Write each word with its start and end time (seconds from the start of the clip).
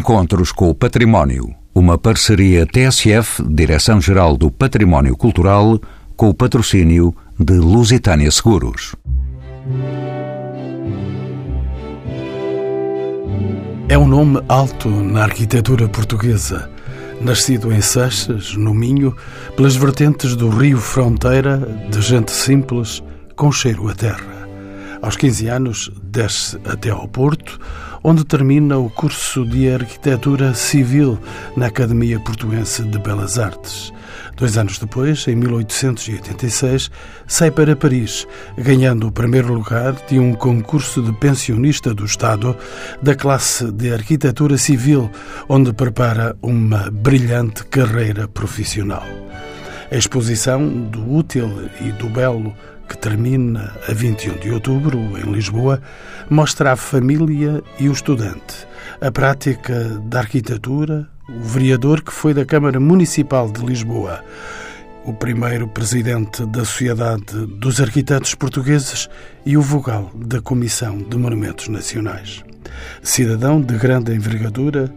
Encontros 0.00 0.50
com 0.50 0.70
o 0.70 0.74
Património. 0.74 1.54
Uma 1.74 1.98
parceria 1.98 2.64
TSF, 2.64 3.42
Direção-Geral 3.46 4.34
do 4.34 4.50
Património 4.50 5.14
Cultural, 5.14 5.78
com 6.16 6.30
o 6.30 6.34
patrocínio 6.34 7.14
de 7.38 7.52
Lusitânia 7.58 8.30
Seguros. 8.30 8.96
É 13.90 13.98
um 13.98 14.08
nome 14.08 14.42
alto 14.48 14.88
na 14.88 15.24
arquitetura 15.24 15.86
portuguesa. 15.86 16.70
Nascido 17.20 17.70
em 17.70 17.82
Seixas, 17.82 18.56
no 18.56 18.72
Minho, 18.72 19.14
pelas 19.54 19.76
vertentes 19.76 20.34
do 20.34 20.48
rio 20.48 20.78
Fronteira, 20.78 21.58
de 21.90 22.00
gente 22.00 22.30
simples, 22.30 23.02
com 23.36 23.52
cheiro 23.52 23.86
a 23.86 23.94
terra. 23.94 24.48
Aos 25.02 25.16
15 25.16 25.48
anos, 25.48 25.92
desce 26.02 26.58
até 26.64 26.88
ao 26.88 27.06
Porto, 27.06 27.60
onde 28.02 28.24
termina 28.24 28.78
o 28.78 28.88
curso 28.88 29.44
de 29.44 29.70
Arquitetura 29.70 30.54
Civil 30.54 31.18
na 31.56 31.66
Academia 31.66 32.18
Portuense 32.20 32.82
de 32.82 32.98
Belas 32.98 33.38
Artes. 33.38 33.92
Dois 34.36 34.56
anos 34.56 34.78
depois, 34.78 35.28
em 35.28 35.36
1886, 35.36 36.90
sai 37.26 37.50
para 37.50 37.76
Paris, 37.76 38.26
ganhando 38.56 39.06
o 39.06 39.12
primeiro 39.12 39.52
lugar 39.52 39.94
de 40.08 40.18
um 40.18 40.32
concurso 40.32 41.02
de 41.02 41.12
pensionista 41.12 41.92
do 41.92 42.04
Estado 42.04 42.56
da 43.02 43.14
classe 43.14 43.70
de 43.70 43.92
Arquitetura 43.92 44.56
Civil, 44.56 45.10
onde 45.48 45.72
prepara 45.72 46.34
uma 46.40 46.90
brilhante 46.90 47.64
carreira 47.64 48.26
profissional. 48.26 49.04
A 49.92 49.96
exposição 49.96 50.66
do 50.66 51.12
útil 51.12 51.68
e 51.80 51.92
do 51.92 52.08
belo 52.08 52.54
que 52.90 52.98
termina 52.98 53.72
a 53.88 53.92
21 53.92 54.38
de 54.38 54.50
outubro, 54.50 54.98
em 55.16 55.30
Lisboa, 55.30 55.80
mostra 56.28 56.72
a 56.72 56.76
família 56.76 57.62
e 57.78 57.88
o 57.88 57.92
estudante, 57.92 58.66
a 59.00 59.12
prática 59.12 59.84
da 60.06 60.18
arquitetura, 60.18 61.08
o 61.28 61.40
vereador 61.40 62.02
que 62.02 62.12
foi 62.12 62.34
da 62.34 62.44
Câmara 62.44 62.80
Municipal 62.80 63.48
de 63.48 63.64
Lisboa, 63.64 64.24
o 65.04 65.12
primeiro 65.12 65.68
presidente 65.68 66.44
da 66.46 66.64
Sociedade 66.64 67.46
dos 67.60 67.80
Arquitetos 67.80 68.34
Portugueses 68.34 69.08
e 69.46 69.56
o 69.56 69.62
vogal 69.62 70.10
da 70.12 70.40
Comissão 70.40 70.98
de 70.98 71.16
Monumentos 71.16 71.68
Nacionais. 71.68 72.42
Cidadão 73.04 73.60
de 73.60 73.78
grande 73.78 74.12
envergadura, 74.12 74.92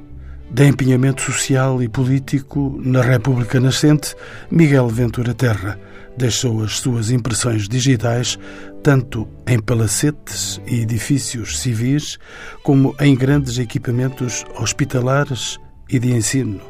de 0.49 0.65
empenhamento 0.65 1.21
social 1.21 1.81
e 1.81 1.87
político 1.87 2.75
na 2.83 3.03
República 3.03 3.59
Nascente, 3.59 4.15
Miguel 4.49 4.87
Ventura 4.87 5.35
Terra 5.35 5.77
deixou 6.17 6.63
as 6.63 6.79
suas 6.79 7.11
impressões 7.11 7.67
digitais 7.67 8.37
tanto 8.83 9.27
em 9.47 9.59
palacetes 9.59 10.61
e 10.67 10.81
edifícios 10.81 11.59
civis 11.59 12.19
como 12.63 12.95
em 12.99 13.15
grandes 13.15 13.57
equipamentos 13.57 14.45
hospitalares 14.59 15.57
e 15.89 15.97
de 15.97 16.11
ensino, 16.11 16.61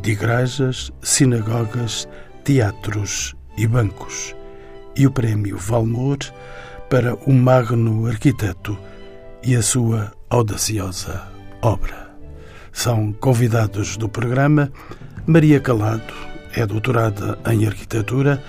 de 0.00 0.12
igrejas, 0.12 0.90
sinagogas, 1.02 2.08
teatros 2.42 3.34
e 3.56 3.66
bancos. 3.66 4.34
E 4.96 5.06
o 5.06 5.10
prémio 5.10 5.58
Valmor 5.58 6.18
para 6.88 7.14
o 7.14 7.32
magno 7.32 8.06
arquiteto 8.06 8.78
e 9.42 9.56
a 9.56 9.62
sua 9.62 10.12
audaciosa 10.30 11.28
obra. 11.60 12.10
São 12.72 13.12
convidados 13.12 13.96
do 13.96 14.08
programa 14.08 14.72
Maria 15.26 15.60
Calado, 15.60 16.14
é 16.54 16.66
doutorada 16.66 17.38
em 17.46 17.66
arquitetura, 17.66 18.42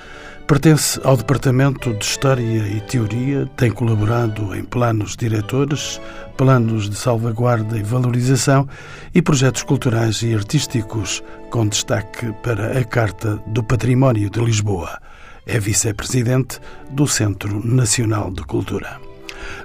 Pertence 0.48 1.00
ao 1.06 1.16
Departamento 1.16 1.94
de 1.94 2.04
História 2.04 2.68
e 2.68 2.82
Teoria, 2.82 3.50
tem 3.56 3.72
colaborado 3.72 4.54
em 4.54 4.64
planos 4.64 5.16
diretores, 5.16 6.02
planos 6.36 6.90
de 6.90 6.98
salvaguarda 6.98 7.78
e 7.78 7.82
valorização 7.82 8.68
e 9.16 9.22
projetos 9.22 9.64
culturais 9.64 10.22
e 10.22 10.34
artísticos, 10.34 11.24
com 11.50 11.66
destaque 11.66 12.34
para 12.44 12.78
a 12.78 12.84
Carta 12.84 13.42
do 13.48 13.64
Património 13.64 14.30
de 14.30 14.42
Lisboa. 14.42 15.00
É 15.46 15.58
vice-presidente 15.58 16.60
do 16.92 17.08
Centro 17.08 17.66
Nacional 17.66 18.30
de 18.30 18.44
Cultura. 18.44 19.00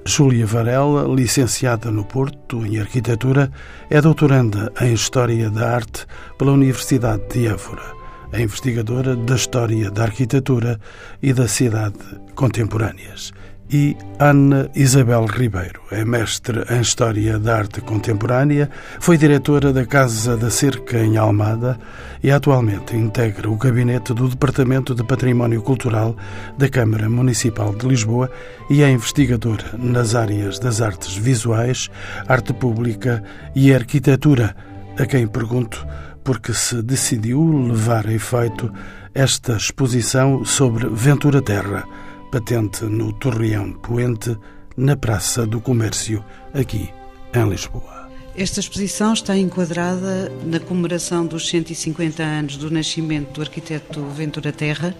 Júlia 0.05 0.47
Varela, 0.47 1.12
licenciada 1.12 1.91
no 1.91 2.05
Porto 2.05 2.65
em 2.65 2.78
Arquitetura, 2.78 3.50
é 3.91 4.00
doutoranda 4.00 4.72
em 4.81 4.93
História 4.93 5.50
da 5.50 5.75
Arte 5.75 6.06
pela 6.38 6.53
Universidade 6.53 7.22
de 7.31 7.49
Évora 7.49 7.97
a 8.33 8.41
investigadora 8.41 9.16
da 9.16 9.34
história 9.34 9.91
da 9.91 10.05
arquitetura 10.05 10.78
e 11.22 11.33
da 11.33 11.49
cidade 11.49 11.99
contemporâneas. 12.34 13.33
E 13.71 13.94
Ana 14.19 14.71
Isabel 14.75 15.27
Ribeiro 15.27 15.83
é 15.91 16.03
mestre 16.03 16.65
em 16.71 16.81
História 16.81 17.38
da 17.38 17.59
Arte 17.59 17.83
Contemporânea, 17.83 18.71
foi 18.99 19.19
diretora 19.19 19.75
da 19.75 19.84
Casa 19.84 20.38
da 20.38 20.50
Cerca 20.50 20.99
em 20.99 21.19
Almada 21.19 21.78
e 22.22 22.31
atualmente 22.31 22.97
integra 22.97 23.50
o 23.50 23.56
gabinete 23.56 24.15
do 24.15 24.27
Departamento 24.27 24.94
de 24.94 25.05
Património 25.05 25.61
Cultural 25.61 26.17
da 26.56 26.67
Câmara 26.67 27.11
Municipal 27.11 27.75
de 27.75 27.87
Lisboa 27.87 28.31
e 28.71 28.83
é 28.83 28.91
investigadora 28.91 29.75
nas 29.77 30.15
áreas 30.15 30.59
das 30.59 30.81
artes 30.81 31.15
visuais, 31.15 31.91
arte 32.27 32.55
pública 32.55 33.22
e 33.55 33.75
arquitetura, 33.75 34.56
a 34.99 35.05
quem 35.05 35.27
pergunto 35.27 35.87
porque 36.25 36.53
se 36.53 36.83
decidiu 36.83 37.69
levar 37.69 38.06
a 38.06 38.12
efeito 38.12 38.73
esta 39.15 39.56
exposição 39.56 40.45
sobre 40.45 40.89
Ventura 40.89 41.43
Terra, 41.43 41.87
patente 42.31 42.84
no 42.84 43.12
Torreão 43.12 43.73
Poente, 43.73 44.37
na 44.77 44.97
Praça 44.97 45.47
do 45.47 45.61
Comércio, 45.61 46.25
aqui 46.53 46.91
em 47.34 47.49
Lisboa. 47.49 47.99
Esta 48.37 48.61
exposição 48.61 49.15
está 49.15 49.37
enquadrada 49.37 50.31
na 50.45 50.61
comemoração 50.61 51.27
dos 51.27 51.49
150 51.49 52.23
anos 52.23 52.56
do 52.56 52.71
nascimento 52.71 53.33
do 53.33 53.41
arquiteto 53.41 54.00
Ventura 54.11 54.53
Terra, 54.53 54.95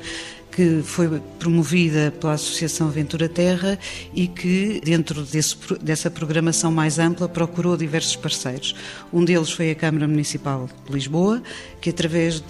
que 0.51 0.83
foi 0.83 1.21
promovida 1.39 2.13
pela 2.21 2.33
Associação 2.33 2.91
Ventura 2.91 3.29
Terra 3.29 3.79
e 4.15 4.27
que, 4.27 4.81
dentro 4.85 5.23
desse, 5.23 5.57
dessa 5.81 6.11
programação 6.11 6.73
mais 6.73 6.99
ampla, 6.99 7.29
procurou 7.29 7.77
diversos 7.77 8.17
parceiros. 8.17 8.75
Um 9.13 9.25
deles 9.25 9.51
foi 9.51 9.71
a 9.71 9.75
Câmara 9.75 10.09
Municipal 10.09 10.69
de 10.87 10.93
Lisboa, 10.93 11.43
que, 11.81 11.91
através 11.91 12.43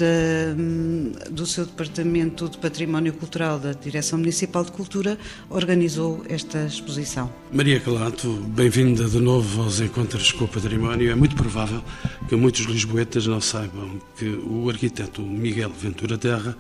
do 1.31 1.47
seu 1.47 1.67
Departamento 1.67 2.49
de 2.49 2.57
Património 2.59 3.13
Cultural 3.13 3.59
da 3.59 3.73
Direção 3.73 4.19
Municipal 4.19 4.65
de 4.65 4.73
Cultura, 4.73 5.19
organizou 5.51 6.23
esta 6.29 6.65
exposição. 6.65 7.31
Maria 7.53 7.79
Calato, 7.81 8.29
bem-vinda 8.49 9.05
de 9.05 9.19
novo 9.19 9.63
aos 9.63 9.81
Encontros 9.81 10.33
com 10.33 10.45
o 10.45 10.49
Património. 10.49 11.11
É 11.11 11.15
muito 11.15 11.37
provável 11.37 11.83
que 12.29 12.37
muitos 12.37 12.65
lisboetas 12.65 13.27
não 13.27 13.41
saibam 13.41 14.01
que 14.17 14.27
o 14.27 14.69
arquiteto 14.71 15.21
Miguel 15.23 15.71
Ventura 15.71 16.17
Terra 16.17 16.57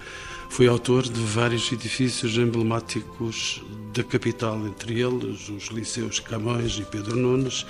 foi 0.48 0.66
autor 0.66 1.02
de 1.02 1.20
vários 1.20 1.70
edifícios 1.70 2.36
emblemáticos 2.36 3.62
da 3.94 4.02
capital, 4.02 4.66
entre 4.66 5.00
eles 5.00 5.48
os 5.48 5.66
Liceus 5.68 6.20
Camões 6.20 6.78
e 6.78 6.82
Pedro 6.82 7.16
Nunes, 7.16 7.66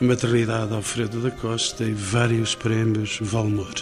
a 0.00 0.04
Maternidade 0.04 0.72
Alfredo 0.72 1.20
da 1.20 1.30
Costa 1.30 1.84
e 1.84 1.92
vários 1.92 2.54
prémios 2.54 3.18
Valmor. 3.20 3.74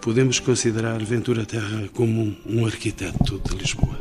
Podemos 0.00 0.38
considerar 0.38 1.02
Ventura 1.02 1.44
Terra 1.44 1.88
como 1.94 2.36
um 2.46 2.64
arquiteto 2.64 3.40
de 3.40 3.56
Lisboa? 3.56 3.98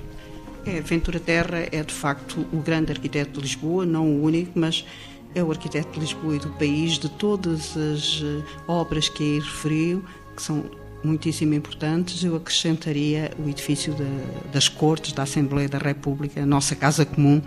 É, 0.65 0.81
Ventura 0.81 1.19
Terra 1.19 1.67
é 1.71 1.81
de 1.81 1.94
facto 1.94 2.45
o 2.51 2.57
grande 2.57 2.91
arquiteto 2.91 3.39
de 3.39 3.41
Lisboa, 3.41 3.85
não 3.85 4.05
o 4.05 4.23
único, 4.23 4.59
mas 4.59 4.85
é 5.33 5.44
o 5.44 5.49
arquiteto 5.49 5.94
de 5.94 5.99
Lisboa 6.01 6.35
e 6.35 6.39
do 6.39 6.49
país, 6.51 6.94
de 6.97 7.09
todas 7.09 7.75
as 7.77 8.21
eh, 8.23 8.44
obras 8.67 9.07
que 9.07 9.23
aí 9.23 9.39
referiu, 9.39 10.03
que 10.35 10.41
são 10.41 10.65
muitíssimo 11.03 11.53
importantes, 11.53 12.24
eu 12.24 12.35
acrescentaria 12.35 13.31
o 13.44 13.50
edifício 13.50 13.94
de, 13.94 14.52
das 14.52 14.68
Cortes, 14.68 15.13
da 15.13 15.24
Assembleia 15.24 15.69
da 15.69 15.78
República, 15.78 16.41
a 16.41 16.46
nossa 16.46 16.75
Casa 16.75 17.06
Comum, 17.06 17.41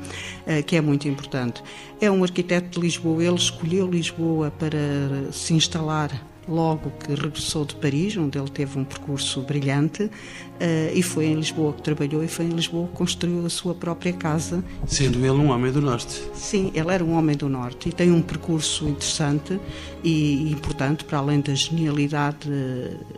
eh, 0.46 0.62
que 0.62 0.76
é 0.76 0.80
muito 0.80 1.08
importante. 1.08 1.62
É 2.00 2.10
um 2.10 2.22
arquiteto 2.22 2.78
de 2.78 2.86
Lisboa, 2.86 3.22
ele 3.22 3.36
escolheu 3.36 3.90
Lisboa 3.90 4.50
para 4.50 5.32
se 5.32 5.54
instalar 5.54 6.29
logo 6.50 6.90
que 6.90 7.14
regressou 7.14 7.64
de 7.64 7.74
Paris, 7.76 8.16
onde 8.16 8.38
ele 8.38 8.50
teve 8.50 8.78
um 8.78 8.84
percurso 8.84 9.40
brilhante, 9.42 10.04
uh, 10.04 10.10
e 10.92 11.02
foi 11.02 11.26
em 11.26 11.34
Lisboa 11.34 11.72
que 11.72 11.82
trabalhou 11.82 12.22
e 12.24 12.28
foi 12.28 12.46
em 12.46 12.50
Lisboa 12.50 12.88
que 12.88 12.94
construiu 12.94 13.46
a 13.46 13.48
sua 13.48 13.74
própria 13.74 14.12
casa. 14.12 14.64
Sendo 14.86 15.18
ele 15.18 15.30
um 15.30 15.50
homem 15.50 15.72
do 15.72 15.80
Norte. 15.80 16.22
Sim, 16.34 16.72
ele 16.74 16.92
era 16.92 17.04
um 17.04 17.16
homem 17.16 17.36
do 17.36 17.48
Norte 17.48 17.88
e 17.88 17.92
tem 17.92 18.10
um 18.10 18.20
percurso 18.20 18.88
interessante 18.88 19.60
e 20.02 20.50
importante, 20.50 21.04
para 21.04 21.18
além 21.18 21.40
da 21.40 21.54
genialidade 21.54 22.48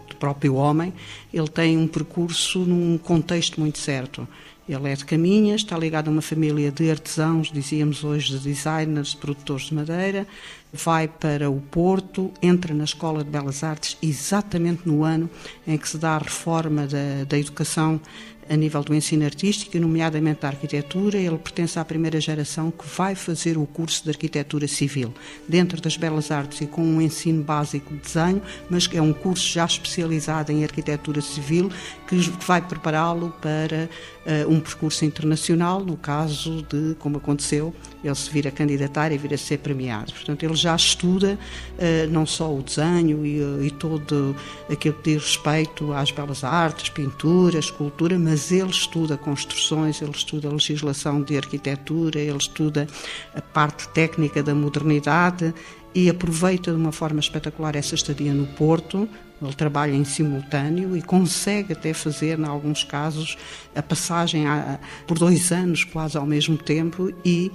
do 0.08 0.16
próprio 0.16 0.54
homem, 0.54 0.92
ele 1.32 1.48
tem 1.48 1.76
um 1.78 1.86
percurso 1.86 2.60
num 2.60 2.98
contexto 2.98 3.60
muito 3.60 3.78
certo. 3.78 4.26
Ele 4.68 4.90
é 4.90 4.94
de 4.94 5.04
Caminhas, 5.04 5.62
está 5.62 5.76
ligado 5.76 6.08
a 6.08 6.10
uma 6.10 6.22
família 6.22 6.70
de 6.70 6.88
artesãos, 6.88 7.50
dizíamos 7.50 8.04
hoje, 8.04 8.38
de 8.38 8.44
designers, 8.44 9.08
de 9.08 9.16
produtores 9.16 9.66
de 9.66 9.74
madeira, 9.74 10.26
vai 10.72 11.08
para 11.08 11.50
o 11.50 11.60
Porto, 11.60 12.30
entra 12.40 12.72
na 12.72 12.84
Escola 12.84 13.24
de 13.24 13.30
Belas 13.30 13.64
Artes 13.64 13.98
exatamente 14.00 14.86
no 14.86 15.02
ano 15.02 15.28
em 15.66 15.76
que 15.76 15.88
se 15.88 15.98
dá 15.98 16.14
a 16.14 16.18
reforma 16.18 16.86
da, 16.86 17.24
da 17.28 17.38
educação 17.38 18.00
a 18.48 18.56
nível 18.56 18.82
do 18.82 18.94
ensino 18.94 19.24
artístico, 19.24 19.78
nomeadamente 19.78 20.40
da 20.40 20.48
arquitetura. 20.48 21.18
Ele 21.18 21.38
pertence 21.38 21.78
à 21.78 21.84
primeira 21.84 22.20
geração 22.20 22.70
que 22.70 22.84
vai 22.86 23.14
fazer 23.14 23.56
o 23.56 23.66
curso 23.66 24.04
de 24.04 24.10
arquitetura 24.10 24.66
civil, 24.68 25.12
dentro 25.48 25.80
das 25.80 25.96
belas 25.96 26.30
artes 26.30 26.60
e 26.60 26.66
com 26.66 26.82
um 26.82 27.00
ensino 27.00 27.42
básico 27.42 27.94
de 27.94 28.00
desenho, 28.00 28.42
mas 28.68 28.88
é 28.92 29.00
um 29.00 29.12
curso 29.12 29.48
já 29.48 29.64
especializado 29.64 30.52
em 30.52 30.64
arquitetura 30.64 31.20
civil 31.20 31.70
que 32.08 32.16
vai 32.44 32.60
prepará-lo 32.60 33.30
para 33.40 33.88
uh, 34.26 34.50
um 34.50 34.60
percurso 34.60 35.04
internacional, 35.04 35.80
no 35.80 35.96
caso 35.96 36.62
de, 36.68 36.94
como 36.98 37.16
aconteceu, 37.16 37.74
ele 38.04 38.14
se 38.14 38.30
vir 38.30 38.46
a 38.46 38.50
candidatar 38.50 39.12
e 39.12 39.18
vir 39.18 39.32
a 39.32 39.38
ser 39.38 39.58
premiado. 39.58 40.12
Portanto, 40.12 40.42
ele 40.42 40.54
já 40.54 40.74
estuda 40.74 41.38
uh, 41.78 42.10
não 42.10 42.26
só 42.26 42.54
o 42.54 42.62
desenho 42.62 43.24
e, 43.24 43.66
e 43.66 43.70
todo 43.70 44.36
aquilo 44.70 44.94
que 44.96 45.14
diz 45.14 45.22
respeito 45.22 45.92
às 45.92 46.10
belas 46.10 46.44
artes, 46.44 46.90
pintura, 46.90 47.58
escultura, 47.58 48.18
mas 48.18 48.31
ele 48.52 48.70
estuda 48.70 49.16
construções, 49.16 50.00
ele 50.00 50.12
estuda 50.12 50.48
a 50.48 50.52
legislação 50.52 51.22
de 51.22 51.36
arquitetura, 51.36 52.18
ele 52.18 52.36
estuda 52.36 52.86
a 53.34 53.40
parte 53.40 53.88
técnica 53.88 54.42
da 54.42 54.54
modernidade 54.54 55.54
e 55.94 56.08
aproveita 56.08 56.70
de 56.70 56.76
uma 56.76 56.92
forma 56.92 57.20
espetacular 57.20 57.76
essa 57.76 57.94
estadia 57.94 58.32
no 58.32 58.46
Porto. 58.46 59.08
Ele 59.40 59.54
trabalha 59.54 59.92
em 59.92 60.04
simultâneo 60.04 60.96
e 60.96 61.02
consegue 61.02 61.72
até 61.72 61.92
fazer, 61.92 62.38
em 62.38 62.44
alguns 62.44 62.84
casos, 62.84 63.36
a 63.74 63.82
passagem 63.82 64.46
a, 64.46 64.78
por 65.06 65.18
dois 65.18 65.50
anos 65.50 65.84
quase 65.84 66.16
ao 66.16 66.24
mesmo 66.24 66.56
tempo 66.56 67.12
e 67.24 67.50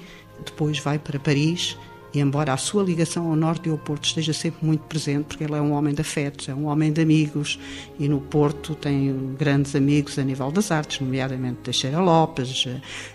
depois 0.46 0.80
vai 0.80 1.00
para 1.00 1.20
Paris 1.20 1.78
embora 2.20 2.54
a 2.54 2.58
sua 2.58 2.84
ligação 2.84 3.30
ao 3.30 3.36
Norte 3.36 3.68
e 3.68 3.72
ao 3.72 3.78
Porto 3.78 4.06
esteja 4.06 4.34
sempre 4.34 4.66
muito 4.66 4.82
presente, 4.82 5.26
porque 5.26 5.44
ele 5.44 5.56
é 5.56 5.62
um 5.62 5.72
homem 5.72 5.94
de 5.94 6.02
afetos, 6.02 6.50
é 6.50 6.54
um 6.54 6.66
homem 6.66 6.92
de 6.92 7.02
amigos, 7.02 7.60
e 8.00 8.08
no 8.08 8.20
Porto 8.20 8.76
tem 8.76 9.36
grandes 9.38 9.76
amigos 9.76 10.18
a 10.20 10.24
nível 10.24 10.52
das 10.52 10.72
artes, 10.72 11.00
nomeadamente 11.00 11.60
Teixeira 11.64 12.00
Lopes, 12.00 12.68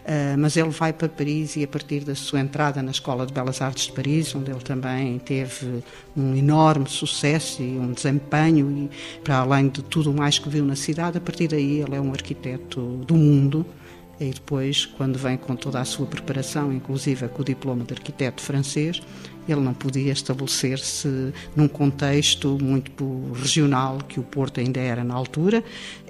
eh, 0.05 0.37
mas 0.37 0.57
ele 0.57 0.71
vai 0.71 0.93
para 0.93 1.09
Paris 1.09 1.57
e 1.57 1.65
a 1.65 1.69
partir 1.69 2.01
da 2.01 2.15
sua 2.15 2.41
entrada 2.41 2.83
na 2.83 2.91
Escola 2.91 3.27
de 3.27 3.33
Belas 3.33 3.61
Artes 3.61 3.87
de 3.87 3.93
Paris, 3.93 4.35
onde 4.35 4.51
ele 4.51 4.61
também 4.61 5.19
teve 5.19 5.83
um 6.17 6.35
enorme 6.35 6.89
sucesso 6.89 7.63
e 7.63 7.79
um 7.79 7.93
desempenho, 7.93 8.71
e 8.71 9.21
para 9.23 9.39
além 9.39 9.69
de 9.69 9.83
tudo 9.83 10.13
mais 10.13 10.39
que 10.39 10.49
viu 10.49 10.65
na 10.65 10.77
cidade, 10.77 11.19
a 11.19 11.21
partir 11.21 11.49
daí 11.49 11.81
ele 11.81 11.97
é 11.97 12.01
um 12.01 12.13
arquiteto 12.13 12.81
do 13.07 13.15
mundo, 13.15 13.65
e 14.21 14.31
depois, 14.31 14.87
quando 14.87 15.19
vem 15.19 15.37
com 15.37 15.57
toda 15.57 15.81
a 15.81 15.85
sua 15.85 16.07
preparação, 16.07 16.73
inclusive 16.73 17.29
com 17.29 17.43
o 17.43 17.45
diploma 17.45 17.85
de 17.85 17.95
arquiteto 17.95 18.43
francês, 18.43 19.03
ele 19.49 19.61
não 19.61 19.75
podia 19.75 20.13
estabelecer-se 20.13 21.33
num 21.57 21.67
contexto 21.67 22.59
muito 22.63 23.33
regional, 23.35 23.99
que 24.09 24.21
o 24.21 24.23
Porto 24.23 24.61
ainda 24.61 24.81
era 24.81 25.03
na 25.03 25.15
altura, 25.15 25.65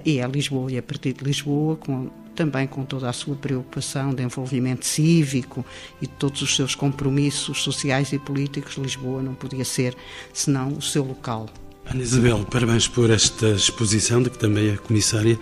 e 0.05 0.19
é 0.19 0.27
Lisboa, 0.27 0.71
e 0.71 0.77
a 0.77 0.83
partir 0.83 1.13
de 1.13 1.23
Lisboa, 1.23 1.75
com, 1.75 2.09
também 2.35 2.67
com 2.67 2.85
toda 2.85 3.09
a 3.09 3.13
sua 3.13 3.35
preocupação 3.35 4.13
de 4.13 4.21
envolvimento 4.21 4.85
cívico 4.85 5.65
e 6.01 6.07
todos 6.07 6.41
os 6.41 6.55
seus 6.55 6.75
compromissos 6.75 7.63
sociais 7.63 8.13
e 8.13 8.19
políticos, 8.19 8.75
Lisboa 8.75 9.21
não 9.23 9.33
podia 9.33 9.65
ser 9.65 9.95
senão 10.31 10.69
o 10.69 10.81
seu 10.81 11.03
local. 11.03 11.49
Ana 11.85 12.01
Isabel, 12.01 12.45
parabéns 12.49 12.87
por 12.87 13.09
esta 13.09 13.49
exposição, 13.49 14.21
de 14.21 14.29
que 14.29 14.37
também 14.37 14.69
é 14.69 14.77
comissária. 14.77 15.37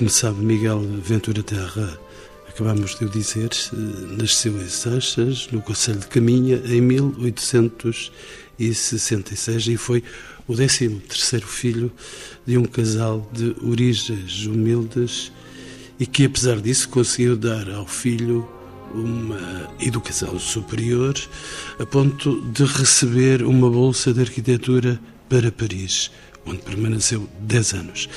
Como 0.00 0.08
sabe, 0.08 0.40
Miguel 0.42 0.80
Ventura 0.80 1.42
Terra, 1.42 2.00
acabamos 2.48 2.98
de 2.98 3.04
o 3.04 3.08
dizer, 3.10 3.50
nasceu 4.16 4.58
em 4.58 4.66
Sanches, 4.66 5.48
no 5.52 5.60
Conselho 5.60 5.98
de 5.98 6.06
Caminha, 6.06 6.62
em 6.64 6.80
1866 6.80 9.68
e 9.68 9.76
foi 9.76 10.02
o 10.48 10.56
13 10.56 10.88
terceiro 11.06 11.46
filho 11.46 11.92
de 12.46 12.56
um 12.56 12.64
casal 12.64 13.30
de 13.30 13.54
origens 13.62 14.46
humildes 14.46 15.30
e 15.98 16.06
que, 16.06 16.24
apesar 16.24 16.62
disso, 16.62 16.88
conseguiu 16.88 17.36
dar 17.36 17.68
ao 17.68 17.86
filho 17.86 18.48
uma 18.94 19.68
educação 19.82 20.38
superior 20.38 21.14
a 21.78 21.84
ponto 21.84 22.40
de 22.52 22.64
receber 22.64 23.42
uma 23.42 23.68
bolsa 23.68 24.14
de 24.14 24.22
arquitetura 24.22 24.98
para 25.28 25.52
Paris 25.52 26.10
onde 26.46 26.58
permaneceu 26.58 27.28
10 27.40 27.74
anos. 27.74 28.08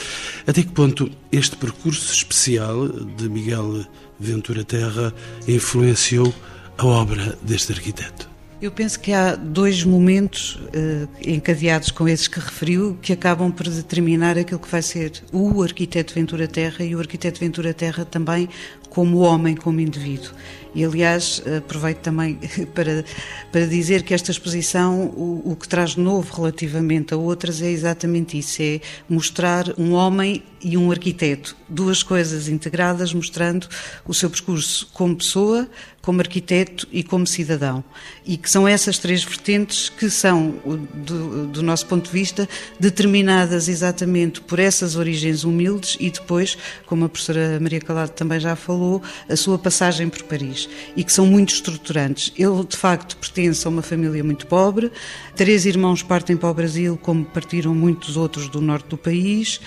Até 0.47 0.63
que 0.63 0.71
ponto 0.71 1.09
este 1.31 1.55
percurso 1.55 2.13
especial 2.13 2.87
de 2.87 3.29
Miguel 3.29 3.85
Ventura 4.19 4.63
Terra 4.63 5.13
influenciou 5.47 6.33
a 6.77 6.85
obra 6.85 7.37
deste 7.41 7.73
arquiteto? 7.73 8.33
Eu 8.63 8.71
penso 8.71 8.97
que 8.97 9.11
há 9.11 9.35
dois 9.35 9.83
momentos 9.83 10.55
uh, 10.55 11.09
encadeados 11.21 11.91
com 11.91 12.07
esses 12.07 12.29
que 12.29 12.39
referiu 12.39 12.97
que 13.01 13.11
acabam 13.11 13.51
por 13.51 13.67
determinar 13.67 14.37
aquilo 14.37 14.57
que 14.57 14.69
vai 14.69 14.81
ser 14.81 15.11
o 15.33 15.61
arquiteto 15.61 16.13
Ventura 16.13 16.47
Terra 16.47 16.85
e 16.85 16.95
o 16.95 16.99
arquiteto 16.99 17.41
Ventura 17.41 17.73
Terra 17.73 18.05
também 18.05 18.47
como 18.89 19.17
homem, 19.17 19.53
como 19.53 19.81
indivíduo. 19.81 20.31
E, 20.75 20.83
aliás, 20.83 21.41
aproveito 21.57 21.99
também 21.99 22.39
para, 22.73 23.05
para 23.51 23.65
dizer 23.67 24.03
que 24.03 24.13
esta 24.13 24.31
exposição, 24.31 25.05
o, 25.15 25.51
o 25.51 25.55
que 25.55 25.67
traz 25.67 25.95
novo 25.95 26.33
relativamente 26.33 27.13
a 27.13 27.17
outras 27.17 27.61
é 27.61 27.69
exatamente 27.69 28.37
isso: 28.37 28.61
é 28.61 28.81
mostrar 29.07 29.65
um 29.77 29.93
homem 29.93 30.43
e 30.63 30.77
um 30.77 30.89
arquiteto, 30.89 31.55
duas 31.67 32.01
coisas 32.01 32.47
integradas, 32.47 33.13
mostrando 33.13 33.67
o 34.07 34.13
seu 34.13 34.29
percurso 34.29 34.89
como 34.93 35.15
pessoa, 35.15 35.67
como 36.01 36.19
arquiteto 36.19 36.87
e 36.91 37.03
como 37.03 37.27
cidadão. 37.27 37.83
E 38.25 38.37
que 38.37 38.49
são 38.49 38.67
essas 38.67 38.97
três 38.97 39.23
vertentes 39.23 39.89
que 39.89 40.09
são, 40.09 40.55
do, 40.93 41.47
do, 41.47 41.61
nosso 41.63 41.85
ponto 41.85 42.05
de 42.05 42.11
vista, 42.11 42.47
determinadas 42.79 43.67
exatamente 43.67 44.41
por 44.41 44.59
essas 44.59 44.95
origens 44.95 45.43
humildes 45.43 45.97
e 45.99 46.09
depois, 46.09 46.57
como 46.85 47.05
a 47.05 47.09
professora 47.09 47.57
Maria 47.59 47.79
Calado 47.79 48.11
também 48.11 48.39
já 48.39 48.55
falou, 48.55 49.01
a 49.29 49.35
sua 49.35 49.57
passagem 49.57 50.09
por 50.09 50.23
Paris. 50.23 50.62
E 50.95 51.03
que 51.03 51.11
são 51.11 51.25
muito 51.25 51.53
estruturantes. 51.53 52.31
Ele, 52.37 52.63
de 52.63 52.77
facto, 52.77 53.17
pertence 53.17 53.65
a 53.65 53.69
uma 53.69 53.81
família 53.81 54.23
muito 54.23 54.47
pobre. 54.47 54.91
Três 55.35 55.65
irmãos 55.65 56.03
partem 56.03 56.37
para 56.37 56.49
o 56.49 56.53
Brasil, 56.53 56.97
como 57.01 57.25
partiram 57.25 57.73
muitos 57.73 58.17
outros 58.17 58.47
do 58.49 58.61
norte 58.61 58.87
do 58.87 58.97
país. 58.97 59.59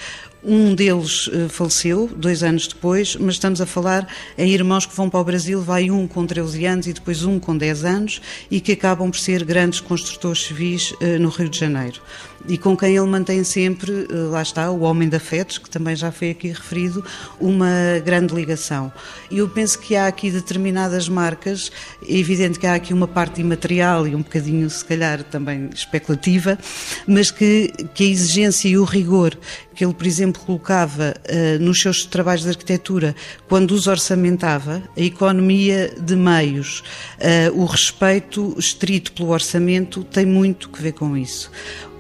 Um 0.49 0.77
deles 0.77 1.27
uh, 1.27 1.49
faleceu 1.49 2.09
dois 2.15 2.45
anos 2.45 2.69
depois, 2.69 3.17
mas 3.17 3.35
estamos 3.35 3.61
a 3.61 3.67
falar 3.67 4.07
em 4.39 4.53
irmãos 4.53 4.87
que 4.87 4.95
vão 4.95 5.11
para 5.11 5.19
o 5.19 5.25
Brasil, 5.25 5.61
vai 5.61 5.91
um 5.91 6.07
com 6.07 6.25
13 6.25 6.65
anos 6.67 6.87
e 6.87 6.93
depois 6.93 7.25
um 7.25 7.41
com 7.41 7.57
10 7.57 7.85
anos 7.85 8.23
e 8.49 8.61
que 8.61 8.71
acabam 8.71 9.11
por 9.11 9.19
ser 9.19 9.45
grandes 9.45 9.81
construtores 9.81 10.45
civis 10.45 10.93
uh, 10.93 11.19
no 11.19 11.31
Rio 11.31 11.49
de 11.49 11.59
Janeiro 11.59 12.01
e 12.49 12.57
com 12.57 12.77
quem 12.77 12.97
ele 12.97 13.07
mantém 13.07 13.43
sempre, 13.45 14.07
eh, 14.11 14.15
lá 14.31 14.43
está, 14.43 14.71
o 14.71 14.81
homem 14.81 15.09
de 15.09 15.17
afetos, 15.17 15.59
que 15.59 15.69
também 15.69 15.97
já 15.97 16.13
foi 16.13 16.31
aqui 16.31 16.49
referido, 16.49 17.05
uma 17.41 18.01
grande 18.05 18.35
ligação. 18.35 18.93
E 19.31 19.39
eu 19.39 19.49
penso 19.49 19.79
que 19.79 19.97
há 19.97 20.07
aqui 20.07 20.31
determinadas 20.31 21.09
marcas, 21.09 21.73
é 22.07 22.17
evidente 22.17 22.59
que 22.59 22.67
há 22.67 22.75
aqui 22.75 22.93
uma 22.93 23.09
parte 23.09 23.41
imaterial 23.41 24.07
e 24.07 24.15
um 24.15 24.23
bocadinho, 24.23 24.69
se 24.71 24.85
calhar, 24.85 25.23
também 25.25 25.69
especulativa, 25.75 26.59
mas 27.07 27.31
que, 27.31 27.73
que 27.95 28.05
a 28.05 28.09
exigência 28.09 28.69
e 28.69 28.79
o 28.79 28.85
rigor 28.85 29.37
que 29.75 29.85
ele, 29.85 29.93
por 29.93 30.07
exemplo, 30.07 30.36
colocava 30.39 31.15
uh, 31.29 31.63
nos 31.63 31.81
seus 31.81 32.05
trabalhos 32.05 32.43
de 32.43 32.51
arquitetura, 32.51 33.15
quando 33.49 33.73
os 33.73 33.87
orçamentava, 33.87 34.83
a 34.97 35.01
economia 35.01 35.95
de 36.01 36.17
meios, 36.17 36.83
uh, 37.19 37.61
o 37.61 37.65
respeito 37.65 38.55
estrito 38.59 39.13
pelo 39.13 39.31
orçamento, 39.31 40.05
tem 40.05 40.27
muito 40.27 40.69
que 40.69 40.83
ver 40.83 40.93
com 40.93 41.17
isso. 41.17 41.51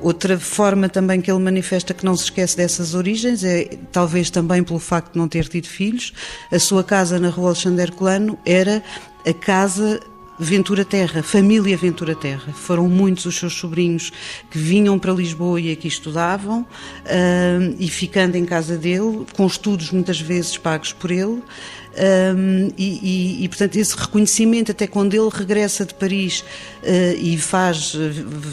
Outra 0.01 0.39
forma 0.39 0.89
também 0.89 1.21
que 1.21 1.31
ele 1.31 1.41
manifesta 1.41 1.95
que 1.95 2.05
não 2.05 2.15
se 2.15 2.25
esquece 2.25 2.57
dessas 2.57 2.95
origens 2.95 3.43
é, 3.43 3.79
talvez 3.91 4.31
também 4.31 4.63
pelo 4.63 4.79
facto 4.79 5.13
de 5.13 5.19
não 5.19 5.27
ter 5.27 5.49
tido 5.49 5.67
filhos, 5.67 6.13
a 6.53 6.59
sua 6.59 6.85
casa 6.85 7.19
na 7.19 7.31
rua 7.31 7.49
Alexandre 7.49 7.83
Herculano 7.83 8.39
era 8.45 8.83
a 9.27 9.33
casa 9.33 10.01
Ventura 10.39 10.85
Terra, 10.85 11.23
família 11.23 11.77
Ventura 11.77 12.15
Terra. 12.15 12.53
Foram 12.53 12.89
muitos 12.89 13.25
os 13.25 13.37
seus 13.37 13.55
sobrinhos 13.55 14.13
que 14.51 14.59
vinham 14.59 14.99
para 14.99 15.13
Lisboa 15.13 15.61
e 15.61 15.73
aqui 15.73 15.89
estudavam, 15.89 16.61
uh, 16.61 17.77
e 17.79 17.89
ficando 17.89 18.37
em 18.37 18.45
casa 18.45 18.77
dele, 18.77 19.25
com 19.35 19.47
estudos 19.47 19.91
muitas 19.91 20.21
vezes 20.21 20.59
pagos 20.59 20.93
por 20.93 21.11
ele. 21.11 21.43
Um, 21.99 22.71
e, 22.77 23.39
e, 23.41 23.45
e, 23.45 23.49
portanto, 23.49 23.77
esse 23.77 23.97
reconhecimento, 23.97 24.71
até 24.71 24.87
quando 24.87 25.15
ele 25.15 25.31
regressa 25.33 25.87
de 25.87 25.95
Paris 25.95 26.41
uh, 26.41 27.17
e 27.19 27.39
faz 27.39 27.95
eh, 27.95 28.11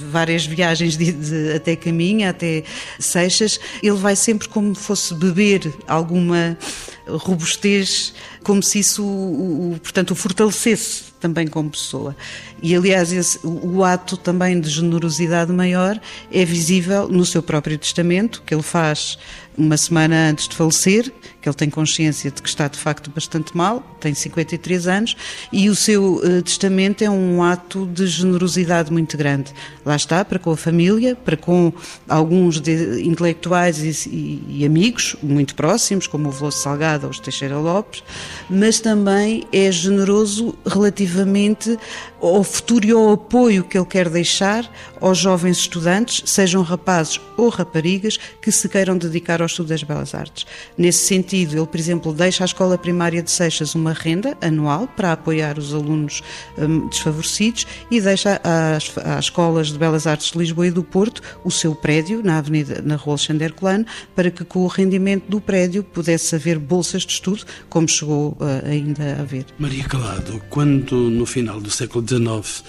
várias 0.10 0.46
viagens 0.46 0.96
de, 0.96 1.12
de, 1.12 1.52
até 1.52 1.76
Caminha, 1.76 2.30
até 2.30 2.64
Seixas, 2.98 3.60
ele 3.82 3.98
vai 3.98 4.16
sempre 4.16 4.48
como 4.48 4.74
fosse 4.74 5.14
beber 5.14 5.74
alguma 5.86 6.58
robustez, 7.06 8.14
como 8.44 8.64
se 8.64 8.80
isso, 8.80 9.04
o, 9.04 9.74
o, 9.74 9.80
portanto, 9.80 10.12
o 10.12 10.16
fortalecesse 10.16 11.13
também 11.24 11.48
como 11.48 11.70
pessoa. 11.70 12.14
E, 12.62 12.76
aliás, 12.76 13.14
esse, 13.14 13.40
o, 13.44 13.82
ato 13.82 14.18
também 14.18 14.60
de 14.60 14.70
generosidade 14.70 15.54
maior 15.54 15.98
é 16.30 16.44
visível 16.44 17.08
no 17.08 17.26
seu 17.26 17.42
próprio 17.42 17.78
testamento, 17.78 18.44
que 18.46 18.54
ele 18.54 18.62
faz 18.62 19.18
uma 19.58 19.78
semana 19.78 20.30
antes 20.30 20.48
de 20.48 20.56
falecer, 20.56 21.12
que 21.42 21.50
ele 21.50 21.56
tem 21.56 21.70
consciência 21.70 22.32
de 22.32 22.42
que 22.42 22.48
está 22.48 22.70
de 22.70 22.80
facto 22.80 23.12
bastante 23.12 23.56
mal, 23.56 23.82
tem 24.00 24.14
53 24.14 24.88
anos, 24.88 25.18
e 25.52 25.70
o 25.70 25.76
seu 25.76 26.16
uh, 26.16 26.42
testamento 26.42 27.04
é 27.04 27.10
um 27.10 27.44
ato 27.44 27.86
de 27.86 28.08
generosidade 28.08 28.92
muito 28.92 29.18
grande. 29.18 29.54
Lá 29.86 29.96
está, 29.96 30.24
para 30.24 30.40
com 30.40 30.52
a 30.52 30.58
família, 30.58 31.16
para 31.16 31.36
com 31.36 31.74
alguns 32.08 32.62
de, 32.62 33.04
intelectuais 33.04 34.06
e, 34.06 34.42
e, 34.48 34.66
amigos 34.66 35.16
muito 35.22 35.54
próximos, 35.54 36.08
como 36.08 36.30
o 36.30 36.32
Veloso 36.32 36.60
Salgado 36.60 37.06
ou 37.06 37.12
os 37.12 37.20
Teixeira 37.20 37.58
Lopes, 37.58 38.04
mas 38.50 38.80
também 38.80 39.46
é 39.52 39.70
generoso 39.72 40.56
relativamente 40.66 41.78
ao 42.22 42.44
futuro 42.44 42.88
e 42.88 42.92
ao 42.92 43.12
apoio 43.12 43.66
que 43.66 43.78
ele 43.78 43.86
quer 43.86 44.08
deixar 44.08 44.70
aos 45.02 45.18
jovens 45.18 45.58
estudantes, 45.58 46.24
sejam 46.26 46.62
rapazes 46.62 47.20
ou 47.36 47.50
raparigas, 47.50 48.18
que 48.42 48.52
se 48.52 48.70
queiram 48.70 48.98
dedicar 48.98 49.42
ao 49.44 49.48
estudo 49.48 49.70
das 49.70 49.84
belas 49.84 50.16
artes. 50.16 50.46
Nesse 50.78 51.06
sentido, 51.06 51.58
ele, 51.58 51.68
por 51.68 51.80
exemplo, 51.80 52.14
deixa 52.14 52.44
à 52.44 52.46
Escola 52.46 52.78
Primária 52.78 53.22
de 53.22 53.32
Seixas 53.32 53.76
uma 53.76 53.94
renda 53.94 54.38
anual 54.42 54.88
para 54.88 55.12
apoiar 55.12 55.58
os 55.58 55.74
alunos 55.74 56.22
um, 56.58 56.88
desfavorecidos 56.88 57.68
e 57.90 58.02
deixa 58.02 58.42
às, 58.44 58.98
às, 58.98 59.26
escolas 59.26 59.68
de 59.68 59.78
belas 59.78 60.08
artes 60.08 60.32
de 60.32 60.38
Lisboa 60.38 60.68
e 60.68 60.72
do 60.72 60.84
Porto 60.84 61.22
o 61.44 61.52
seu 61.52 61.76
prédio 61.76 62.22
na 62.24 62.38
Avenida, 62.38 62.82
na 62.82 62.96
Rua 62.96 63.14
Alexandre 63.14 63.52
Colano, 63.54 63.86
para 64.16 64.32
que 64.32 64.44
com 64.44 64.60
o 64.60 64.68
rendimento 64.68 65.26
do 65.28 65.40
prédio 65.40 65.84
pudesse 65.84 66.36
haver 66.36 66.58
bolsas 66.60 67.04
de 67.04 67.14
estudo, 67.14 67.44
como 67.70 67.88
chegou 67.88 68.38
uh, 68.40 68.66
ainda 68.66 69.18
a 69.18 69.22
haver. 69.22 69.46
Maria 69.60 69.84
Calado, 69.86 70.42
quando 70.50 70.96
no 70.96 71.26
final 71.26 71.60
do 71.60 71.70
século 71.70 72.06
XIX 72.08 72.64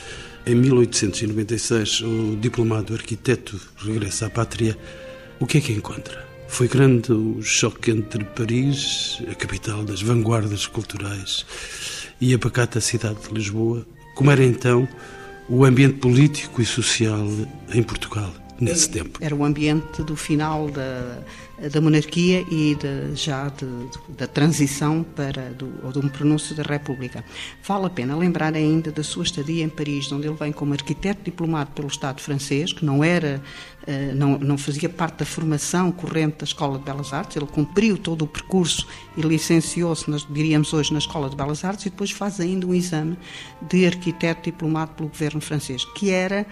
em 0.47 0.55
1896, 0.55 2.03
o 2.03 2.37
diplomado 2.37 2.93
arquiteto 2.93 3.59
regressa 3.77 4.27
à 4.27 4.31
pátria. 4.31 4.77
O 5.41 5.47
que 5.47 5.59
é 5.59 5.61
que 5.61 5.73
encontra? 5.73 6.34
Foi 6.47 6.69
grande 6.69 7.13
o 7.13 7.43
choque 7.43 7.91
entre 7.91 8.25
Paris, 8.25 9.21
a 9.31 9.35
capital 9.35 9.83
das 9.85 10.01
vanguardas 10.01 10.67
culturais, 10.67 11.45
e 12.21 12.33
a 12.33 12.39
pacata 12.39 12.81
cidade 12.81 13.19
de 13.27 13.35
Lisboa. 13.35 13.85
Como 14.15 14.31
era 14.31 14.45
então 14.45 14.89
o 15.49 15.65
ambiente 15.65 15.99
político 15.99 16.63
e 16.63 16.65
social 16.65 17.27
em 17.73 17.83
Portugal 17.83 18.33
nesse 18.61 18.89
tempo? 18.89 19.19
Era 19.21 19.35
o 19.35 19.45
ambiente 19.45 20.03
do 20.03 20.15
final 20.15 20.71
da 20.71 21.19
da 21.73 21.81
monarquia 21.81 22.45
e 22.51 22.75
de, 22.75 23.15
já 23.15 23.49
de, 23.49 23.67
de, 23.67 24.17
da 24.17 24.27
transição 24.27 25.05
para 25.15 25.51
do, 25.51 25.73
ou 25.83 25.93
de 25.93 25.99
um 25.99 26.09
pronúncio 26.09 26.55
da 26.55 26.63
República. 26.63 27.25
Vale 27.63 27.87
a 27.87 27.91
pena 27.91 28.17
lembrar 28.17 28.55
ainda 28.55 28.91
da 28.91 29.03
sua 29.03 29.23
estadia 29.23 29.65
em 29.65 29.69
Paris, 29.69 30.11
onde 30.11 30.27
ele 30.27 30.37
vem 30.37 30.53
como 30.53 30.73
arquiteto 30.73 31.23
diplomado 31.25 31.71
pelo 31.71 31.89
Estado 31.89 32.21
francês, 32.21 32.73
que 32.73 32.85
não 32.85 33.05
era 33.05 33.41
eh, 33.87 34.13
não, 34.15 34.39
não 34.39 34.57
fazia 34.57 34.89
parte 34.89 35.19
da 35.19 35.27
formação 35.27 35.93
corrente 35.93 36.39
da 36.39 36.45
Escola 36.45 36.79
de 36.79 36.85
Belas 36.85 37.13
Artes, 37.13 37.37
ele 37.37 37.47
cumpriu 37.47 37.99
todo 37.99 38.23
o 38.23 38.27
percurso 38.27 38.87
e 39.17 39.21
licenciou-se, 39.21 40.07
diríamos 40.31 40.73
hoje, 40.73 40.93
na 40.93 40.99
Escola 40.99 41.29
de 41.29 41.37
Belas 41.37 41.65
Artes 41.65 41.87
e 41.87 41.91
depois 41.91 42.11
faz 42.11 42.41
ainda 42.41 42.67
um 42.67 42.75
exame 42.75 43.19
de 43.61 43.87
arquiteto 43.87 44.51
diplomado 44.51 44.93
pelo 44.93 45.09
governo 45.09 45.41
francês, 45.41 45.85
que 45.85 46.11
era 46.11 46.47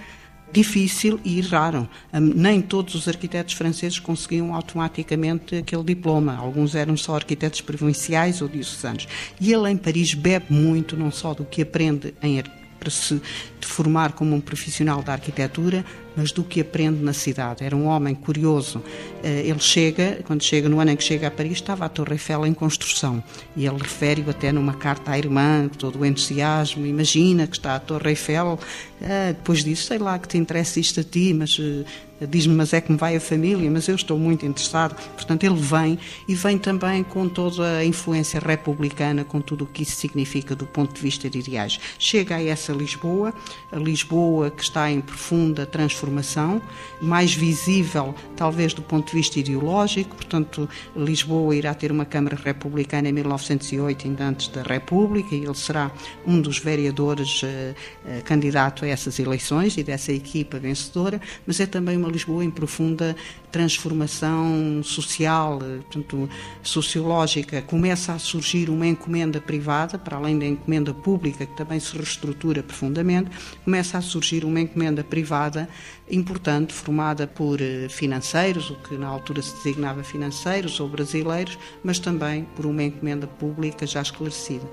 difícil 0.53 1.19
e 1.25 1.41
raro. 1.41 1.89
Nem 2.13 2.61
todos 2.61 2.95
os 2.95 3.09
arquitetos 3.09 3.55
franceses 3.55 3.99
conseguiam 3.99 4.55
automaticamente 4.55 5.57
aquele 5.57 5.85
diploma. 5.85 6.37
Alguns 6.37 6.75
eram 6.75 6.97
só 6.97 7.15
arquitetos 7.15 7.61
provinciais 7.61 8.43
ou 8.43 8.49
diocesanos. 8.49 9.09
E 9.41 9.53
ele 9.53 9.71
em 9.71 9.77
Paris 9.77 10.15
bebe 10.15 10.47
muito, 10.51 10.97
não 10.97 11.11
só 11.11 11.35
do 11.35 11.45
que 11.45 11.63
aprende 11.63 12.15
em 12.23 12.39
para 12.83 12.91
se 12.91 13.23
formar 13.61 14.13
como 14.13 14.35
um 14.35 14.41
profissional 14.41 15.03
da 15.03 15.13
arquitetura, 15.13 15.85
mas 16.17 16.33
do 16.33 16.43
que 16.43 16.61
aprende 16.61 17.01
na 17.03 17.13
cidade. 17.13 17.65
Era 17.65 17.77
um 17.77 17.87
homem 17.87 18.13
curioso. 18.13 18.83
Eh, 19.23 19.45
ele 19.47 19.61
chega, 19.61 20.19
quando 20.25 20.43
chega, 20.43 20.69
no 20.69 20.81
ano 20.81 20.91
em 20.91 20.97
que 20.97 21.05
chega 21.05 21.29
a 21.29 21.31
Paris, 21.31 21.53
estava 21.53 21.85
a 21.85 21.89
Torre 21.89 22.15
Eiffel 22.15 22.45
em 22.45 22.53
construção. 22.53 23.23
E 23.57 23.65
ele 23.65 23.79
refere-o 23.79 24.29
até 24.29 24.51
numa 24.51 24.75
carta 24.75 25.13
à 25.13 25.19
irmã, 25.19 25.71
todo 25.79 26.01
o 26.01 26.05
entusiasmo. 26.05 26.85
Imagina 26.85 27.47
que 27.47 27.57
está 27.57 27.77
a 27.77 27.81
Torre 27.81 28.11
Eiffel. 28.11 28.59
Eh, 29.01 29.35
depois 29.35 29.63
disso, 29.63 29.85
sei 29.85 29.99
lá, 29.99 30.19
que 30.19 30.27
te 30.27 30.37
interessa 30.37 30.81
isto 30.81 31.01
a 31.01 31.05
ti, 31.05 31.33
mas 31.33 31.57
eh, 31.61 31.85
diz-me, 32.29 32.55
mas 32.55 32.73
é 32.73 32.81
que 32.81 32.93
me 32.93 32.99
vai 32.99 33.17
a 33.17 33.21
família, 33.21 33.71
mas 33.71 33.89
eu 33.89 33.95
estou 33.95 34.19
muito 34.19 34.47
interessado. 34.47 34.95
Portanto, 35.15 35.45
ele 35.45 35.57
vem 35.57 35.99
e 36.27 36.35
vem 36.35 36.59
também 36.59 37.03
com 37.03 37.29
toda 37.29 37.79
a 37.79 37.85
influência 37.85 38.41
republicana, 38.41 39.25
com 39.25 39.41
tudo 39.41 39.65
o 39.65 39.67
que 39.67 39.83
isso 39.83 39.97
significa 39.97 40.55
do 40.55 40.67
ponto 40.67 40.95
de 40.95 41.01
vista 41.01 41.29
de 41.29 41.39
ideais. 41.39 41.79
Chega 41.99 42.37
a 42.37 42.43
essa 42.43 42.73
Lisboa, 42.73 43.35
a 43.71 43.77
Lisboa 43.77 44.51
que 44.51 44.63
está 44.63 44.91
em 44.91 45.01
profunda 45.01 45.67
transformação, 45.67 46.61
mais 47.01 47.35
visível 47.35 48.15
talvez 48.37 48.75
do 48.75 48.83
ponto 48.83 49.09
de 49.09 49.15
vista 49.15 49.39
ideológico, 49.39 50.17
portanto, 50.17 50.69
Lisboa 50.97 51.55
irá 51.55 51.75
ter 51.75 51.91
uma 51.91 52.05
Câmara 52.05 52.37
Republicana 52.37 53.09
em 53.09 53.13
1908, 53.13 54.07
ainda 54.07 54.25
antes 54.25 54.49
da 54.49 54.63
República, 54.63 55.35
e 55.35 55.45
ele 55.45 55.55
será 55.55 55.91
um 56.27 56.41
dos 56.41 56.59
vereadores 56.59 57.43
uh, 57.43 57.47
uh, 57.47 58.23
candidato 58.25 58.85
a 58.85 58.89
essas 58.89 59.19
eleições 59.19 59.77
e 59.77 59.83
dessa 59.83 60.13
equipa 60.13 60.59
vencedora, 60.59 61.21
mas 61.47 61.61
é 61.61 61.67
também 61.67 61.97
uma 61.97 62.11
Lisboa 62.13 62.45
em 62.45 62.51
profunda 62.51 63.17
transformação 63.53 64.83
social, 64.83 65.59
portanto, 65.59 66.29
sociológica. 66.63 67.61
Começa 67.63 68.15
a 68.15 68.19
surgir 68.19 68.71
uma 68.71 68.87
encomenda 68.87 69.41
privada, 69.41 69.99
para 69.99 70.17
além 70.17 70.39
da 70.39 70.47
encomenda 70.47 70.95
pública, 70.95 71.45
que 71.45 71.57
também 71.57 71.79
se 71.79 71.95
reestrutura 71.95 72.63
profundamente, 72.63 73.31
começa 73.65 73.99
a 73.99 74.01
surgir 74.01 74.45
uma 74.45 74.59
encomenda 74.59 75.05
privada 75.05 75.69
importante, 76.11 76.73
formada 76.73 77.27
por 77.27 77.61
eh, 77.61 77.89
financeiros, 77.89 78.71
o 78.71 78.75
que 78.77 78.97
na 78.97 79.07
altura 79.07 79.41
se 79.41 79.55
designava 79.57 80.03
financeiros 80.03 80.79
ou 80.81 80.89
brasileiros, 80.89 81.59
mas 81.83 81.99
também 81.99 82.45
por 82.57 82.67
uma 82.67 82.83
encomenda 82.83 83.27
pública 83.27 83.87
já 83.87 84.03
esclarecida. 84.03 84.67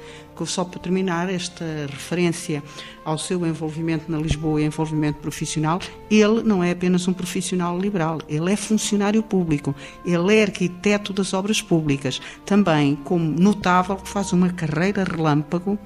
Só 0.45 0.63
para 0.63 0.79
terminar, 0.79 1.29
esta 1.29 1.65
referência 1.89 2.63
ao 3.03 3.17
seu 3.17 3.45
envolvimento 3.45 4.09
na 4.09 4.17
Lisboa 4.17 4.61
e 4.61 4.65
envolvimento 4.65 5.19
profissional, 5.19 5.79
ele 6.09 6.41
não 6.43 6.63
é 6.63 6.71
apenas 6.71 7.07
um 7.09 7.13
profissional 7.13 7.77
liberal, 7.77 8.19
ele 8.29 8.51
é 8.51 8.55
funcionário 8.69 9.23
público, 9.23 9.75
ele 10.05 10.35
é 10.35 10.43
arquiteto 10.43 11.11
das 11.11 11.33
obras 11.33 11.61
públicas, 11.61 12.21
também 12.45 12.95
como 12.95 13.25
notável 13.25 13.97
faz 13.97 14.31
uma 14.31 14.49
carreira 14.49 15.03
relâmpago 15.03 15.77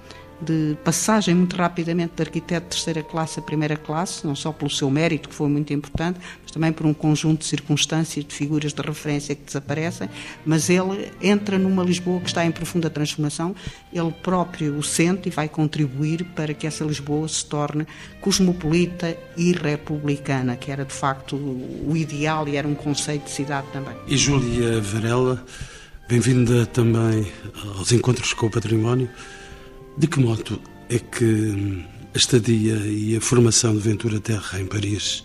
de 0.43 0.77
passagem 0.83 1.33
muito 1.33 1.55
rapidamente 1.55 2.13
de 2.15 2.21
arquiteto 2.21 2.67
de 2.67 2.75
terceira 2.75 3.01
classe 3.01 3.39
a 3.39 3.41
primeira 3.41 3.75
classe, 3.75 4.25
não 4.25 4.35
só 4.35 4.51
pelo 4.51 4.69
seu 4.69 4.89
mérito, 4.89 5.29
que 5.29 5.35
foi 5.35 5.47
muito 5.47 5.73
importante, 5.73 6.19
mas 6.41 6.51
também 6.51 6.71
por 6.71 6.85
um 6.85 6.93
conjunto 6.93 7.39
de 7.39 7.45
circunstâncias, 7.45 8.25
de 8.25 8.33
figuras 8.33 8.73
de 8.73 8.81
referência 8.81 9.35
que 9.35 9.43
desaparecem, 9.43 10.09
mas 10.45 10.69
ele 10.69 11.11
entra 11.21 11.57
numa 11.57 11.83
Lisboa 11.83 12.19
que 12.19 12.27
está 12.27 12.45
em 12.45 12.51
profunda 12.51 12.89
transformação, 12.89 13.55
ele 13.91 14.11
próprio 14.23 14.77
o 14.77 14.83
sente 14.83 15.29
e 15.29 15.31
vai 15.31 15.47
contribuir 15.47 16.23
para 16.35 16.53
que 16.53 16.67
essa 16.67 16.83
Lisboa 16.83 17.27
se 17.27 17.45
torne 17.45 17.87
cosmopolita 18.21 19.17
e 19.37 19.53
republicana, 19.53 20.55
que 20.55 20.71
era 20.71 20.85
de 20.85 20.93
facto 20.93 21.35
o 21.35 21.95
ideal 21.95 22.47
e 22.47 22.55
era 22.55 22.67
um 22.67 22.75
conceito 22.75 23.25
de 23.25 23.31
cidade 23.31 23.67
também. 23.71 23.93
E 24.07 24.17
Júlia 24.17 24.81
Varela, 24.81 25.43
bem-vinda 26.07 26.65
também 26.65 27.31
aos 27.77 27.91
Encontros 27.91 28.33
com 28.33 28.47
o 28.47 28.49
Património. 28.49 29.09
De 29.97 30.07
que 30.07 30.19
modo 30.19 30.59
é 30.89 30.97
que 30.97 31.85
a 32.13 32.17
estadia 32.17 32.75
e 32.87 33.15
a 33.15 33.21
formação 33.21 33.73
de 33.73 33.79
Ventura 33.79 34.19
Terra 34.19 34.59
em 34.59 34.65
Paris 34.65 35.23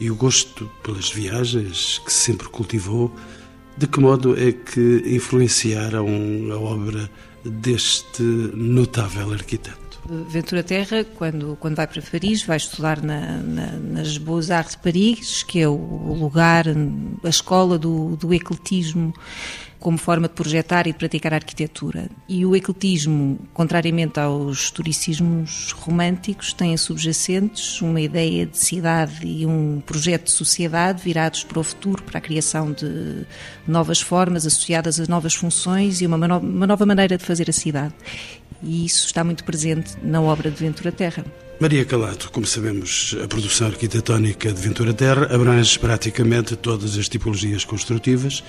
e 0.00 0.10
o 0.10 0.14
gosto 0.14 0.70
pelas 0.82 1.10
viagens 1.10 2.00
que 2.04 2.12
sempre 2.12 2.48
cultivou, 2.48 3.14
de 3.76 3.88
que 3.88 3.98
modo 3.98 4.38
é 4.38 4.52
que 4.52 5.02
influenciaram 5.06 6.06
a 6.52 6.58
obra 6.58 7.10
deste 7.44 8.22
notável 8.22 9.32
arquiteto? 9.32 9.84
Ventura 10.28 10.62
Terra, 10.62 11.02
quando, 11.02 11.56
quando 11.58 11.76
vai 11.76 11.86
para 11.86 12.02
Paris, 12.02 12.42
vai 12.42 12.58
estudar 12.58 13.02
na, 13.02 13.38
na, 13.38 13.66
nas 13.72 14.18
Beaux-Arts 14.18 14.72
de 14.72 14.82
Paris, 14.82 15.42
que 15.42 15.60
é 15.60 15.68
o 15.68 16.14
lugar, 16.14 16.66
a 16.68 17.28
escola 17.28 17.78
do, 17.78 18.14
do 18.16 18.32
ecletismo 18.34 19.14
como 19.84 19.98
forma 19.98 20.26
de 20.28 20.34
projetar 20.34 20.86
e 20.86 20.92
de 20.92 20.98
praticar 20.98 21.34
a 21.34 21.36
arquitetura. 21.36 22.08
E 22.26 22.46
o 22.46 22.56
ecletismo, 22.56 23.38
contrariamente 23.52 24.18
aos 24.18 24.60
historicismos 24.60 25.72
românticos, 25.72 26.54
tem 26.54 26.74
subjacentes 26.74 27.82
uma 27.82 28.00
ideia 28.00 28.46
de 28.46 28.56
cidade 28.56 29.26
e 29.26 29.44
um 29.44 29.82
projeto 29.84 30.24
de 30.24 30.30
sociedade 30.30 31.02
virados 31.02 31.44
para 31.44 31.60
o 31.60 31.62
futuro, 31.62 32.02
para 32.02 32.16
a 32.16 32.20
criação 32.22 32.72
de 32.72 33.26
novas 33.68 34.00
formas 34.00 34.46
associadas 34.46 34.98
a 34.98 35.04
novas 35.06 35.34
funções 35.34 36.00
e 36.00 36.06
uma, 36.06 36.16
uma 36.38 36.66
nova 36.66 36.86
maneira 36.86 37.18
de 37.18 37.22
fazer 37.22 37.50
a 37.50 37.52
cidade. 37.52 37.92
E 38.64 38.86
isso 38.86 39.06
está 39.06 39.22
muito 39.22 39.44
presente 39.44 39.96
na 40.02 40.20
obra 40.20 40.50
de 40.50 40.56
Ventura 40.56 40.90
Terra. 40.90 41.24
Maria 41.60 41.84
Calato, 41.84 42.30
como 42.32 42.46
sabemos, 42.46 43.16
a 43.22 43.28
produção 43.28 43.68
arquitetónica 43.68 44.52
de 44.52 44.60
Ventura 44.60 44.92
Terra 44.92 45.32
abrange 45.32 45.78
praticamente 45.78 46.56
todas 46.56 46.98
as 46.98 47.08
tipologias 47.08 47.64
construtivas, 47.64 48.42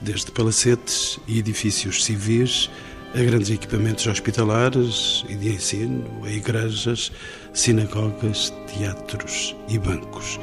desde 0.00 0.30
palacetes 0.30 1.18
e 1.26 1.38
edifícios 1.38 2.04
civis 2.04 2.68
a 3.14 3.22
grandes 3.22 3.50
equipamentos 3.50 4.06
hospitalares 4.06 5.24
e 5.28 5.34
de 5.34 5.50
ensino, 5.50 6.04
a 6.24 6.30
igrejas, 6.30 7.12
sinagogas, 7.52 8.52
teatros 8.66 9.54
e 9.68 9.78
bancos. 9.78 10.38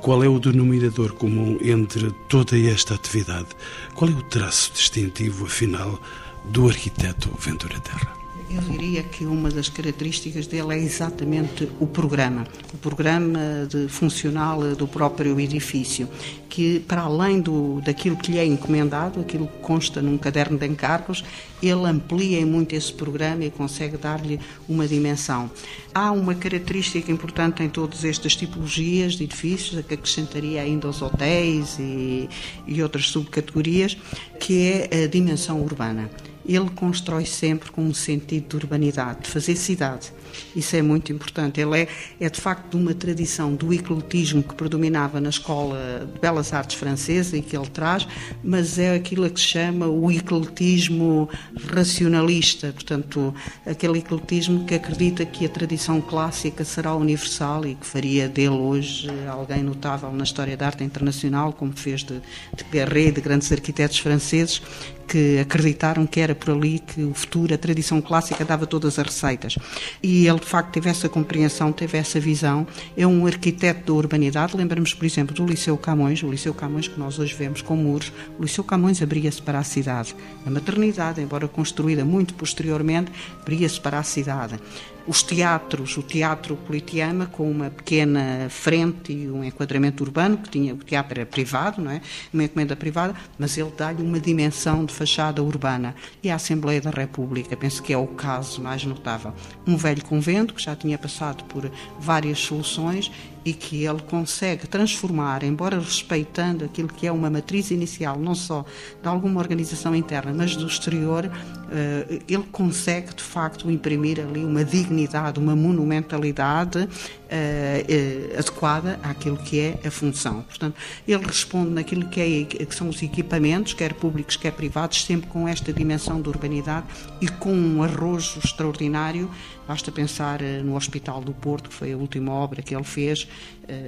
Qual 0.00 0.22
é 0.24 0.28
o 0.28 0.38
denominador 0.38 1.12
comum 1.14 1.58
entre 1.62 2.10
toda 2.28 2.58
esta 2.58 2.94
atividade? 2.94 3.48
Qual 3.94 4.10
é 4.10 4.14
o 4.14 4.22
traço 4.22 4.72
distintivo, 4.72 5.46
afinal, 5.46 6.00
do 6.46 6.68
arquiteto 6.68 7.30
Ventura 7.38 7.78
Terra? 7.80 8.21
Eu 8.54 8.60
diria 8.60 9.02
que 9.02 9.24
uma 9.24 9.48
das 9.48 9.70
características 9.70 10.46
dele 10.46 10.74
é 10.74 10.78
exatamente 10.78 11.66
o 11.80 11.86
programa, 11.86 12.46
o 12.74 12.76
programa 12.76 13.66
de 13.66 13.88
funcional 13.88 14.60
do 14.74 14.86
próprio 14.86 15.40
edifício, 15.40 16.06
que 16.50 16.80
para 16.80 17.00
além 17.00 17.40
do, 17.40 17.80
daquilo 17.80 18.14
que 18.14 18.30
lhe 18.30 18.38
é 18.38 18.44
encomendado, 18.44 19.20
aquilo 19.20 19.46
que 19.46 19.58
consta 19.58 20.02
num 20.02 20.18
caderno 20.18 20.58
de 20.58 20.66
encargos, 20.66 21.24
ele 21.62 21.86
amplia 21.86 22.44
muito 22.44 22.74
esse 22.74 22.92
programa 22.92 23.42
e 23.42 23.50
consegue 23.50 23.96
dar-lhe 23.96 24.38
uma 24.68 24.86
dimensão. 24.86 25.50
Há 25.94 26.12
uma 26.12 26.34
característica 26.34 27.10
importante 27.10 27.62
em 27.62 27.70
todas 27.70 28.04
estas 28.04 28.36
tipologias 28.36 29.14
de 29.14 29.24
edifícios, 29.24 29.82
que 29.86 29.94
acrescentaria 29.94 30.60
ainda 30.60 30.88
aos 30.88 31.00
hotéis 31.00 31.78
e, 31.78 32.28
e 32.66 32.82
outras 32.82 33.08
subcategorias, 33.08 33.96
que 34.38 34.88
é 34.90 35.04
a 35.04 35.06
dimensão 35.06 35.62
urbana 35.62 36.10
ele 36.46 36.70
constrói 36.70 37.24
sempre 37.24 37.70
com 37.70 37.82
um 37.82 37.94
sentido 37.94 38.48
de 38.48 38.56
urbanidade, 38.56 39.22
de 39.22 39.28
fazer 39.28 39.56
cidade. 39.56 40.12
Isso 40.54 40.74
é 40.76 40.82
muito 40.82 41.12
importante. 41.12 41.60
Ele 41.60 41.82
é, 41.82 41.88
é 42.20 42.28
de 42.28 42.40
facto 42.40 42.70
de 42.70 42.76
uma 42.76 42.94
tradição 42.94 43.54
do 43.54 43.72
ecletismo 43.72 44.42
que 44.42 44.54
predominava 44.54 45.20
na 45.20 45.28
Escola 45.28 46.08
de 46.12 46.20
Belas 46.20 46.52
Artes 46.52 46.76
Francesa 46.76 47.36
e 47.36 47.42
que 47.42 47.56
ele 47.56 47.68
traz, 47.68 48.06
mas 48.42 48.78
é 48.78 48.94
aquilo 48.94 49.28
que 49.30 49.40
se 49.40 49.46
chama 49.46 49.86
o 49.86 50.10
ecletismo 50.10 51.28
racionalista, 51.72 52.72
portanto, 52.72 53.34
aquele 53.66 53.98
ecletismo 53.98 54.64
que 54.64 54.74
acredita 54.74 55.24
que 55.24 55.44
a 55.44 55.48
tradição 55.48 56.00
clássica 56.00 56.64
será 56.64 56.94
universal 56.94 57.66
e 57.66 57.74
que 57.74 57.86
faria 57.86 58.28
dele 58.28 58.50
hoje 58.50 59.08
alguém 59.28 59.62
notável 59.62 60.10
na 60.12 60.24
história 60.24 60.56
da 60.56 60.66
arte 60.66 60.84
internacional, 60.84 61.52
como 61.52 61.72
fez 61.72 62.02
de, 62.02 62.20
de 62.56 62.64
Perret, 62.64 63.12
de 63.12 63.20
grandes 63.20 63.50
arquitetos 63.52 63.98
franceses, 63.98 64.62
que 65.06 65.38
acreditaram 65.38 66.06
que 66.06 66.20
era 66.20 66.34
por 66.34 66.50
ali 66.50 66.78
que 66.78 67.02
o 67.02 67.14
futuro, 67.14 67.54
a 67.54 67.58
tradição 67.58 68.00
clássica, 68.00 68.44
dava 68.44 68.66
todas 68.66 68.98
as 68.98 69.06
receitas. 69.06 69.56
E 70.02 70.26
ele, 70.26 70.38
de 70.38 70.46
facto, 70.46 70.72
teve 70.72 70.88
essa 70.88 71.08
compreensão, 71.08 71.72
teve 71.72 71.98
essa 71.98 72.18
visão. 72.18 72.66
É 72.96 73.06
um 73.06 73.26
arquiteto 73.26 73.92
da 73.92 73.92
urbanidade. 73.92 74.56
Lembramos, 74.56 74.94
por 74.94 75.04
exemplo, 75.04 75.34
do 75.34 75.44
Liceu 75.44 75.76
Camões, 75.76 76.22
o 76.22 76.30
Liceu 76.30 76.54
Camões 76.54 76.88
que 76.88 76.98
nós 76.98 77.18
hoje 77.18 77.34
vemos 77.34 77.62
com 77.62 77.76
muros. 77.76 78.12
O 78.38 78.42
Liceu 78.42 78.64
Camões 78.64 79.02
abria-se 79.02 79.42
para 79.42 79.58
a 79.58 79.64
cidade. 79.64 80.14
A 80.46 80.50
maternidade, 80.50 81.20
embora 81.20 81.48
construída 81.48 82.04
muito 82.04 82.34
posteriormente, 82.34 83.10
abria-se 83.40 83.80
para 83.80 83.98
a 83.98 84.02
cidade 84.02 84.58
os 85.06 85.22
teatros, 85.22 85.96
o 85.96 86.02
Teatro 86.02 86.56
Politeama, 86.56 87.26
com 87.26 87.50
uma 87.50 87.70
pequena 87.70 88.46
frente 88.48 89.12
e 89.12 89.30
um 89.30 89.42
enquadramento 89.42 90.02
urbano, 90.04 90.36
que 90.36 90.48
tinha, 90.48 90.74
o 90.74 90.78
teatro 90.78 91.20
era 91.20 91.26
privado, 91.26 91.82
não 91.82 91.90
é? 91.90 92.00
uma 92.32 92.44
encomenda 92.44 92.76
privada, 92.76 93.14
mas 93.38 93.56
ele 93.58 93.72
dá-lhe 93.76 94.02
uma 94.02 94.20
dimensão 94.20 94.84
de 94.84 94.94
fachada 94.94 95.42
urbana. 95.42 95.94
E 96.22 96.30
a 96.30 96.36
Assembleia 96.36 96.80
da 96.80 96.90
República, 96.90 97.56
penso 97.56 97.82
que 97.82 97.92
é 97.92 97.98
o 97.98 98.06
caso 98.06 98.60
mais 98.62 98.84
notável. 98.84 99.32
Um 99.66 99.76
velho 99.76 100.04
convento, 100.04 100.54
que 100.54 100.62
já 100.62 100.76
tinha 100.76 100.98
passado 100.98 101.44
por 101.44 101.70
várias 101.98 102.38
soluções 102.38 103.10
e 103.44 103.52
que 103.52 103.84
ele 103.84 104.00
consegue 104.02 104.66
transformar, 104.66 105.42
embora 105.42 105.78
respeitando 105.78 106.64
aquilo 106.64 106.88
que 106.88 107.06
é 107.06 107.12
uma 107.12 107.28
matriz 107.28 107.70
inicial, 107.70 108.18
não 108.18 108.34
só 108.34 108.64
de 109.00 109.08
alguma 109.08 109.40
organização 109.40 109.94
interna, 109.94 110.32
mas 110.32 110.54
do 110.54 110.66
exterior, 110.66 111.30
eh, 111.70 112.20
ele 112.28 112.44
consegue 112.52 113.14
de 113.14 113.22
facto 113.22 113.70
imprimir 113.70 114.20
ali 114.20 114.44
uma 114.44 114.64
dignidade, 114.64 115.40
uma 115.40 115.56
monumentalidade 115.56 116.88
eh, 117.34 118.36
adequada 118.38 119.00
àquilo 119.02 119.38
que 119.38 119.58
é 119.58 119.80
a 119.86 119.90
função. 119.90 120.42
Portanto, 120.42 120.76
ele 121.08 121.24
responde 121.24 121.70
naquilo 121.70 122.06
que, 122.08 122.20
é, 122.20 122.44
que 122.44 122.74
são 122.74 122.90
os 122.90 123.02
equipamentos, 123.02 123.72
quer 123.72 123.94
públicos, 123.94 124.36
quer 124.36 124.52
privados, 124.52 125.02
sempre 125.02 125.30
com 125.30 125.48
esta 125.48 125.72
dimensão 125.72 126.20
de 126.20 126.28
urbanidade 126.28 126.86
e 127.22 127.28
com 127.28 127.54
um 127.54 127.82
arrojo 127.82 128.38
extraordinário. 128.44 129.30
Basta 129.66 129.90
pensar 129.90 130.42
eh, 130.42 130.62
no 130.62 130.76
Hospital 130.76 131.22
do 131.22 131.32
Porto, 131.32 131.70
que 131.70 131.74
foi 131.74 131.92
a 131.92 131.96
última 131.96 132.32
obra 132.32 132.60
que 132.60 132.74
ele 132.74 132.84
fez, 132.84 133.26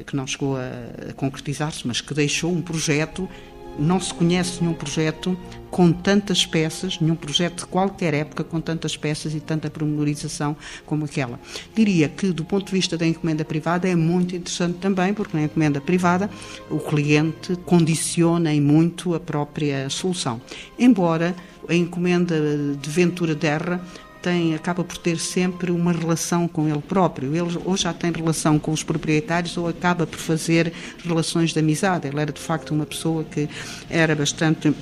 que 0.06 0.16
não 0.16 0.26
chegou 0.26 0.56
a 0.56 1.12
concretizar-se, 1.14 1.86
mas 1.86 2.00
que 2.00 2.14
deixou 2.14 2.50
um 2.50 2.62
projeto 2.62 3.28
não 3.78 4.00
se 4.00 4.12
conhece 4.12 4.60
nenhum 4.60 4.74
projeto 4.74 5.36
com 5.70 5.90
tantas 5.90 6.46
peças, 6.46 7.00
nenhum 7.00 7.16
projeto 7.16 7.60
de 7.60 7.66
qualquer 7.66 8.14
época 8.14 8.44
com 8.44 8.60
tantas 8.60 8.96
peças 8.96 9.34
e 9.34 9.40
tanta 9.40 9.68
pormenorização 9.68 10.56
como 10.86 11.04
aquela. 11.04 11.40
Diria 11.74 12.08
que, 12.08 12.28
do 12.28 12.44
ponto 12.44 12.66
de 12.66 12.72
vista 12.72 12.96
da 12.96 13.04
encomenda 13.04 13.44
privada, 13.44 13.88
é 13.88 13.96
muito 13.96 14.36
interessante 14.36 14.78
também, 14.78 15.12
porque 15.12 15.36
na 15.36 15.42
encomenda 15.42 15.80
privada 15.80 16.30
o 16.70 16.78
cliente 16.78 17.56
condiciona 17.66 18.54
em 18.54 18.60
muito 18.60 19.14
a 19.14 19.20
própria 19.20 19.90
solução. 19.90 20.40
Embora 20.78 21.34
a 21.68 21.74
encomenda 21.74 22.36
de 22.80 22.90
Ventura 22.90 23.34
Terra 23.34 23.84
tem, 24.24 24.54
acaba 24.54 24.82
por 24.82 24.96
ter 24.96 25.18
sempre 25.18 25.70
uma 25.70 25.92
relação 25.92 26.48
com 26.48 26.66
ele 26.66 26.80
próprio. 26.80 27.36
Ele 27.36 27.58
ou 27.62 27.76
já 27.76 27.92
tem 27.92 28.10
relação 28.10 28.58
com 28.58 28.72
os 28.72 28.82
proprietários 28.82 29.54
ou 29.58 29.68
acaba 29.68 30.06
por 30.06 30.18
fazer 30.18 30.72
relações 31.04 31.52
de 31.52 31.58
amizade. 31.58 32.08
Ele 32.08 32.18
era 32.18 32.32
de 32.32 32.40
facto 32.40 32.70
uma 32.70 32.86
pessoa 32.86 33.22
que 33.22 33.46
era 33.90 34.16
bastante 34.16 34.72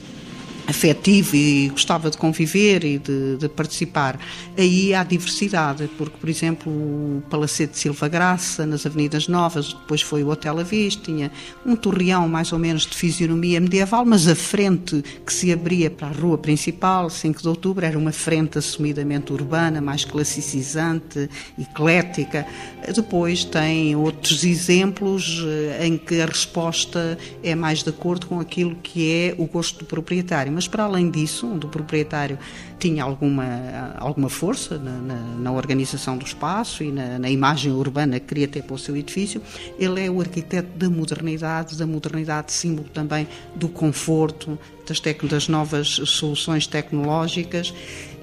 afetivo 0.67 1.35
e 1.35 1.69
gostava 1.69 2.11
de 2.11 2.17
conviver 2.17 2.85
e 2.85 2.99
de, 2.99 3.37
de, 3.37 3.49
participar. 3.49 4.19
Aí 4.57 4.95
há 4.95 5.03
diversidade, 5.03 5.91
porque, 5.99 6.17
por 6.19 6.29
exemplo, 6.29 6.73
o 6.73 7.23
Palacete 7.29 7.73
de 7.73 7.79
Silva 7.79 8.09
Graça, 8.09 8.65
nas 8.65 8.87
Avenidas 8.87 9.29
Novas, 9.29 9.73
depois 9.73 10.03
foi 10.03 10.23
o 10.23 10.29
Hotel 10.29 10.59
Avis, 10.59 10.97
tinha 10.97 11.31
um 11.67 11.75
torreão 11.75 12.29
mais 12.29 12.53
ou 12.53 12.59
menos 12.59 12.87
de 12.87 12.97
fisionomia 12.97 13.61
medieval, 13.61 14.05
mas 14.05 14.29
a 14.29 14.35
frente 14.35 15.03
que 15.27 15.33
se 15.33 15.53
abria 15.53 15.91
para 15.91 16.09
a 16.09 16.13
rua 16.13 16.39
principal, 16.39 17.11
5 17.11 17.43
de 17.43 17.49
outubro, 17.49 17.85
era 17.85 17.99
uma 17.99 18.13
frente 18.13 18.59
assumidamente 18.59 19.33
urbana, 19.33 19.81
mais 19.81 20.05
classicizante, 20.05 21.29
eclética. 21.59 22.47
Depois 22.95 23.45
tem 23.45 23.97
outros 23.97 24.45
exemplos 24.45 25.45
eh, 25.45 25.87
em 25.87 25.97
que 25.97 26.21
a 26.21 26.27
resposta 26.27 27.19
é 27.43 27.55
mais 27.55 27.83
de 27.83 27.91
acordo 27.91 28.27
com 28.27 28.41
aquilo 28.41 28.77
que 28.83 29.11
é 29.11 29.35
o 29.39 29.47
gosto 29.47 29.81
do 29.81 29.85
proprietário 29.85 30.52
mas 30.53 30.69
para 30.69 30.85
além 30.85 31.11
disso, 31.11 31.47
onde 31.47 31.67
o 31.67 31.69
proprietário 31.69 32.39
tinha 32.79 33.03
alguma, 33.05 33.95
alguma 33.99 34.29
força 34.29 34.79
na, 34.79 34.93
na, 34.99 35.15
na 35.15 35.53
organização 35.53 36.17
do 36.17 36.25
espaço 36.25 36.83
e 36.83 36.93
na, 36.93 37.19
na, 37.19 37.31
imagem 37.31 37.73
urbana 37.73 38.21
que 38.21 38.27
queria 38.27 38.49
ter 38.49 38.63
para 38.63 38.75
o 38.75 38.79
seu 38.79 38.97
edifício, 38.97 39.41
ele 39.79 40.05
é 40.05 40.11
o 40.11 40.21
arquiteto 40.21 40.77
da 40.77 40.91
modernidade, 40.91 41.77
da 41.77 41.87
modernidade 41.87 42.53
símbolo 42.53 42.89
também 42.93 43.27
do 43.55 43.69
conforto, 43.69 44.59
das, 45.01 45.49
novas 45.49 45.89
soluções 45.89 46.67
tecnológicas 46.67 47.73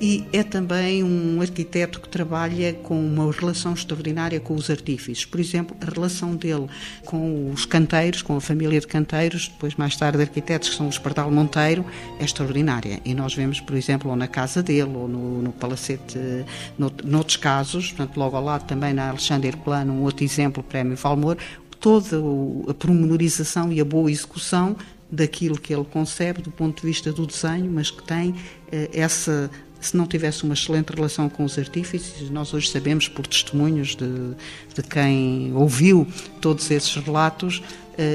e 0.01 0.23
é 0.32 0.43
também 0.43 1.03
um 1.03 1.41
arquiteto 1.41 1.99
que 1.99 2.08
trabalha 2.08 2.73
com 2.73 2.99
uma 2.99 3.29
relação 3.32 3.73
extraordinária 3.73 4.39
com 4.39 4.55
os 4.55 4.69
artífices. 4.69 5.25
Por 5.25 5.39
exemplo, 5.39 5.75
a 5.82 5.91
relação 5.91 6.36
dele 6.36 6.67
com 7.05 7.51
os 7.51 7.65
canteiros, 7.65 8.21
com 8.21 8.38
a 8.38 8.41
família 8.41 8.79
de 8.79 8.88
canteiros, 8.88 9.49
depois 9.49 9.75
mais 9.75 9.95
tarde 9.97 10.21
arquitetos 10.21 10.69
que 10.69 10.75
são 10.75 10.88
os 10.88 10.97
Pardal 10.97 11.29
Monteiro, 11.29 11.86
é 12.19 12.23
extraordinária. 12.23 13.01
E 13.03 13.13
nós 13.13 13.34
vemos, 13.34 13.60
por 13.60 13.75
exemplo, 13.75 14.10
ou 14.10 14.15
na 14.15 14.27
casa 14.27 14.63
dele, 14.63 14.91
ou 14.95 15.08
no, 15.08 15.41
no 15.41 15.51
Palacete, 15.51 16.17
noutros 16.77 17.38
casos, 17.38 17.91
portanto, 17.91 18.17
logo 18.17 18.38
ao 18.38 18.43
lado 18.43 18.65
também 18.65 18.93
na 18.93 19.10
Alexandre 19.10 19.55
Plano, 19.58 19.93
um 19.93 20.03
outro 20.03 20.23
exemplo, 20.23 20.63
Prémio 20.63 20.95
Valmor, 20.95 21.38
toda 21.79 22.17
a 22.67 22.73
promenorização 22.73 23.71
e 23.71 23.79
a 23.79 23.86
boa 23.86 24.12
execução 24.12 24.75
daquilo 25.12 25.60
que 25.60 25.74
ele 25.74 25.86
concebe 25.86 26.41
do 26.41 26.52
ponto 26.52 26.82
de 26.82 26.88
vista 26.88 27.12
do 27.12 27.26
desenho, 27.26 27.72
mas 27.72 27.89
que 27.89 28.04
tem 28.04 28.36
eh, 28.72 28.89
essa 28.93 29.50
se 29.82 29.95
não 29.95 30.06
tivesse 30.06 30.43
uma 30.43 30.54
excelente 30.54 30.89
relação 30.89 31.30
com 31.30 31.43
os 31.45 31.58
artífices, 31.58 32.30
nós 32.30 32.54
hoje 32.54 32.69
sabemos 32.69 33.08
por 33.08 33.26
testemunhos 33.26 33.95
de, 33.95 34.36
de 34.76 34.84
quem 34.84 35.54
ouviu 35.56 36.06
todos 36.41 36.69
esses 36.69 36.93
relatos, 36.95 37.63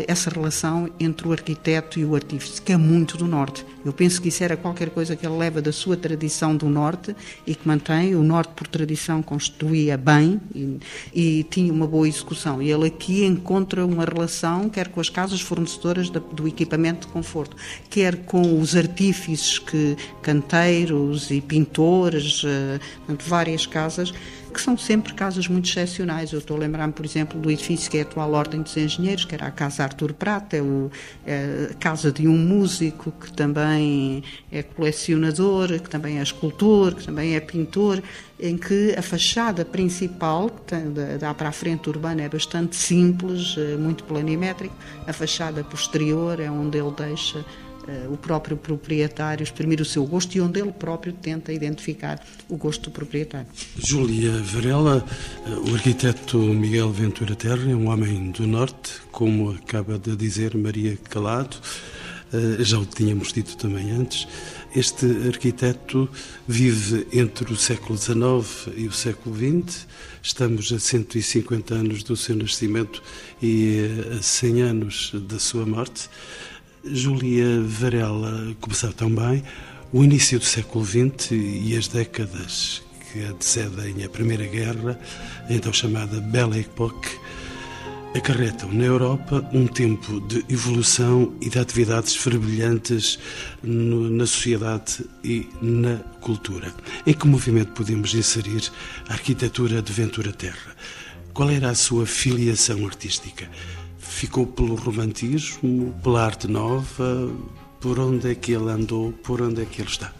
essa 0.06 0.30
relação 0.30 0.88
entre 0.98 1.28
o 1.28 1.32
arquiteto 1.32 1.98
e 1.98 2.04
o 2.04 2.14
artífice, 2.14 2.60
que 2.60 2.72
é 2.72 2.76
muito 2.76 3.16
do 3.16 3.26
Norte. 3.26 3.64
Eu 3.84 3.92
penso 3.92 4.20
que 4.22 4.28
isso 4.28 4.42
era 4.42 4.56
qualquer 4.56 4.88
coisa 4.88 5.14
que 5.14 5.26
ele 5.26 5.36
leva 5.36 5.60
da 5.60 5.72
sua 5.72 5.96
tradição 5.96 6.56
do 6.56 6.68
Norte 6.70 7.14
e 7.46 7.54
que 7.54 7.68
mantém. 7.68 8.14
O 8.14 8.22
Norte, 8.22 8.52
por 8.56 8.66
tradição, 8.66 9.22
constituía 9.22 9.98
bem 9.98 10.40
e, 10.54 10.78
e 11.14 11.42
tinha 11.44 11.70
uma 11.72 11.86
boa 11.86 12.08
execução. 12.08 12.62
E 12.62 12.72
ele 12.72 12.86
aqui 12.86 13.24
encontra 13.24 13.84
uma 13.84 14.04
relação, 14.04 14.70
quer 14.70 14.88
com 14.88 15.00
as 15.00 15.10
casas 15.10 15.42
fornecedoras 15.42 16.08
do 16.08 16.48
equipamento 16.48 17.06
de 17.06 17.12
conforto, 17.12 17.56
quer 17.90 18.24
com 18.24 18.58
os 18.58 18.74
artífices, 18.74 19.58
que, 19.58 19.96
canteiros 20.22 21.30
e 21.30 21.42
pintores, 21.42 22.42
uh, 22.42 22.80
várias 23.26 23.66
casas 23.66 24.14
que 24.54 24.60
são 24.60 24.78
sempre 24.78 25.12
casas 25.12 25.48
muito 25.48 25.68
excepcionais. 25.68 26.32
Eu 26.32 26.38
estou 26.38 26.56
a 26.56 26.60
lembrar-me, 26.60 26.92
por 26.92 27.04
exemplo, 27.04 27.38
do 27.38 27.50
edifício 27.50 27.90
que 27.90 27.98
é 27.98 28.00
a 28.00 28.04
atual 28.04 28.32
Ordem 28.32 28.62
dos 28.62 28.76
Engenheiros, 28.76 29.24
que 29.24 29.34
era 29.34 29.46
a 29.46 29.50
Casa 29.50 29.82
Artur 29.82 30.14
Prata, 30.14 30.56
a 30.56 31.74
casa 31.74 32.12
de 32.12 32.28
um 32.28 32.38
músico 32.38 33.12
que 33.12 33.32
também 33.32 34.22
é 34.50 34.62
colecionador, 34.62 35.68
que 35.80 35.90
também 35.90 36.20
é 36.20 36.22
escultor, 36.22 36.94
que 36.94 37.04
também 37.04 37.34
é 37.34 37.40
pintor, 37.40 38.00
em 38.38 38.56
que 38.56 38.94
a 38.96 39.02
fachada 39.02 39.64
principal, 39.64 40.50
que 40.50 41.18
dá 41.18 41.34
para 41.34 41.48
a 41.48 41.52
frente 41.52 41.88
urbana, 41.88 42.22
é 42.22 42.28
bastante 42.28 42.76
simples, 42.76 43.56
eh, 43.56 43.76
muito 43.76 44.04
planimétrica, 44.04 44.74
a 45.06 45.12
fachada 45.12 45.62
posterior 45.64 46.40
é 46.40 46.50
onde 46.50 46.78
ele 46.78 46.92
deixa 46.96 47.44
o 48.10 48.16
próprio 48.16 48.56
proprietário 48.56 49.42
exprimir 49.42 49.80
o 49.80 49.84
seu 49.84 50.04
gosto 50.06 50.34
e 50.36 50.40
onde 50.40 50.60
ele 50.60 50.72
próprio 50.72 51.12
tenta 51.12 51.52
identificar 51.52 52.24
o 52.48 52.56
gosto 52.56 52.84
do 52.84 52.90
proprietário. 52.90 53.46
Júlia 53.76 54.32
Varela, 54.42 55.04
uh, 55.46 55.70
o 55.70 55.74
arquiteto 55.74 56.38
Miguel 56.38 56.90
Ventura 56.90 57.34
Terra 57.34 57.70
é 57.70 57.74
um 57.74 57.88
homem 57.88 58.30
do 58.30 58.46
Norte, 58.46 58.92
como 59.10 59.50
acaba 59.50 59.98
de 59.98 60.16
dizer 60.16 60.56
Maria 60.56 60.96
Calado, 61.10 61.56
uh, 62.32 62.62
já 62.64 62.78
o 62.78 62.86
tínhamos 62.86 63.32
dito 63.32 63.56
também 63.56 63.90
antes. 63.90 64.26
Este 64.74 65.06
arquiteto 65.28 66.08
vive 66.48 67.06
entre 67.12 67.52
o 67.52 67.56
século 67.56 67.96
XIX 67.96 68.74
e 68.76 68.88
o 68.88 68.92
século 68.92 69.36
XX. 69.36 69.86
Estamos 70.20 70.72
a 70.72 70.80
150 70.80 71.74
anos 71.74 72.02
do 72.02 72.16
seu 72.16 72.34
nascimento 72.34 73.00
e 73.40 73.88
a 74.18 74.20
100 74.20 74.62
anos 74.62 75.12
da 75.28 75.38
sua 75.38 75.64
morte. 75.64 76.10
Júlia 76.86 77.62
Varela 77.62 78.54
começou 78.60 78.92
também 78.92 79.42
o 79.92 80.04
início 80.04 80.38
do 80.38 80.44
século 80.44 80.84
XX 80.84 81.30
e 81.32 81.76
as 81.76 81.88
décadas 81.88 82.82
que 83.10 83.20
antecedem 83.20 84.04
a 84.04 84.08
Primeira 84.08 84.46
Guerra, 84.46 84.98
então 85.48 85.72
chamada 85.72 86.20
Belle 86.20 86.60
Époque, 86.60 87.08
acarretam 88.14 88.70
na 88.72 88.84
Europa 88.84 89.48
um 89.52 89.66
tempo 89.66 90.20
de 90.20 90.44
evolução 90.48 91.34
e 91.40 91.48
de 91.48 91.58
atividades 91.58 92.14
fervilhantes 92.14 93.18
na 93.62 94.26
sociedade 94.26 95.04
e 95.22 95.48
na 95.62 95.96
cultura. 96.20 96.72
Em 97.06 97.14
que 97.14 97.26
movimento 97.26 97.72
podemos 97.72 98.14
inserir 98.14 98.70
a 99.08 99.14
arquitetura 99.14 99.80
de 99.80 99.92
Ventura 99.92 100.32
Terra? 100.32 100.76
Qual 101.32 101.50
era 101.50 101.70
a 101.70 101.74
sua 101.74 102.06
filiação 102.06 102.86
artística? 102.86 103.48
Ficou 104.14 104.46
pelo 104.46 104.76
romantismo, 104.76 105.92
pela 106.02 106.24
arte 106.24 106.48
nova? 106.48 107.30
Por 107.80 107.98
onde 107.98 108.30
é 108.30 108.34
que 108.34 108.52
ele 108.52 108.70
andou? 108.70 109.12
Por 109.12 109.42
onde 109.42 109.62
é 109.62 109.64
que 109.64 109.82
ele 109.82 109.90
está? 109.90 110.12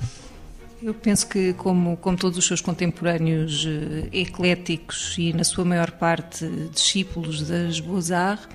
Eu 0.82 0.92
penso 0.92 1.26
que, 1.28 1.54
como, 1.54 1.96
como 1.96 2.16
todos 2.16 2.36
os 2.36 2.46
seus 2.46 2.60
contemporâneos 2.60 3.66
eh, 3.66 4.08
ecléticos 4.12 5.16
e, 5.16 5.32
na 5.32 5.42
sua 5.42 5.64
maior 5.64 5.92
parte, 5.92 6.46
discípulos 6.74 7.48
das 7.48 7.80
Beaux-Arts, 7.80 8.48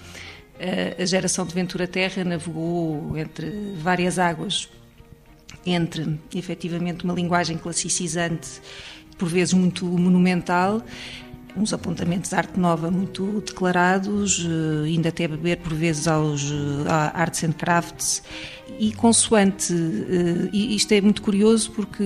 eh, 0.59 0.95
a 0.99 1.05
geração 1.05 1.43
de 1.43 1.55
Ventura 1.55 1.87
Terra 1.87 2.23
navegou 2.23 3.17
entre 3.17 3.73
várias 3.81 4.19
águas, 4.19 4.69
entre, 5.65 6.19
efetivamente, 6.35 7.03
uma 7.03 7.15
linguagem 7.15 7.57
classicizante, 7.57 8.61
por 9.17 9.27
vezes 9.27 9.53
muito 9.53 9.85
monumental, 9.85 10.83
uns 11.55 11.73
apontamentos 11.73 12.29
de 12.29 12.35
arte 12.35 12.59
nova 12.59 12.89
muito 12.91 13.41
declarados, 13.41 14.45
eh, 14.45 14.87
ainda 14.87 15.09
até 15.09 15.27
beber 15.27 15.57
por 15.57 15.73
vezes 15.73 16.07
aos 16.07 16.43
eh, 16.51 16.89
arts 17.13 17.43
and 17.43 17.53
crafts 17.53 18.23
e 18.79 18.93
consoante, 18.93 19.73
eh, 19.73 20.49
e 20.53 20.75
isto 20.75 20.91
é 20.93 21.01
muito 21.01 21.21
curioso 21.21 21.71
porque, 21.71 22.03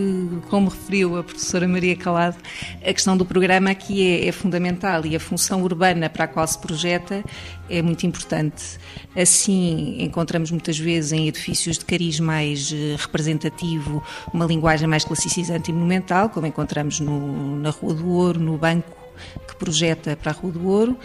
como 0.49 0.69
referiu 0.69 1.17
a 1.17 1.23
professora 1.23 1.67
Maria 1.67 1.95
Calado, 1.95 2.37
a 2.81 2.93
questão 2.93 3.15
do 3.15 3.25
programa 3.25 3.69
aqui 3.69 4.01
é, 4.07 4.27
é 4.27 4.31
fundamental 4.31 5.05
e 5.05 5.15
a 5.15 5.19
função 5.19 5.61
urbana 5.61 6.09
para 6.09 6.23
a 6.25 6.27
qual 6.27 6.47
se 6.47 6.57
projeta 6.57 7.23
é 7.69 7.81
muito 7.81 8.05
importante. 8.05 8.79
Assim, 9.15 9.97
encontramos 9.99 10.51
muitas 10.51 10.77
vezes 10.77 11.11
em 11.11 11.27
edifícios 11.27 11.77
de 11.77 11.85
cariz 11.85 12.19
mais 12.19 12.71
representativo 12.97 14.03
uma 14.33 14.45
linguagem 14.45 14.87
mais 14.87 15.05
classicizante 15.05 15.69
e 15.69 15.73
monumental, 15.73 16.29
como 16.29 16.47
encontramos 16.47 16.99
no, 16.99 17.59
na 17.59 17.69
Rua 17.69 17.93
do 17.93 18.07
Ouro, 18.09 18.39
no 18.39 18.57
Banco, 18.57 19.02
que 19.47 19.55
projeta 19.55 20.15
para 20.15 20.31
a 20.31 20.33
Rua 20.33 20.51
do 20.51 20.67
Ouro 20.67 20.97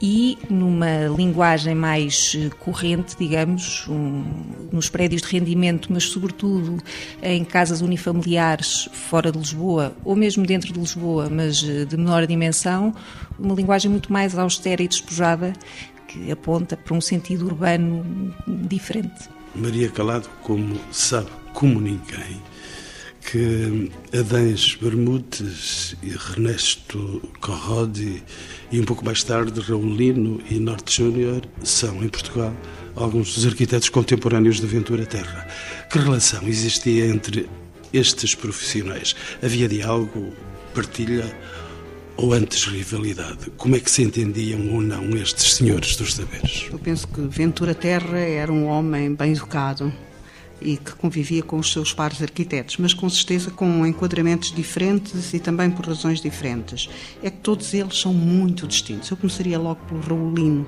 e 0.00 0.38
numa 0.50 1.06
linguagem 1.06 1.74
mais 1.74 2.36
eh, 2.36 2.50
corrente, 2.60 3.16
digamos, 3.18 3.86
um, 3.88 4.24
nos 4.70 4.90
prédios 4.90 5.22
de 5.22 5.28
rendimento, 5.28 5.90
mas 5.90 6.04
sobretudo 6.04 6.82
em 7.22 7.44
casas 7.44 7.80
unifamiliares 7.80 8.88
fora 8.92 9.32
de 9.32 9.38
Lisboa, 9.38 9.96
ou 10.04 10.14
mesmo 10.14 10.44
dentro 10.46 10.72
de 10.72 10.78
Lisboa, 10.78 11.30
mas 11.30 11.64
eh, 11.66 11.84
de 11.84 11.96
menor 11.96 12.26
dimensão, 12.26 12.94
uma 13.38 13.54
linguagem 13.54 13.90
muito 13.90 14.12
mais 14.12 14.36
austera 14.36 14.82
e 14.82 14.88
despojada 14.88 15.52
que 16.06 16.30
aponta 16.30 16.76
para 16.76 16.94
um 16.94 17.00
sentido 17.00 17.46
urbano 17.46 18.34
diferente. 18.46 19.28
Maria 19.54 19.88
Calado, 19.88 20.28
como 20.42 20.78
sabe, 20.92 21.30
como 21.54 21.80
ninguém, 21.80 22.42
que 23.30 23.90
Adães 24.16 24.76
Bermudes 24.80 25.96
e 26.02 26.10
Ernesto 26.10 27.20
Corrodi 27.40 28.22
e 28.70 28.80
um 28.80 28.84
pouco 28.84 29.04
mais 29.04 29.22
tarde 29.24 29.60
Raulino 29.60 30.40
e 30.48 30.60
Norte 30.60 31.02
Júnior 31.02 31.42
são, 31.62 32.02
em 32.04 32.08
Portugal, 32.08 32.54
alguns 32.94 33.34
dos 33.34 33.44
arquitetos 33.44 33.88
contemporâneos 33.88 34.60
de 34.60 34.66
Ventura 34.66 35.04
Terra. 35.04 35.46
Que 35.90 35.98
relação 35.98 36.46
existia 36.46 37.06
entre 37.06 37.48
estes 37.92 38.34
profissionais? 38.34 39.16
Havia 39.42 39.68
diálogo, 39.68 40.32
partilha 40.72 41.36
ou 42.16 42.32
antes 42.32 42.64
rivalidade? 42.64 43.50
Como 43.56 43.74
é 43.74 43.80
que 43.80 43.90
se 43.90 44.02
entendiam 44.02 44.72
ou 44.72 44.80
não 44.80 45.10
estes 45.10 45.54
senhores 45.54 45.96
dos 45.96 46.14
saberes? 46.14 46.68
Eu 46.70 46.78
penso 46.78 47.08
que 47.08 47.20
Ventura 47.22 47.74
Terra 47.74 48.18
era 48.18 48.52
um 48.52 48.66
homem 48.66 49.14
bem 49.14 49.32
educado, 49.32 49.92
e 50.60 50.76
que 50.76 50.92
convivia 50.92 51.42
com 51.42 51.58
os 51.58 51.72
seus 51.72 51.92
pares 51.92 52.22
arquitetos, 52.22 52.76
mas 52.78 52.94
com 52.94 53.08
certeza 53.08 53.50
com 53.50 53.86
enquadramentos 53.86 54.52
diferentes 54.52 55.34
e 55.34 55.38
também 55.38 55.70
por 55.70 55.86
razões 55.86 56.20
diferentes. 56.20 56.88
É 57.22 57.30
que 57.30 57.38
todos 57.38 57.74
eles 57.74 57.98
são 57.98 58.12
muito 58.12 58.66
distintos. 58.66 59.10
Eu 59.10 59.16
começaria 59.16 59.58
logo 59.58 59.80
pelo 59.86 60.00
Raulino. 60.00 60.66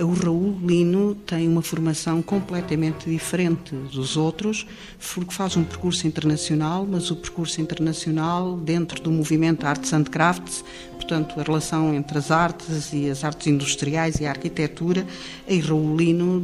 O 0.00 0.14
Raul 0.14 0.58
Lino 0.62 1.14
tem 1.14 1.46
uma 1.46 1.60
formação 1.60 2.22
completamente 2.22 3.10
diferente 3.10 3.74
dos 3.74 4.16
outros, 4.16 4.66
porque 5.14 5.34
faz 5.34 5.56
um 5.56 5.64
percurso 5.64 6.06
internacional, 6.06 6.86
mas 6.88 7.10
o 7.10 7.16
percurso 7.16 7.60
internacional 7.60 8.56
dentro 8.56 9.02
do 9.02 9.10
movimento 9.10 9.66
Arts 9.66 9.92
and 9.92 10.04
Crafts, 10.04 10.64
portanto, 11.02 11.38
a 11.38 11.42
relação 11.42 11.92
entre 11.94 12.16
as 12.16 12.30
artes 12.30 12.92
e 12.92 13.10
as 13.10 13.24
artes 13.24 13.46
industriais 13.46 14.20
e 14.20 14.26
a 14.26 14.30
arquitetura, 14.30 15.06
e 15.48 15.58
Raulino, 15.58 16.42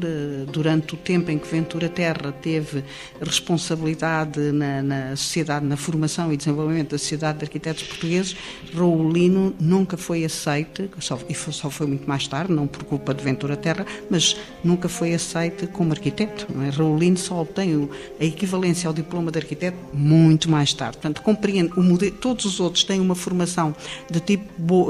durante 0.50 0.94
o 0.94 0.96
tempo 0.96 1.30
em 1.30 1.38
que 1.38 1.48
Ventura 1.48 1.88
Terra 1.88 2.32
teve 2.32 2.84
responsabilidade 3.20 4.40
na, 4.52 4.82
na, 4.82 5.16
sociedade, 5.16 5.64
na 5.64 5.76
formação 5.76 6.32
e 6.32 6.36
desenvolvimento 6.36 6.90
da 6.90 6.98
Sociedade 6.98 7.38
de 7.38 7.44
Arquitetos 7.44 7.82
Portugueses, 7.84 8.36
Raulino 8.74 9.54
nunca 9.60 9.96
foi 9.96 10.24
aceite, 10.24 10.90
só, 10.98 11.18
e 11.28 11.34
só 11.34 11.70
foi 11.70 11.86
muito 11.86 12.08
mais 12.08 12.26
tarde, 12.26 12.52
não 12.52 12.66
por 12.66 12.84
culpa 12.84 13.14
de 13.14 13.22
Ventura 13.22 13.56
Terra, 13.56 13.86
mas 14.10 14.36
nunca 14.62 14.88
foi 14.88 15.14
aceite 15.14 15.66
como 15.68 15.92
arquiteto. 15.92 16.46
É? 16.66 16.70
Raulino 16.70 17.16
só 17.16 17.40
obtém 17.40 17.88
a 18.20 18.24
equivalência 18.24 18.88
ao 18.88 18.94
diploma 18.94 19.30
de 19.30 19.38
arquiteto 19.38 19.78
muito 19.92 20.50
mais 20.50 20.72
tarde. 20.72 20.98
Portanto, 20.98 21.22
compreende, 21.22 21.72
o 21.76 21.82
modelo, 21.82 22.12
todos 22.12 22.44
os 22.44 22.60
outros 22.60 22.84
têm 22.84 23.00
uma 23.00 23.14
formação 23.14 23.74
de 24.10 24.20
tipo 24.20 24.47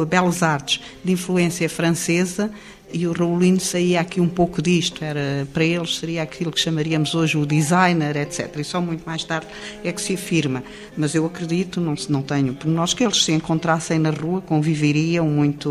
belas 0.09 0.43
artes 0.43 0.81
de 1.05 1.13
influência 1.13 1.69
francesa 1.69 2.51
e 2.93 3.07
o 3.07 3.13
Raulino 3.13 3.61
saía 3.61 4.01
aqui 4.01 4.21
um 4.21 4.29
pouco 4.29 4.63
disto, 4.63 5.05
era 5.05 5.47
para 5.53 5.65
eles 5.65 5.99
seria 5.99 6.23
aquilo 6.23 6.51
que 6.51 6.61
chamaríamos 6.61 7.15
hoje 7.15 7.37
o 7.37 7.45
designer, 7.45 8.17
etc. 8.17 8.57
E 8.59 8.65
só 8.65 8.81
muito 8.81 9.05
mais 9.05 9.25
tarde 9.25 9.47
é 9.85 9.93
que 9.93 10.01
se 10.01 10.15
afirma. 10.15 10.63
Mas 10.97 11.15
eu 11.15 11.27
acredito, 11.27 11.81
não, 11.81 11.95
não 12.09 12.23
tenho 12.23 12.57
nós, 12.65 12.95
que 12.95 13.05
eles 13.05 13.23
se 13.23 13.33
encontrassem 13.33 13.99
na 13.99 14.11
rua 14.11 14.41
conviveriam 14.41 15.27
muito 15.27 15.69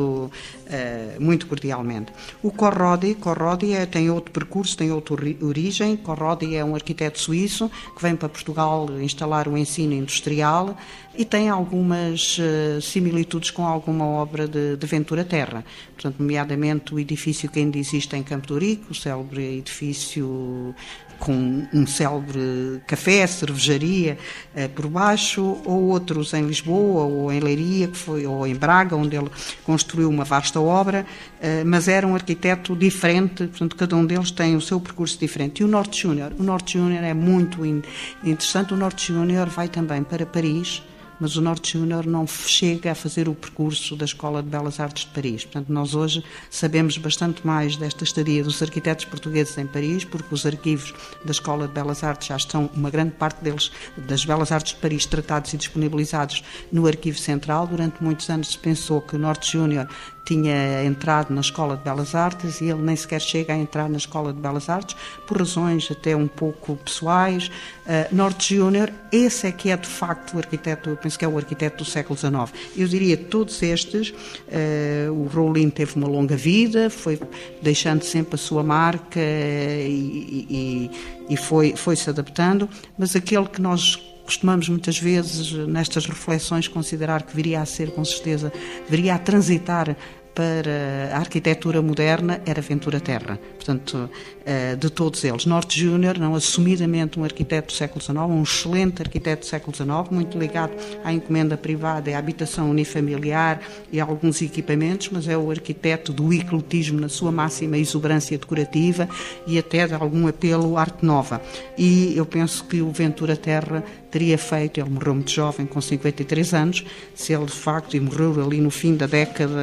uh, 0.68 1.22
muito 1.22 1.48
cordialmente. 1.48 2.12
O 2.44 2.52
Corrodi, 2.52 3.16
Corrodi 3.16 3.74
é, 3.74 3.86
tem 3.86 4.10
outro 4.10 4.32
percurso, 4.32 4.78
tem 4.78 4.92
outra 4.92 5.16
origem. 5.42 5.98
Corrodi 5.98 6.56
é 6.56 6.64
um 6.64 6.76
arquiteto 6.76 7.20
suíço 7.20 7.72
que 7.96 8.02
vem 8.02 8.16
para 8.16 8.30
Portugal 8.30 8.88
instalar 9.02 9.48
o 9.48 9.58
ensino 9.58 9.94
industrial 9.94 10.78
e 11.18 11.26
tem 11.26 11.50
algumas 11.50 12.38
uh, 12.38 12.82
similitudes 12.82 13.50
com 13.50 13.66
alguma 13.66 14.06
obra 14.06 14.48
de, 14.48 14.78
de, 14.78 14.88
Ventura 14.88 15.26
Terra. 15.26 15.66
Portanto, 15.94 16.16
nomeadamente 16.20 16.94
o 16.94 17.00
edifício 17.00 17.50
que 17.50 17.60
ainda 17.60 17.78
existe 17.78 18.16
em 18.16 18.22
Campo 18.22 18.48
do 18.48 18.58
Rico, 18.58 18.92
o 18.92 18.96
célebre 18.96 19.58
edifício 19.58 20.76
com 21.20 21.68
um 21.74 21.86
célebre 21.88 22.82
café, 22.86 23.26
cervejaria 23.26 24.18
eh, 24.56 24.68
por 24.68 24.88
baixo, 24.88 25.58
ou 25.66 25.86
outros 25.86 26.34
em 26.34 26.46
Lisboa, 26.46 27.04
ou 27.04 27.32
em 27.32 27.40
Leiria, 27.40 27.88
que 27.88 27.98
foi, 27.98 28.26
ou 28.26 28.46
em 28.46 28.56
Braga, 28.56 28.96
onde 28.96 29.16
ele 29.16 29.30
construiu 29.64 30.10
uma 30.10 30.24
vasta 30.24 30.60
obra, 30.60 31.06
eh, 31.42 31.64
mas 31.64 31.88
era 31.88 32.06
um 32.06 32.16
arquiteto 32.16 32.76
diferente, 32.76 33.48
portanto, 33.48 33.76
cada 33.76 33.96
um 33.96 34.06
deles 34.06 34.32
tem 34.32 34.56
o 34.56 34.62
seu 34.62 34.80
percurso 34.80 35.18
diferente. 35.20 35.62
E 35.62 35.64
o 35.64 35.68
Norte 35.68 36.02
Júnior, 36.02 36.34
o 36.38 36.44
Norte 36.44 36.78
Júnior 36.78 37.04
é 37.04 37.14
muito 37.14 37.66
interessante, 37.66 38.74
o 38.74 38.78
Norte 38.78 39.12
Júnior 39.12 39.48
vai 39.48 39.68
também 39.68 40.04
para 40.04 40.26
Paris, 40.26 40.84
mas 41.20 41.36
o 41.36 41.42
Norte 41.42 41.74
Júnior 41.74 42.06
não 42.06 42.26
chega 42.28 42.92
a 42.92 42.96
fazer 42.96 43.28
o 43.28 43.36
percurso 43.36 43.96
da 43.96 44.06
Escola 44.06 44.42
de 44.44 44.50
Belas 44.50 44.80
Artes 44.80 45.06
de 45.06 45.12
Paris. 45.12 45.44
Portanto, 45.46 45.72
nós 45.72 45.96
hoje 45.96 46.24
sabemos 46.50 46.98
bastante 46.98 47.46
mais 47.46 47.78
desta 47.78 48.04
estadia 48.04 48.44
dos 48.44 48.62
arquitetos 48.62 49.06
portugueses 49.06 49.58
em 49.58 49.68
Paris, 49.68 50.04
porque 50.04 50.34
os 50.34 50.46
arquivos 50.46 50.94
da 51.24 51.32
Escola 51.32 51.68
de 51.68 51.74
Belas 51.74 52.04
Artes 52.04 52.28
já 52.28 52.36
estão, 52.36 52.70
uma 52.74 52.90
grande 52.90 53.12
parte 53.12 53.44
deles, 53.44 53.72
das 53.98 54.26
Belas 54.26 54.52
Artes 54.52 54.74
de 54.74 54.80
Paris, 54.80 55.06
tratados 55.06 55.54
e 55.54 55.58
disponibilizados 55.58 56.44
no 56.72 56.88
Arquivo 56.88 57.18
Central. 57.18 57.68
Durante 57.68 58.04
muitos 58.04 58.30
anos 58.30 58.50
se 58.50 58.58
pensou 58.58 59.02
que 59.02 59.16
o 59.16 59.20
Norte 59.20 59.52
Júnior 59.52 59.88
tinha 60.28 60.84
entrado 60.84 61.34
na 61.34 61.40
Escola 61.40 61.78
de 61.78 61.84
Belas 61.84 62.14
Artes 62.14 62.60
e 62.60 62.66
ele 62.66 62.82
nem 62.82 62.98
sequer 62.98 63.22
chega 63.22 63.54
a 63.54 63.58
entrar 63.58 63.90
na 63.90 63.96
Escola 63.96 64.34
de 64.34 64.40
Belas 64.40 64.68
Artes, 64.68 64.94
por 65.26 65.38
razões 65.38 65.88
até 65.90 66.14
um 66.18 66.28
pouco 66.28 66.76
pessoais. 66.76 67.48
Uh, 67.48 68.14
Norte 68.14 68.58
Júnior, 68.58 68.92
esse 69.10 69.48
é 69.48 69.52
que 69.54 69.70
é 69.72 69.78
de 69.78 69.88
facto 69.88 70.34
o 70.34 70.38
arquiteto, 70.38 70.90
eu 70.90 70.98
penso 70.98 71.18
que 71.18 71.24
é 71.24 71.28
o 71.30 71.38
arquiteto 71.38 71.78
do 71.78 71.90
século 71.90 72.20
XIX. 72.20 72.52
Eu 72.76 72.90
diria 72.90 73.16
todos 73.16 73.64
estes, 73.64 74.10
uh, 74.10 75.14
o 75.14 75.28
Rollin 75.28 75.70
teve 75.70 75.96
uma 75.96 76.10
longa 76.10 76.36
vida, 76.36 76.90
foi 76.90 77.18
deixando 77.62 78.04
sempre 78.04 78.36
a 78.36 78.38
sua 78.38 78.64
marca 78.64 79.22
e, 79.22 80.46
e, 80.50 80.92
e 81.30 81.38
foi, 81.38 81.74
foi 81.78 81.96
se 81.96 82.10
adaptando, 82.10 82.68
mas 82.98 83.16
aquele 83.16 83.48
que 83.48 83.62
nós 83.62 83.96
costumamos 84.28 84.68
muitas 84.68 85.00
vezes 85.00 85.54
nestas 85.54 86.06
reflexões 86.06 86.68
considerar 86.68 87.24
que 87.24 87.34
viria 87.34 87.62
a 87.62 87.66
ser 87.66 87.92
com 87.92 88.04
certeza, 88.04 88.52
viria 88.90 89.16
a 89.16 89.18
transitar 89.18 89.96
para 90.36 91.16
a 91.16 91.18
arquitetura 91.18 91.82
moderna 91.82 92.42
era 92.46 92.62
Ventura 92.62 93.00
Terra. 93.00 93.40
Portanto, 93.68 94.10
eh, 94.46 94.78
de 94.78 94.90
todos 94.90 95.26
eles. 95.26 95.46
Norte 95.46 95.78
Júnior, 95.78 96.18
não 96.18 96.34
assumidamente 96.34 97.20
um 97.20 97.26
arquiteto 97.26 97.68
do 97.68 97.74
século 97.74 98.02
XIX, 98.02 98.20
um 98.20 98.44
excelente 98.44 99.02
arquiteto 99.02 99.42
do 99.42 99.46
século 99.46 99.76
XIX, 99.76 100.10
muito 100.10 100.40
ligado 100.40 100.72
à 101.04 101.12
encomenda 101.12 101.58
privada 101.58 102.10
à 102.16 102.18
habitação 102.18 102.72
unifamiliar 102.72 103.60
e 103.92 104.00
a 104.00 104.06
alguns 104.06 104.42
equipamentos, 104.42 105.10
mas 105.12 105.28
é 105.28 105.38
o 105.38 105.52
arquiteto 105.52 106.14
do 106.14 106.32
ecletismo 106.32 106.98
na 106.98 107.10
sua 107.10 107.30
máxima 107.30 107.78
exuberância 107.78 108.38
decorativa 108.38 109.10
e 109.46 109.60
até 109.60 109.86
de 109.86 109.94
algum 109.94 110.30
apelo 110.30 110.78
arte 110.78 111.06
nova. 111.06 111.42
E 111.78 112.16
eu 112.16 112.26
penso 112.26 112.64
que 112.64 112.82
o 112.82 112.90
Ventura 112.90 113.36
Terra 113.36 113.84
teria 114.10 114.38
feito, 114.38 114.80
ele 114.80 114.90
morreu 114.90 115.14
muito 115.14 115.30
jovem, 115.32 115.66
com 115.66 115.82
53 115.82 116.54
anos, 116.54 116.86
se 117.14 117.34
ele 117.34 117.46
de 117.46 117.52
facto, 117.52 117.98
e 117.98 118.00
morreu 118.00 118.42
ali 118.42 118.62
no 118.62 118.72
fim 118.72 118.96
da 118.96 119.06
década 119.06 119.54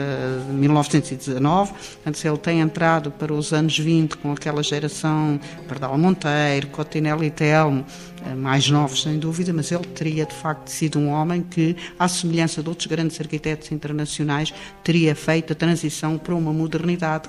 de 0.47 0.53
1919, 0.53 1.73
portanto, 1.73 2.19
se 2.19 2.29
ele 2.29 2.37
tem 2.37 2.61
entrado 2.61 3.11
para 3.11 3.33
os 3.33 3.55
anos 3.55 3.79
20 3.79 3.94
com 4.23 4.33
aquela 4.33 4.63
geração 4.63 5.41
Pardal 5.69 5.97
Monteiro, 5.97 6.67
Cotinelli 6.69 7.27
e 7.27 7.31
Telmo, 7.31 7.85
mais 8.33 8.71
novos 8.71 9.03
sem 9.03 9.19
dúvida, 9.19 9.53
mas 9.53 9.71
ele 9.73 9.85
teria 9.87 10.25
de 10.25 10.35
facto 10.35 10.69
sido 10.69 10.99
um 10.99 11.11
homem 11.11 11.43
que, 11.43 11.77
à 11.99 12.09
semelhança 12.09 12.63
de 12.63 12.69
outros 12.69 12.87
grandes 12.87 13.21
arquitetos 13.21 13.73
internacionais, 13.73 14.55
teria 14.83 15.15
feito 15.15 15.53
a 15.53 15.57
transição 15.57 16.17
para 16.17 16.35
uma 16.35 16.53
modernidade, 16.53 17.29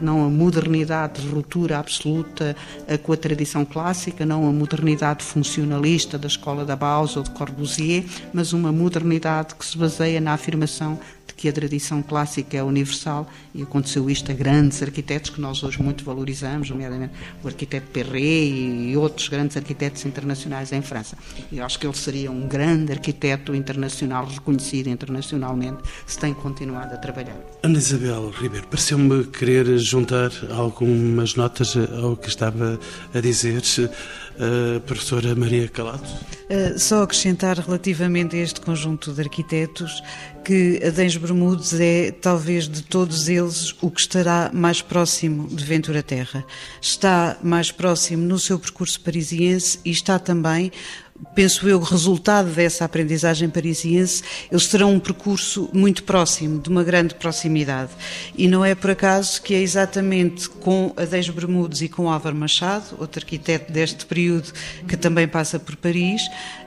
não 0.00 0.24
a 0.24 0.28
modernidade 0.28 1.22
de 1.22 1.28
ruptura 1.28 1.78
absoluta 1.78 2.56
eh, 2.86 2.96
com 2.96 3.12
a 3.12 3.16
tradição 3.16 3.64
clássica, 3.64 4.24
não 4.24 4.48
a 4.48 4.52
modernidade 4.52 5.24
funcionalista 5.24 6.18
da 6.18 6.26
escola 6.26 6.64
da 6.64 6.74
Bauhaus 6.74 7.16
ou 7.16 7.22
de 7.22 7.30
Corbusier, 7.30 8.04
mas 8.32 8.52
uma 8.52 8.72
modernidade 8.72 9.54
que 9.54 9.64
se 9.64 9.76
baseia 9.76 10.20
na 10.20 10.32
afirmação 10.32 10.98
que 11.42 11.48
a 11.48 11.52
tradição 11.52 12.00
clássica 12.02 12.56
é 12.56 12.62
universal 12.62 13.28
e 13.52 13.64
aconteceu 13.64 14.08
isto 14.08 14.30
a 14.30 14.34
grandes 14.34 14.80
arquitetos 14.80 15.28
que 15.28 15.40
nós 15.40 15.60
hoje 15.64 15.82
muito 15.82 16.04
valorizamos, 16.04 16.70
nomeadamente 16.70 17.14
o 17.42 17.48
arquiteto 17.48 17.88
Perret 17.88 18.48
e 18.92 18.96
outros 18.96 19.28
grandes 19.28 19.56
arquitetos 19.56 20.06
internacionais 20.06 20.31
em 20.72 20.82
França. 20.82 21.16
E 21.50 21.60
acho 21.60 21.78
que 21.78 21.86
ele 21.86 21.96
seria 21.96 22.30
um 22.30 22.46
grande 22.46 22.92
arquiteto 22.92 23.54
internacional, 23.54 24.26
reconhecido 24.26 24.88
internacionalmente, 24.88 25.82
se 26.06 26.18
tem 26.18 26.34
continuado 26.34 26.94
a 26.94 26.96
trabalhar. 26.96 27.36
Ana 27.62 27.78
Isabel 27.78 28.30
Ribeiro, 28.30 28.66
pareceu-me 28.68 29.24
querer 29.24 29.78
juntar 29.78 30.30
algumas 30.50 31.34
notas 31.34 31.76
ao 31.76 32.16
que 32.16 32.28
estava 32.28 32.78
a 33.14 33.20
dizer 33.20 33.62
a 34.38 34.80
professora 34.80 35.34
Maria 35.34 35.68
Calado. 35.68 36.02
Uh, 36.02 36.78
só 36.78 37.02
acrescentar 37.02 37.58
relativamente 37.58 38.36
a 38.36 38.40
este 38.40 38.60
conjunto 38.60 39.12
de 39.12 39.20
arquitetos 39.20 40.02
que 40.44 40.80
Adens 40.84 41.16
Bermudes 41.16 41.72
é, 41.78 42.10
talvez 42.10 42.68
de 42.68 42.82
todos 42.82 43.28
eles, 43.28 43.74
o 43.80 43.90
que 43.90 44.00
estará 44.00 44.50
mais 44.52 44.82
próximo 44.82 45.48
de 45.48 45.64
Ventura 45.64 46.02
Terra. 46.02 46.44
Está 46.80 47.38
mais 47.42 47.70
próximo 47.70 48.24
no 48.24 48.38
seu 48.38 48.58
percurso 48.58 49.00
parisiense 49.00 49.78
e 49.84 49.90
está 49.90 50.18
também 50.18 50.72
penso 51.34 51.68
eu, 51.68 51.80
resultado 51.80 52.50
dessa 52.50 52.84
aprendizagem 52.84 53.48
parisiense, 53.48 54.22
eles 54.50 54.66
terão 54.68 54.92
um 54.92 55.00
percurso 55.00 55.70
muito 55.72 56.04
próximo, 56.04 56.60
de 56.60 56.68
uma 56.68 56.82
grande 56.82 57.14
proximidade. 57.14 57.90
E 58.36 58.48
não 58.48 58.64
é 58.64 58.74
por 58.74 58.90
acaso 58.90 59.40
que 59.40 59.54
é 59.54 59.60
exatamente 59.60 60.48
com 60.48 60.92
Adés 60.96 61.28
Bermudes 61.28 61.80
e 61.80 61.88
com 61.88 62.10
Álvaro 62.10 62.36
Machado, 62.36 62.96
outro 62.98 63.20
arquiteto 63.20 63.72
deste 63.72 64.04
período 64.06 64.52
que 64.86 64.96
também 64.96 65.26
passa 65.28 65.58
por 65.58 65.76
Paris, 65.76 66.22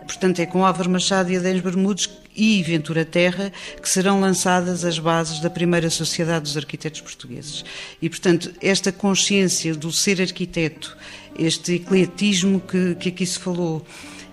portanto 0.06 0.40
é 0.40 0.46
com 0.46 0.66
Álvaro 0.66 0.90
Machado 0.90 1.32
e 1.32 1.38
Adés 1.38 1.62
Bermudes 1.62 2.10
e 2.36 2.62
Ventura 2.64 3.06
Terra 3.06 3.52
que 3.82 3.88
serão 3.88 4.20
lançadas 4.20 4.84
as 4.84 5.00
bases 5.00 5.40
da 5.40 5.50
primeira 5.50 5.90
Sociedade 5.90 6.44
dos 6.44 6.58
Arquitetos 6.58 7.02
Portugueses. 7.02 7.64
E, 8.02 8.10
portanto, 8.10 8.54
esta 8.62 8.92
consciência 8.92 9.74
do 9.74 9.92
ser 9.92 10.22
arquiteto, 10.22 10.96
este 11.38 11.76
ecletismo 11.76 12.60
que, 12.60 12.96
que 12.96 13.10
aqui 13.10 13.26
se 13.26 13.40
falou, 13.40 13.86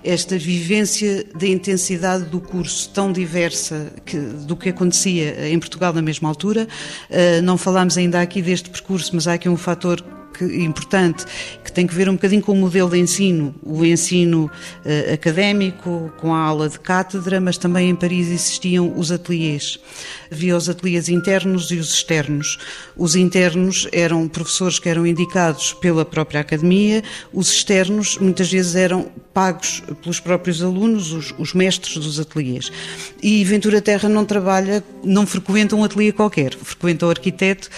esta 0.04 0.36
vivência 0.36 1.24
da 1.34 1.46
intensidade 1.46 2.24
do 2.24 2.40
curso 2.40 2.90
tão 2.90 3.12
diversa 3.12 3.92
que, 4.04 4.18
do 4.18 4.56
que 4.56 4.68
acontecia 4.68 5.48
em 5.48 5.58
Portugal 5.58 5.92
na 5.92 6.02
mesma 6.02 6.28
altura. 6.28 6.66
Uh, 7.10 7.42
não 7.42 7.56
falámos 7.56 7.96
ainda 7.96 8.20
aqui 8.20 8.42
deste 8.42 8.70
percurso, 8.70 9.10
mas 9.14 9.26
há 9.26 9.34
aqui 9.34 9.48
um 9.48 9.56
fator 9.56 10.04
que, 10.32 10.44
importante 10.44 11.24
que 11.64 11.72
tem 11.72 11.86
que 11.86 11.94
ver 11.94 12.08
um 12.08 12.14
bocadinho 12.14 12.42
com 12.42 12.52
o 12.52 12.56
modelo 12.56 12.90
de 12.90 12.98
ensino, 12.98 13.54
o 13.62 13.84
ensino 13.84 14.44
uh, 14.46 15.12
académico, 15.14 16.12
com 16.18 16.34
a 16.34 16.38
aula 16.38 16.68
de 16.68 16.78
cátedra, 16.78 17.40
mas 17.40 17.56
também 17.56 17.90
em 17.90 17.94
Paris 17.94 18.28
existiam 18.28 18.92
os 18.96 19.10
ateliês. 19.10 19.78
Havia 20.30 20.56
os 20.56 20.68
ateliês 20.68 21.08
internos 21.08 21.70
e 21.70 21.76
os 21.76 21.92
externos. 21.94 22.58
Os 22.96 23.16
internos 23.16 23.88
eram 23.92 24.28
professores 24.28 24.78
que 24.78 24.88
eram 24.88 25.06
indicados 25.06 25.72
pela 25.74 26.04
própria 26.04 26.40
academia, 26.40 27.02
os 27.32 27.52
externos 27.52 28.18
muitas 28.18 28.50
vezes 28.50 28.74
eram 28.74 29.10
pagos 29.32 29.82
pelos 30.02 30.20
próprios 30.20 30.62
alunos, 30.62 31.12
os, 31.12 31.34
os 31.38 31.54
mestres 31.54 31.96
dos 31.96 32.20
ateliês. 32.20 32.70
E 33.22 33.44
Ventura 33.44 33.80
Terra 33.80 34.08
não 34.08 34.24
trabalha, 34.24 34.84
não 35.02 35.26
frequenta 35.26 35.74
um 35.74 35.84
ateliê 35.84 36.12
qualquer, 36.12 36.54
frequenta 36.54 37.06
o 37.06 37.10
arquiteto, 37.10 37.68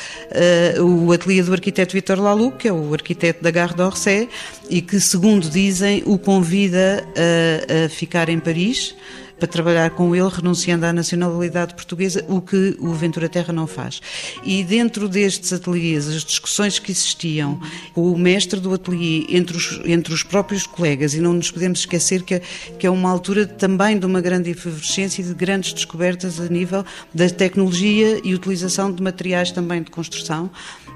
uh, 0.78 0.82
o 0.82 1.12
ateliê 1.12 1.42
do 1.42 1.52
arquiteto 1.52 1.94
Vitor 1.94 2.20
Lalu, 2.20 2.43
que 2.50 2.68
é 2.68 2.72
o 2.72 2.92
arquiteto 2.92 3.42
da 3.42 3.50
Gare 3.50 3.74
d'Orsay, 3.74 4.28
e 4.68 4.80
que, 4.80 5.00
segundo 5.00 5.48
dizem, 5.48 6.02
o 6.06 6.18
convida 6.18 7.04
a, 7.16 7.84
a 7.84 7.88
ficar 7.88 8.28
em 8.28 8.38
Paris 8.38 8.94
para 9.38 9.48
trabalhar 9.48 9.90
com 9.90 10.14
ele, 10.14 10.28
renunciando 10.28 10.86
à 10.86 10.92
nacionalidade 10.92 11.74
portuguesa, 11.74 12.24
o 12.28 12.40
que 12.40 12.76
o 12.78 12.92
Ventura 12.92 13.28
Terra 13.28 13.52
não 13.52 13.66
faz. 13.66 14.00
E 14.44 14.62
dentro 14.62 15.08
destes 15.08 15.52
ateliês, 15.52 16.08
as 16.08 16.24
discussões 16.24 16.78
que 16.78 16.92
existiam 16.92 17.60
com 17.92 18.12
o 18.12 18.18
mestre 18.18 18.60
do 18.60 18.72
ateliê, 18.72 19.26
entre 19.28 19.56
os, 19.56 19.80
entre 19.84 20.14
os 20.14 20.22
próprios 20.22 20.66
colegas, 20.66 21.14
e 21.14 21.20
não 21.20 21.32
nos 21.32 21.50
podemos 21.50 21.80
esquecer 21.80 22.22
que, 22.22 22.40
que 22.78 22.86
é 22.86 22.90
uma 22.90 23.10
altura 23.10 23.46
também 23.46 23.98
de 23.98 24.06
uma 24.06 24.20
grande 24.20 24.50
efervescência 24.50 25.20
e 25.22 25.24
de 25.24 25.34
grandes 25.34 25.72
descobertas 25.72 26.40
a 26.40 26.48
nível 26.48 26.84
da 27.12 27.28
tecnologia 27.28 28.20
e 28.24 28.34
utilização 28.34 28.92
de 28.92 29.02
materiais 29.02 29.50
também 29.50 29.82
de 29.82 29.90
construção, 29.90 30.50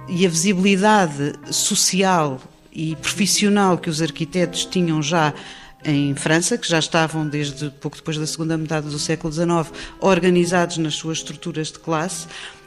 e 0.09 0.27
a 0.27 0.29
visibilidade 0.29 1.35
social 1.51 2.41
e 2.73 2.97
profissional 2.97 3.77
que 3.77 3.91
os 3.91 4.01
arquitetos 4.01 4.65
tinham 4.65 5.03
já 5.03 5.35
em 5.85 6.15
França, 6.15 6.59
que 6.59 6.69
já 6.69 6.79
estavam 6.79 7.27
desde 7.27 7.71
pouco 7.71 7.97
depois 7.97 8.19
da 8.19 8.27
segunda 8.27 8.57
metade 8.57 8.89
do 8.89 8.99
século 8.99 9.33
XIX 9.33 9.49
organizados 10.01 10.79
nas 10.79 10.95
suas 10.95 11.19
estruturas 11.19 11.69
de 11.69 11.79
classe. 11.79 12.27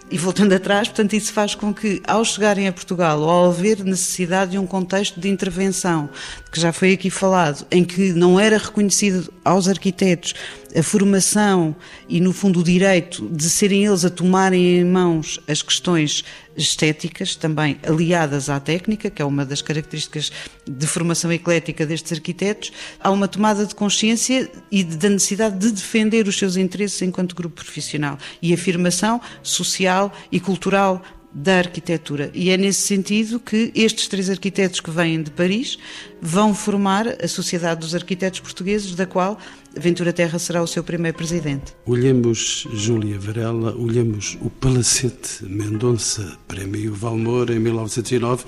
E 0.09 0.17
voltando 0.17 0.53
atrás, 0.53 0.89
portanto, 0.89 1.13
isso 1.13 1.31
faz 1.31 1.55
com 1.55 1.73
que, 1.73 2.01
ao 2.05 2.25
chegarem 2.25 2.67
a 2.67 2.73
Portugal, 2.73 3.21
ou 3.21 3.29
ao 3.29 3.49
haver 3.49 3.81
necessidade 3.81 4.51
de 4.51 4.57
um 4.57 4.67
contexto 4.67 5.21
de 5.21 5.29
intervenção, 5.29 6.09
que 6.51 6.59
já 6.59 6.73
foi 6.73 6.91
aqui 6.91 7.09
falado, 7.09 7.65
em 7.71 7.85
que 7.85 8.11
não 8.11 8.37
era 8.37 8.57
reconhecido 8.57 9.31
aos 9.45 9.69
arquitetos 9.69 10.33
a 10.75 10.83
formação 10.83 11.75
e, 12.07 12.19
no 12.19 12.33
fundo, 12.33 12.59
o 12.59 12.63
direito 12.63 13.27
de 13.29 13.49
serem 13.49 13.85
eles 13.85 14.05
a 14.05 14.09
tomarem 14.09 14.79
em 14.79 14.85
mãos 14.85 15.39
as 15.47 15.61
questões 15.61 16.23
estéticas, 16.55 17.35
também 17.35 17.77
aliadas 17.83 18.49
à 18.49 18.59
técnica, 18.59 19.09
que 19.09 19.21
é 19.21 19.25
uma 19.25 19.45
das 19.45 19.61
características 19.61 20.31
de 20.67 20.87
formação 20.87 21.31
eclética 21.31 21.85
destes 21.85 22.11
arquitetos, 22.11 22.71
há 22.99 23.09
uma 23.09 23.27
tomada 23.27 23.65
de 23.65 23.73
consciência 23.73 24.51
e 24.69 24.83
da 24.83 25.09
necessidade 25.09 25.57
de 25.57 25.71
defender 25.71 26.27
os 26.27 26.37
seus 26.37 26.57
interesses 26.57 27.01
enquanto 27.01 27.35
grupo 27.35 27.55
profissional 27.55 28.17
e 28.41 28.53
afirmação 28.53 29.21
social 29.41 30.11
e 30.31 30.39
cultural 30.39 31.01
da 31.33 31.57
arquitetura. 31.59 32.29
E 32.33 32.49
é 32.49 32.57
nesse 32.57 32.81
sentido 32.81 33.39
que 33.39 33.71
estes 33.73 34.07
três 34.07 34.29
arquitetos 34.29 34.79
que 34.79 34.91
vêm 34.91 35.21
de 35.23 35.31
Paris 35.31 35.77
vão 36.21 36.53
formar 36.53 37.07
a 37.23 37.27
Sociedade 37.27 37.79
dos 37.79 37.95
Arquitetos 37.95 38.39
Portugueses, 38.39 38.95
da 38.95 39.05
qual 39.05 39.39
Ventura 39.75 40.11
Terra 40.11 40.37
será 40.37 40.61
o 40.61 40.67
seu 40.67 40.83
primeiro 40.83 41.17
presidente. 41.17 41.73
Olhemos 41.85 42.67
Júlia 42.73 43.17
Varela, 43.17 43.73
olhemos 43.75 44.37
o 44.41 44.49
Palacete 44.49 45.45
Mendonça, 45.45 46.37
Prémio 46.47 46.93
Valmor, 46.93 47.49
em 47.49 47.59
1909. 47.59 48.43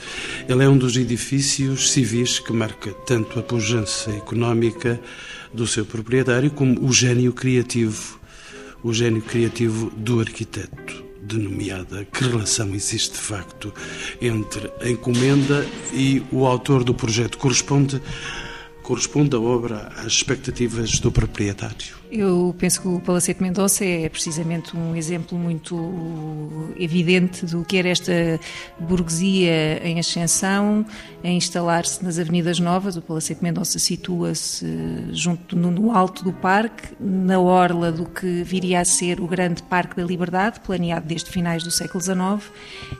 Ele 0.49 0.63
é 0.63 0.67
um 0.67 0.77
dos 0.77 0.97
edifícios 0.97 1.91
civis 1.91 2.39
que 2.39 2.51
marca 2.51 2.91
tanto 3.05 3.39
a 3.39 3.43
pujança 3.43 4.11
económica 4.11 4.99
do 5.53 5.65
seu 5.65 5.85
proprietário 5.85 6.51
como 6.51 6.85
o 6.85 6.91
gênio 6.91 7.31
criativo, 7.31 8.19
o 8.83 8.91
gênio 8.91 9.21
criativo 9.21 9.89
do 9.95 10.19
arquiteto 10.19 11.12
denominada. 11.23 12.05
Que 12.05 12.23
relação 12.25 12.73
existe 12.73 13.13
de 13.13 13.19
facto 13.19 13.73
entre 14.21 14.71
a 14.81 14.89
encomenda 14.89 15.65
e 15.93 16.23
o 16.31 16.45
autor 16.45 16.83
do 16.83 16.93
projeto? 16.93 17.37
Corresponde 17.37 18.01
corresponde 18.83 19.35
a 19.35 19.39
obra 19.39 19.91
às 19.97 20.07
expectativas 20.07 20.99
do 20.99 21.11
proprietário? 21.11 22.03
Eu 22.11 22.53
penso 22.59 22.81
que 22.81 22.87
o 22.87 22.99
Palacete 22.99 23.41
Mendonça 23.41 23.83
é 23.83 24.07
precisamente 24.07 24.77
um 24.77 24.95
exemplo 24.95 25.35
muito 25.37 26.71
evidente 26.77 27.45
do 27.45 27.65
que 27.65 27.77
era 27.77 27.89
esta 27.89 28.39
burguesia 28.79 29.81
em 29.83 29.97
ascensão, 29.97 30.85
a 31.23 31.27
instalar-se 31.27 32.03
nas 32.03 32.19
Avenidas 32.19 32.59
Novas. 32.59 32.95
O 32.97 33.01
Palacete 33.01 33.41
Mendonça 33.41 33.79
situa-se 33.79 34.67
junto 35.11 35.55
no, 35.55 35.71
no 35.71 35.91
alto 35.91 36.23
do 36.23 36.33
parque, 36.33 36.89
na 36.99 37.39
orla 37.39 37.91
do 37.91 38.05
que 38.05 38.43
viria 38.43 38.81
a 38.81 38.85
ser 38.85 39.19
o 39.19 39.25
grande 39.25 39.63
Parque 39.63 39.95
da 39.95 40.03
Liberdade, 40.03 40.59
planeado 40.59 41.07
desde 41.07 41.31
finais 41.31 41.63
do 41.63 41.71
século 41.71 42.03
XIX, 42.03 42.51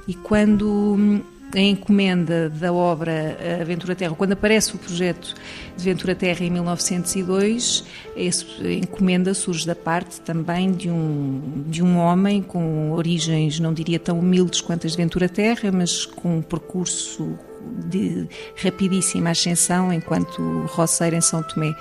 e 0.07 0.15
quando 0.15 1.23
a 1.55 1.59
encomenda 1.59 2.49
da 2.49 2.73
obra 2.73 3.37
Ventura 3.65 3.95
Terra, 3.95 4.15
quando 4.15 4.33
aparece 4.33 4.75
o 4.75 4.77
projeto 4.77 5.35
de 5.77 5.83
Ventura 5.83 6.15
Terra 6.15 6.43
em 6.45 6.49
1902, 6.49 7.83
essa 8.15 8.45
encomenda 8.67 9.33
surge 9.33 9.65
da 9.65 9.75
parte 9.75 10.21
também 10.21 10.71
de 10.71 10.89
um, 10.89 11.63
de 11.67 11.83
um 11.83 11.97
homem 11.97 12.41
com 12.41 12.91
origens, 12.91 13.59
não 13.59 13.73
diria 13.73 13.99
tão 13.99 14.19
humildes 14.19 14.61
quanto 14.61 14.87
as 14.87 14.93
de 14.93 14.97
Ventura 14.97 15.29
Terra, 15.29 15.71
mas 15.71 16.05
com 16.05 16.37
um 16.37 16.41
percurso 16.41 17.37
de 17.85 18.27
rapidíssima 18.61 19.29
ascensão 19.29 19.91
enquanto 19.91 20.65
roceiro 20.67 21.15
em 21.15 21.21
São 21.21 21.41
Tomé. 21.43 21.73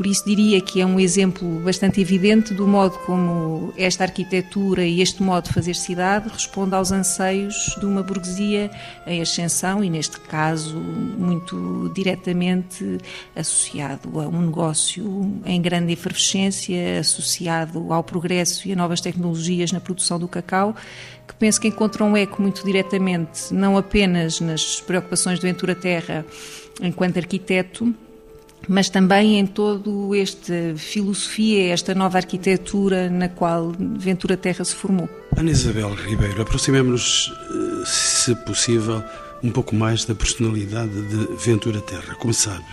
Por 0.00 0.06
isso 0.06 0.24
diria 0.24 0.62
que 0.62 0.80
é 0.80 0.86
um 0.86 0.98
exemplo 0.98 1.46
bastante 1.60 2.00
evidente 2.00 2.54
do 2.54 2.66
modo 2.66 2.96
como 3.00 3.70
esta 3.76 4.02
arquitetura 4.02 4.82
e 4.82 5.02
este 5.02 5.22
modo 5.22 5.44
de 5.48 5.52
fazer 5.52 5.76
cidade 5.76 6.30
responde 6.32 6.74
aos 6.74 6.90
anseios 6.90 7.76
de 7.78 7.84
uma 7.84 8.02
burguesia 8.02 8.70
em 9.06 9.20
ascensão 9.20 9.84
e, 9.84 9.90
neste 9.90 10.18
caso, 10.20 10.78
muito 10.78 11.92
diretamente 11.94 12.96
associado 13.36 14.18
a 14.18 14.26
um 14.26 14.40
negócio 14.40 15.38
em 15.44 15.60
grande 15.60 15.92
efervescência, 15.92 16.98
associado 16.98 17.92
ao 17.92 18.02
progresso 18.02 18.66
e 18.68 18.72
a 18.72 18.76
novas 18.76 19.02
tecnologias 19.02 19.70
na 19.70 19.80
produção 19.80 20.18
do 20.18 20.26
cacau, 20.26 20.74
que 21.28 21.34
penso 21.34 21.60
que 21.60 21.68
encontram 21.68 22.12
um 22.12 22.16
eco 22.16 22.40
muito 22.40 22.64
diretamente, 22.64 23.52
não 23.52 23.76
apenas 23.76 24.40
nas 24.40 24.80
preocupações 24.80 25.38
do 25.38 25.42
Ventura 25.42 25.74
Terra 25.74 26.24
enquanto 26.80 27.18
arquiteto, 27.18 27.94
mas 28.68 28.88
também 28.88 29.38
em 29.38 29.46
todo 29.46 30.14
esta 30.14 30.74
filosofia, 30.76 31.72
esta 31.72 31.94
nova 31.94 32.18
arquitetura 32.18 33.08
na 33.08 33.28
qual 33.28 33.72
Ventura 33.78 34.36
Terra 34.36 34.64
se 34.64 34.74
formou. 34.74 35.08
Ana 35.36 35.50
Isabel 35.50 35.94
Ribeiro, 35.94 36.42
aproximemos-nos, 36.42 37.32
eh, 37.50 37.84
se 37.86 38.34
possível, 38.34 39.02
um 39.42 39.50
pouco 39.50 39.74
mais 39.74 40.04
da 40.04 40.14
personalidade 40.14 40.90
de 40.90 41.44
Ventura 41.44 41.80
Terra. 41.80 42.14
Como 42.16 42.34
sabe, 42.34 42.64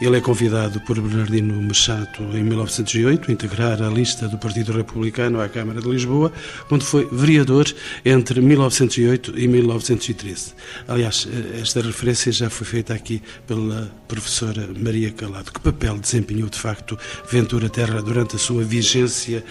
ele 0.00 0.18
é 0.18 0.20
convidado 0.20 0.78
por 0.80 1.00
Bernardino 1.00 1.60
Machado 1.62 2.36
em 2.36 2.44
1908 2.44 3.30
a 3.30 3.32
integrar 3.32 3.82
a 3.82 3.88
lista 3.88 4.28
do 4.28 4.36
Partido 4.36 4.72
Republicano 4.72 5.40
à 5.40 5.48
Câmara 5.48 5.80
de 5.80 5.88
Lisboa, 5.88 6.30
onde 6.70 6.84
foi 6.84 7.08
vereador 7.10 7.64
entre 8.04 8.40
1908 8.42 9.38
e 9.38 9.48
1913. 9.48 10.52
Aliás, 10.86 11.26
esta 11.60 11.80
referência 11.80 12.30
já 12.30 12.50
foi 12.50 12.66
feita 12.66 12.92
aqui 12.92 13.22
pela 13.46 13.90
professora 14.06 14.68
Maria 14.76 15.10
Calado. 15.10 15.50
Que 15.50 15.60
papel 15.60 15.96
desempenhou, 15.98 16.50
de 16.50 16.58
facto, 16.58 16.98
Ventura 17.30 17.70
Terra 17.70 18.02
durante 18.02 18.36
a 18.36 18.38
sua 18.38 18.64
vigência 18.64 19.42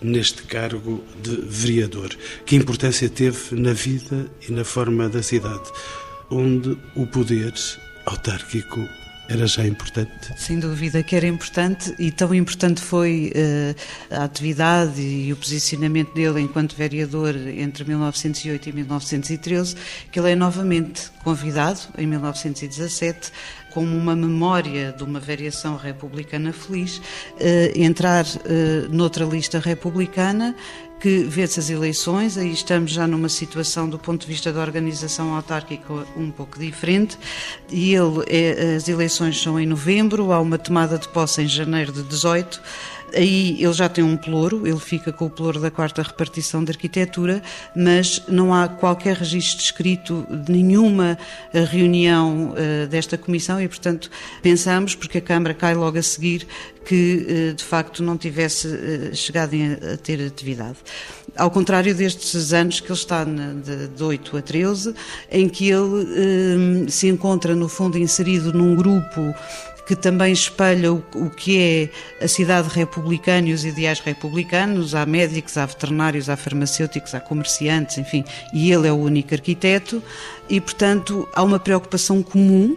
neste 0.00 0.42
cargo 0.42 1.04
de 1.22 1.36
vereador? 1.46 2.10
Que 2.44 2.56
importância 2.56 3.08
teve 3.08 3.54
na 3.54 3.72
vida 3.72 4.26
e 4.48 4.52
na 4.52 4.64
forma 4.64 5.08
da 5.08 5.22
cidade, 5.22 5.70
onde 6.28 6.76
o 6.96 7.06
poder 7.06 7.54
autárquico 8.04 8.80
era 9.32 9.46
já 9.46 9.66
importante? 9.66 10.10
Sem 10.36 10.58
dúvida 10.58 11.02
que 11.02 11.16
era 11.16 11.26
importante 11.26 11.94
e 11.98 12.10
tão 12.10 12.34
importante 12.34 12.82
foi 12.82 13.32
uh, 13.34 14.14
a 14.14 14.24
atividade 14.24 15.00
e 15.00 15.32
o 15.32 15.36
posicionamento 15.36 16.12
dele 16.12 16.40
enquanto 16.40 16.76
vereador 16.76 17.34
entre 17.34 17.84
1908 17.84 18.68
e 18.68 18.72
1913 18.72 19.76
que 20.10 20.20
ele 20.20 20.32
é 20.32 20.36
novamente 20.36 21.10
convidado 21.24 21.80
em 21.96 22.06
1917 22.06 23.32
como 23.72 23.96
uma 23.96 24.14
memória 24.14 24.92
de 24.92 25.02
uma 25.02 25.20
variação 25.20 25.76
republicana 25.76 26.52
feliz, 26.52 26.98
uh, 26.98 27.02
entrar 27.74 28.24
uh, 28.24 28.88
noutra 28.90 29.24
lista 29.24 29.58
republicana 29.58 30.54
que 31.02 31.24
vê-se 31.24 31.58
as 31.58 31.68
eleições, 31.68 32.38
aí 32.38 32.52
estamos 32.52 32.92
já 32.92 33.08
numa 33.08 33.28
situação 33.28 33.88
do 33.88 33.98
ponto 33.98 34.20
de 34.20 34.28
vista 34.28 34.52
da 34.52 34.60
organização 34.60 35.34
autárquica 35.34 35.92
um 36.16 36.30
pouco 36.30 36.60
diferente, 36.60 37.18
e 37.68 37.92
ele, 37.92 38.22
é, 38.28 38.76
as 38.76 38.86
eleições 38.86 39.42
são 39.42 39.58
em 39.58 39.66
novembro, 39.66 40.30
há 40.30 40.38
uma 40.38 40.56
tomada 40.56 40.96
de 40.96 41.08
posse 41.08 41.42
em 41.42 41.48
janeiro 41.48 41.90
de 41.90 42.04
18, 42.04 42.62
Aí 43.14 43.62
ele 43.62 43.72
já 43.72 43.88
tem 43.88 44.02
um 44.02 44.16
ploro, 44.16 44.66
ele 44.66 44.78
fica 44.78 45.12
com 45.12 45.26
o 45.26 45.30
ploro 45.30 45.60
da 45.60 45.70
quarta 45.70 46.02
repartição 46.02 46.64
de 46.64 46.72
arquitetura, 46.72 47.42
mas 47.76 48.22
não 48.28 48.54
há 48.54 48.68
qualquer 48.68 49.16
registro 49.16 49.62
escrito 49.62 50.26
de 50.30 50.52
nenhuma 50.52 51.18
eh, 51.52 51.64
reunião 51.64 52.52
uh, 52.52 52.86
desta 52.86 53.18
comissão 53.18 53.60
e, 53.60 53.68
portanto, 53.68 54.10
pensamos, 54.40 54.94
porque 54.94 55.18
a 55.18 55.20
Câmara 55.20 55.54
cai 55.54 55.74
logo 55.74 55.98
a 55.98 56.02
seguir, 56.02 56.46
que 56.84 57.50
uh, 57.50 57.54
de 57.54 57.64
facto 57.64 58.02
não 58.02 58.16
tivesse 58.16 59.14
chegado 59.14 59.54
a, 59.54 59.96
ter 59.96 60.26
atividade. 60.26 60.78
Ao 61.36 61.50
contrário 61.50 61.94
destes 61.94 62.52
anos 62.52 62.80
que 62.80 62.88
ele 62.88 62.98
está 62.98 63.24
de 63.24 64.02
8 64.02 64.36
a 64.36 64.42
13, 64.42 64.94
em 65.30 65.48
que 65.48 65.70
ele 65.70 66.90
se 66.90 67.08
encontra, 67.08 67.54
no 67.54 67.70
fundo, 67.70 67.96
inserido 67.96 68.52
num 68.52 68.76
grupo 68.76 69.34
que 69.86 69.96
também 69.96 70.32
espelha 70.32 70.92
o, 70.92 71.02
o, 71.14 71.30
que 71.30 71.58
é 72.20 72.24
a 72.24 72.28
cidade 72.28 72.68
republicana 72.68 73.48
e 73.48 73.52
os 73.52 73.64
ideais 73.64 74.00
republicanos. 74.00 74.94
Há 74.94 75.04
médicos, 75.04 75.56
há 75.56 75.66
veterinários, 75.66 76.28
há 76.28 76.36
farmacêuticos, 76.36 77.14
há 77.14 77.20
comerciantes, 77.20 77.98
enfim, 77.98 78.24
e 78.52 78.72
ele 78.72 78.86
é 78.86 78.92
o 78.92 78.96
único 78.96 79.34
arquiteto, 79.34 80.02
e 80.48 80.60
portanto 80.60 81.28
há 81.34 81.42
uma 81.42 81.58
preocupação 81.58 82.22
comum 82.22 82.76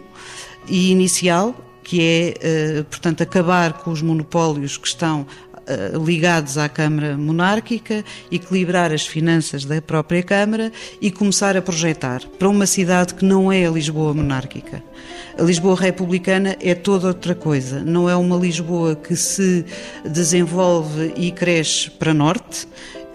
e 0.68 0.90
inicial 0.90 1.54
que 1.86 2.02
é, 2.02 2.34
eh, 2.40 2.82
portanto, 2.90 3.22
acabar 3.22 3.74
com 3.74 3.92
os 3.92 4.02
monopólios 4.02 4.76
que 4.76 4.88
estão 4.88 5.24
ligados 6.04 6.56
à 6.58 6.68
Câmara 6.68 7.16
Monárquica, 7.16 8.04
equilibrar 8.30 8.92
as 8.92 9.06
finanças 9.06 9.64
da 9.64 9.80
própria 9.82 10.22
Câmara 10.22 10.72
e 11.00 11.10
começar 11.10 11.56
a 11.56 11.62
projetar 11.62 12.22
para 12.38 12.48
uma 12.48 12.66
cidade 12.66 13.14
que 13.14 13.24
não 13.24 13.50
é 13.50 13.66
a 13.66 13.70
Lisboa 13.70 14.14
monárquica. 14.14 14.82
A 15.38 15.42
Lisboa 15.42 15.76
republicana 15.76 16.56
é 16.60 16.74
toda 16.74 17.08
outra 17.08 17.34
coisa. 17.34 17.80
Não 17.80 18.08
é 18.08 18.16
uma 18.16 18.36
Lisboa 18.36 18.94
que 18.96 19.14
se 19.16 19.64
desenvolve 20.04 21.12
e 21.16 21.30
cresce 21.30 21.90
para 21.90 22.14
norte, 22.14 22.66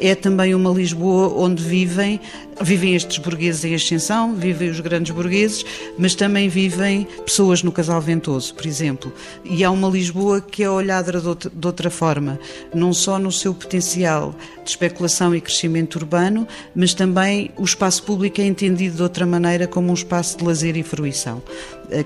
é 0.01 0.15
também 0.15 0.53
uma 0.55 0.71
Lisboa 0.71 1.33
onde 1.37 1.63
vivem 1.63 2.19
Vivem 2.63 2.95
estes 2.95 3.17
burgueses 3.17 3.65
em 3.65 3.73
ascensão, 3.73 4.35
vivem 4.35 4.69
os 4.69 4.79
grandes 4.79 5.13
burgueses, 5.13 5.65
mas 5.97 6.13
também 6.13 6.47
vivem 6.47 7.07
pessoas 7.25 7.63
no 7.63 7.71
Casal 7.71 7.99
Ventoso, 7.99 8.53
por 8.53 8.67
exemplo. 8.67 9.11
E 9.43 9.63
há 9.63 9.71
uma 9.71 9.89
Lisboa 9.89 10.39
que 10.41 10.63
é 10.63 10.69
olhada 10.69 11.19
de 11.19 11.67
outra 11.67 11.89
forma, 11.89 12.39
não 12.73 12.93
só 12.93 13.17
no 13.17 13.31
seu 13.31 13.53
potencial 13.53 14.35
de 14.63 14.69
especulação 14.69 15.33
e 15.33 15.41
crescimento 15.41 15.95
urbano, 15.95 16.47
mas 16.75 16.93
também 16.93 17.49
o 17.57 17.63
espaço 17.63 18.03
público 18.03 18.39
é 18.39 18.45
entendido 18.45 18.97
de 18.97 19.01
outra 19.01 19.25
maneira 19.25 19.65
como 19.65 19.89
um 19.89 19.95
espaço 19.95 20.37
de 20.37 20.43
lazer 20.43 20.77
e 20.77 20.83
fruição, 20.83 21.41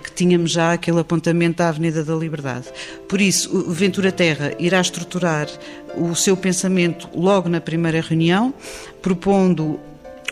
que 0.03 0.11
tínhamos 0.11 0.51
já 0.51 0.73
aquele 0.73 0.99
apontamento 0.99 1.57
da 1.57 1.69
Avenida 1.69 2.03
da 2.03 2.15
Liberdade. 2.15 2.67
Por 3.07 3.21
isso, 3.21 3.55
o 3.55 3.71
Ventura 3.71 4.11
Terra 4.11 4.53
irá 4.59 4.81
estruturar 4.81 5.47
o 5.95 6.15
seu 6.15 6.35
pensamento 6.35 7.09
logo 7.13 7.47
na 7.47 7.61
primeira 7.61 8.01
reunião, 8.01 8.53
propondo 9.01 9.79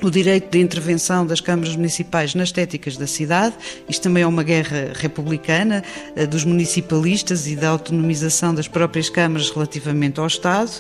o 0.08 0.12
direito 0.12 0.52
de 0.52 0.60
intervenção 0.60 1.26
das 1.26 1.40
câmaras 1.40 1.76
municipais 1.76 2.36
nas 2.36 2.50
estéticas 2.50 2.98
da 2.98 3.08
cidade. 3.08 3.56
Isto 3.88 4.04
também 4.04 4.24
é 4.24 4.28
uma 4.28 4.44
guerra 4.44 4.92
republicana 4.94 5.84
eh, 6.16 6.26
dos 6.26 6.44
municipalistas 6.44 7.48
e 7.48 7.56
da 7.56 7.70
autonomização 7.70 8.54
das 8.54 8.68
próprias 8.68 9.10
câmaras 9.10 9.50
relativamente 9.50 10.20
ao 10.20 10.28
Estado. 10.28 10.72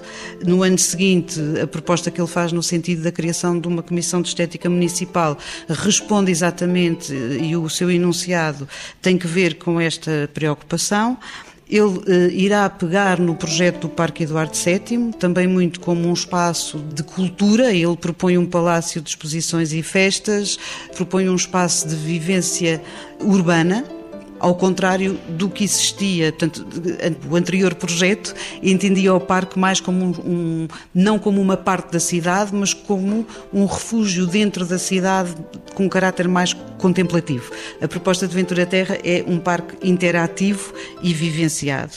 No 0.45 0.63
ano 0.63 0.77
seguinte, 0.77 1.39
a 1.61 1.67
proposta 1.67 2.11
que 2.11 2.19
ele 2.19 2.27
faz 2.27 2.51
no 2.51 2.61
sentido 2.61 3.03
da 3.03 3.11
criação 3.11 3.59
de 3.59 3.67
uma 3.67 3.81
comissão 3.81 4.21
de 4.21 4.27
estética 4.27 4.69
municipal 4.69 5.37
responde 5.69 6.31
exatamente 6.31 7.13
e 7.13 7.55
o 7.55 7.69
seu 7.69 7.89
enunciado 7.89 8.67
tem 9.01 9.17
que 9.17 9.27
ver 9.27 9.55
com 9.55 9.79
esta 9.79 10.29
preocupação. 10.33 11.17
Ele 11.69 12.01
eh, 12.07 12.29
irá 12.33 12.69
pegar 12.69 13.19
no 13.19 13.35
projeto 13.35 13.81
do 13.81 13.89
Parque 13.89 14.23
Eduardo 14.23 14.55
VII, 14.55 15.13
também 15.13 15.47
muito 15.47 15.79
como 15.79 16.07
um 16.07 16.13
espaço 16.13 16.77
de 16.93 17.03
cultura. 17.03 17.73
Ele 17.73 17.95
propõe 17.95 18.37
um 18.37 18.45
palácio 18.45 19.01
de 19.01 19.09
exposições 19.09 19.73
e 19.73 19.81
festas, 19.81 20.59
propõe 20.95 21.29
um 21.29 21.35
espaço 21.35 21.87
de 21.87 21.95
vivência 21.95 22.81
urbana, 23.19 23.85
ao 24.43 24.53
contrário 24.55 25.17
do 25.29 25.49
que 25.49 25.63
existia, 25.63 26.29
tanto 26.29 26.65
o 27.29 27.35
anterior 27.37 27.73
projeto 27.73 28.35
entendia 28.61 29.13
o 29.13 29.19
parque 29.19 29.57
mais 29.57 29.79
como 29.79 30.07
um, 30.25 30.67
não 30.93 31.17
como 31.17 31.41
uma 31.41 31.55
parte 31.55 31.93
da 31.93 31.99
cidade, 31.99 32.53
mas 32.53 32.73
como 32.73 33.25
um 33.53 33.65
refúgio 33.65 34.27
dentro 34.27 34.65
da 34.65 34.77
cidade 34.77 35.33
com 35.73 35.85
um 35.85 35.89
caráter 35.89 36.27
mais 36.27 36.53
contemplativo. 36.77 37.53
A 37.81 37.87
proposta 37.87 38.27
de 38.27 38.35
Ventura 38.35 38.65
Terra 38.65 38.97
é 39.01 39.23
um 39.25 39.39
parque 39.39 39.77
interativo 39.81 40.73
e 41.01 41.13
vivenciado. 41.13 41.93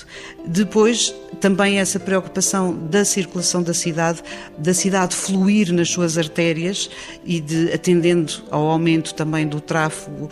Depois, 0.46 1.12
também 1.40 1.80
essa 1.80 1.98
preocupação 1.98 2.72
da 2.72 3.04
circulação 3.04 3.60
da 3.60 3.74
cidade, 3.74 4.22
da 4.56 4.72
cidade 4.72 5.16
fluir 5.16 5.72
nas 5.72 5.90
suas 5.90 6.16
artérias 6.16 6.88
e 7.24 7.40
de 7.40 7.72
atendendo 7.72 8.32
ao 8.48 8.68
aumento 8.68 9.12
também 9.12 9.46
do 9.48 9.60
tráfego, 9.60 10.30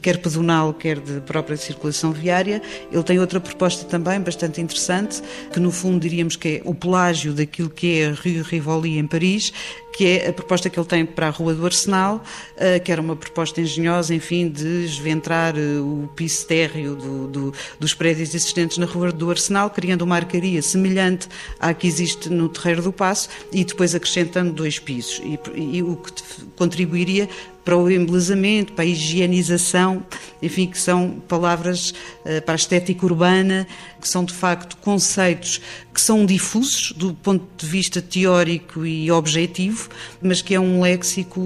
quer 0.00 0.18
pedonal, 0.18 0.72
quer 0.72 1.00
de 1.00 1.20
própria 1.22 1.55
circulação 1.56 2.12
viária. 2.12 2.62
Ele 2.90 3.02
tem 3.02 3.18
outra 3.18 3.40
proposta 3.40 3.84
também 3.84 4.20
bastante 4.20 4.60
interessante, 4.60 5.22
que 5.52 5.60
no 5.60 5.70
fundo 5.70 6.00
diríamos 6.00 6.36
que 6.36 6.48
é 6.48 6.62
o 6.64 6.74
pelágio 6.74 7.32
daquilo 7.32 7.70
que 7.70 8.00
é 8.00 8.10
Rio 8.12 8.42
Rivoli 8.42 8.98
em 8.98 9.06
Paris, 9.06 9.52
que 9.96 10.06
é 10.06 10.28
a 10.28 10.32
proposta 10.32 10.68
que 10.68 10.78
ele 10.78 10.86
tem 10.86 11.06
para 11.06 11.28
a 11.28 11.30
Rua 11.30 11.54
do 11.54 11.64
Arsenal, 11.64 12.22
eh, 12.58 12.78
que 12.78 12.92
era 12.92 13.00
uma 13.00 13.16
proposta 13.16 13.62
engenhosa, 13.62 14.14
enfim, 14.14 14.46
de 14.46 14.84
esventrar 14.84 15.54
eh, 15.56 15.80
o 15.80 16.06
piso 16.14 16.46
térreo 16.46 16.94
do, 16.94 17.26
do, 17.28 17.54
dos 17.80 17.94
prédios 17.94 18.34
existentes 18.34 18.76
na 18.76 18.84
Rua 18.84 19.10
do 19.10 19.30
Arsenal, 19.30 19.70
criando 19.70 20.02
uma 20.02 20.16
arcaria 20.16 20.60
semelhante 20.60 21.28
à 21.58 21.72
que 21.72 21.86
existe 21.86 22.28
no 22.28 22.46
Terreiro 22.48 22.82
do 22.82 22.92
Passo 22.92 23.30
e 23.50 23.64
depois 23.64 23.94
acrescentando 23.94 24.52
dois 24.52 24.78
pisos, 24.78 25.22
e, 25.24 25.38
e 25.58 25.82
o 25.82 25.96
que 25.96 26.12
contribuiria 26.56 27.26
para 27.66 27.76
o 27.76 27.90
embelezamento, 27.90 28.72
para 28.74 28.84
a 28.84 28.86
higienização, 28.86 30.06
enfim, 30.40 30.68
que 30.68 30.78
são 30.78 31.20
palavras 31.26 31.90
uh, 31.90 32.40
para 32.42 32.54
a 32.54 32.56
estética 32.56 33.04
urbana, 33.04 33.66
que 34.00 34.08
são 34.08 34.24
de 34.24 34.32
facto 34.32 34.76
conceitos 34.76 35.60
que 35.92 36.00
são 36.00 36.24
difusos 36.24 36.92
do 36.92 37.12
ponto 37.14 37.44
de 37.56 37.66
vista 37.66 38.00
teórico 38.00 38.86
e 38.86 39.10
objetivo, 39.10 39.88
mas 40.22 40.40
que 40.40 40.54
é 40.54 40.60
um 40.60 40.80
léxico 40.80 41.40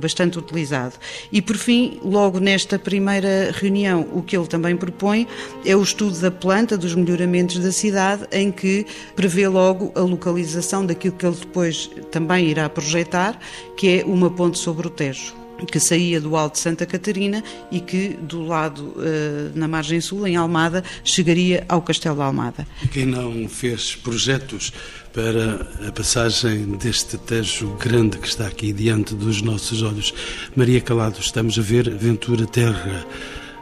bastante 0.00 0.38
utilizado. 0.38 0.94
E 1.30 1.42
por 1.42 1.56
fim, 1.56 1.98
logo 2.02 2.38
nesta 2.40 2.78
primeira 2.78 3.52
reunião, 3.52 4.08
o 4.14 4.22
que 4.22 4.34
ele 4.34 4.46
também 4.46 4.74
propõe 4.76 5.26
é 5.62 5.76
o 5.76 5.82
estudo 5.82 6.18
da 6.20 6.30
planta, 6.30 6.78
dos 6.78 6.94
melhoramentos 6.94 7.58
da 7.58 7.72
cidade, 7.72 8.26
em 8.32 8.50
que 8.50 8.86
prevê 9.14 9.46
logo 9.46 9.92
a 9.94 10.00
localização 10.00 10.86
daquilo 10.86 11.16
que 11.16 11.26
ele 11.26 11.36
depois 11.36 11.90
também 12.10 12.46
irá 12.46 12.66
projetar, 12.70 13.38
que 13.76 13.98
é 13.98 14.04
uma 14.06 14.30
ponte 14.30 14.58
sobre 14.58 14.86
o 14.86 14.90
Tejo 14.90 15.33
que 15.64 15.80
saía 15.80 16.20
do 16.20 16.36
Alto 16.36 16.54
de 16.54 16.60
Santa 16.60 16.86
Catarina 16.86 17.42
e 17.70 17.80
que 17.80 18.10
do 18.20 18.42
lado 18.42 18.94
uh, 18.96 19.52
na 19.54 19.68
margem 19.68 20.00
sul, 20.00 20.26
em 20.26 20.36
Almada, 20.36 20.82
chegaria 21.02 21.64
ao 21.68 21.82
Castelo 21.82 22.16
de 22.16 22.22
Almada. 22.22 22.66
Quem 22.92 23.06
não 23.06 23.48
fez 23.48 23.94
projetos 23.96 24.72
para 25.12 25.88
a 25.88 25.92
passagem 25.92 26.76
deste 26.76 27.16
Tejo 27.16 27.76
grande 27.76 28.18
que 28.18 28.26
está 28.26 28.46
aqui 28.46 28.72
diante 28.72 29.14
dos 29.14 29.42
nossos 29.42 29.82
olhos, 29.82 30.12
Maria 30.56 30.80
Calado, 30.80 31.18
estamos 31.20 31.58
a 31.58 31.62
ver 31.62 31.88
Ventura 31.88 32.46
Terra 32.46 33.06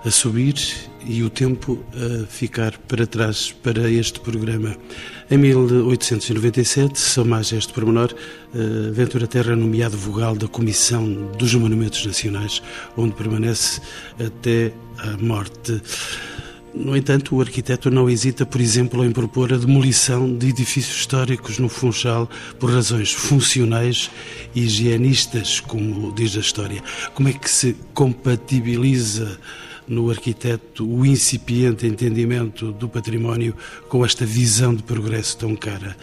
a 0.04 0.10
subir 0.10 0.54
e 1.06 1.22
o 1.22 1.30
tempo 1.30 1.84
a 1.94 2.26
ficar 2.26 2.76
para 2.88 3.06
trás 3.06 3.52
para 3.52 3.90
este 3.90 4.20
programa. 4.20 4.76
Em 5.30 5.38
1897, 5.38 6.98
só 6.98 7.24
mais 7.24 7.52
este 7.52 7.72
pormenor, 7.72 8.14
eh, 8.54 8.90
Ventura 8.92 9.26
Terra 9.26 9.52
é 9.52 9.56
nomeado 9.56 9.96
vogal 9.96 10.36
da 10.36 10.48
Comissão 10.48 11.30
dos 11.38 11.54
Monumentos 11.54 12.04
Nacionais, 12.04 12.62
onde 12.96 13.14
permanece 13.14 13.80
até 14.18 14.72
a 14.98 15.16
morte. 15.16 15.80
No 16.74 16.96
entanto, 16.96 17.36
o 17.36 17.40
arquiteto 17.40 17.90
não 17.90 18.08
hesita, 18.08 18.46
por 18.46 18.60
exemplo, 18.60 19.04
em 19.04 19.12
propor 19.12 19.52
a 19.52 19.58
demolição 19.58 20.34
de 20.34 20.48
edifícios 20.48 21.00
históricos 21.00 21.58
no 21.58 21.68
Funchal 21.68 22.28
por 22.58 22.72
razões 22.72 23.12
funcionais 23.12 24.10
e 24.54 24.62
higienistas, 24.62 25.60
como 25.60 26.12
diz 26.12 26.34
a 26.34 26.40
história. 26.40 26.82
Como 27.14 27.28
é 27.28 27.32
que 27.34 27.50
se 27.50 27.76
compatibiliza 27.92 29.38
no 29.92 30.10
arquiteto 30.10 30.88
o 30.88 31.04
incipiente 31.04 31.86
entendimento 31.86 32.72
do 32.72 32.88
património 32.88 33.54
com 33.88 34.04
esta 34.04 34.24
visão 34.24 34.74
de 34.74 34.82
progresso 34.82 35.36
tão 35.36 35.54
cara 35.54 35.96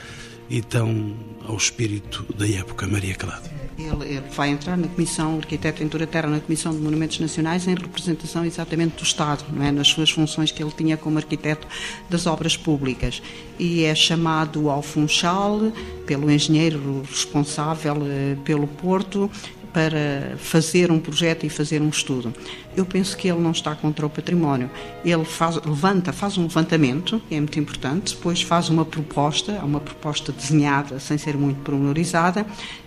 e 0.49 0.61
tão 0.61 1.15
ao 1.47 1.57
espírito 1.57 2.23
da 2.37 2.47
época, 2.47 2.87
Maria 2.87 3.15
Calado. 3.15 3.49
Ele, 3.77 4.21
vai 4.35 4.49
entrar 4.49 4.77
na 4.77 4.87
Comissão 4.87 5.37
Arquiteto 5.37 5.79
Ventura 5.79 6.05
Terra, 6.05 6.27
na 6.27 6.39
Comissão 6.39 6.71
de 6.71 6.79
Monumentos 6.79 7.19
Nacionais, 7.19 7.65
em 7.65 7.73
representação 7.73 8.45
exatamente 8.45 8.97
do 8.97 9.03
Estado, 9.03 9.45
não 9.51 9.65
é? 9.65 9.71
nas 9.71 9.87
suas 9.87 10.11
funções 10.11 10.51
que 10.51 10.61
ele 10.61 10.71
tinha 10.75 10.97
como 10.97 11.17
arquiteto 11.17 11.65
das 12.09 12.27
obras 12.27 12.57
públicas. 12.57 13.21
E 13.57 13.85
é 13.85 13.95
chamado 13.95 14.69
ao 14.69 14.81
Funchal, 14.81 15.71
pelo 16.05 16.29
engenheiro 16.29 17.03
responsável 17.09 17.97
eh, 18.05 18.35
pelo 18.43 18.67
Porto, 18.67 19.31
para 19.73 20.35
fazer 20.37 20.91
um 20.91 20.99
projeto 20.99 21.45
e 21.45 21.49
fazer 21.49 21.81
um 21.81 21.89
estudo. 21.89 22.33
Eu 22.75 22.85
penso 22.85 23.15
que 23.17 23.27
ele 23.27 23.39
não 23.39 23.51
está 23.51 23.75
contra 23.75 24.05
o 24.05 24.09
património. 24.09 24.69
Ele 25.03 25.25
faz, 25.25 25.57
levanta, 25.57 26.13
faz 26.13 26.37
um 26.37 26.43
levantamento, 26.43 27.21
que 27.27 27.35
é 27.35 27.39
muito 27.39 27.59
importante, 27.59 28.15
depois 28.15 28.41
faz 28.41 28.69
uma 28.69 28.85
proposta, 28.85 29.53
uma 29.63 29.79
proposta 29.79 30.31
desenhada, 30.31 30.99
sem 30.99 31.17
ser 31.17 31.37
muito 31.37 31.59
pormenorizada, 31.61 32.45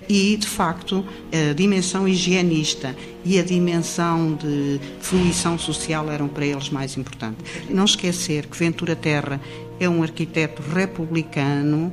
e, 0.09 0.37
de 0.37 0.47
facto, 0.47 1.05
a 1.33 1.53
dimensão 1.53 2.09
higienista 2.09 2.95
e 3.25 3.39
a 3.39 3.43
dimensão 3.43 4.35
de 4.35 4.81
fruição 5.01 5.59
social 5.59 6.11
eram 6.11 6.29
para 6.29 6.45
eles 6.45 6.71
mais 6.71 6.97
importantes. 6.97 7.45
Não 7.71 7.85
esquecer 7.85 8.47
que 8.47 8.57
Ventura 8.57 8.97
Terra 8.97 9.41
é 9.79 9.89
um 9.89 10.03
arquiteto 10.03 10.63
republicano, 10.63 11.93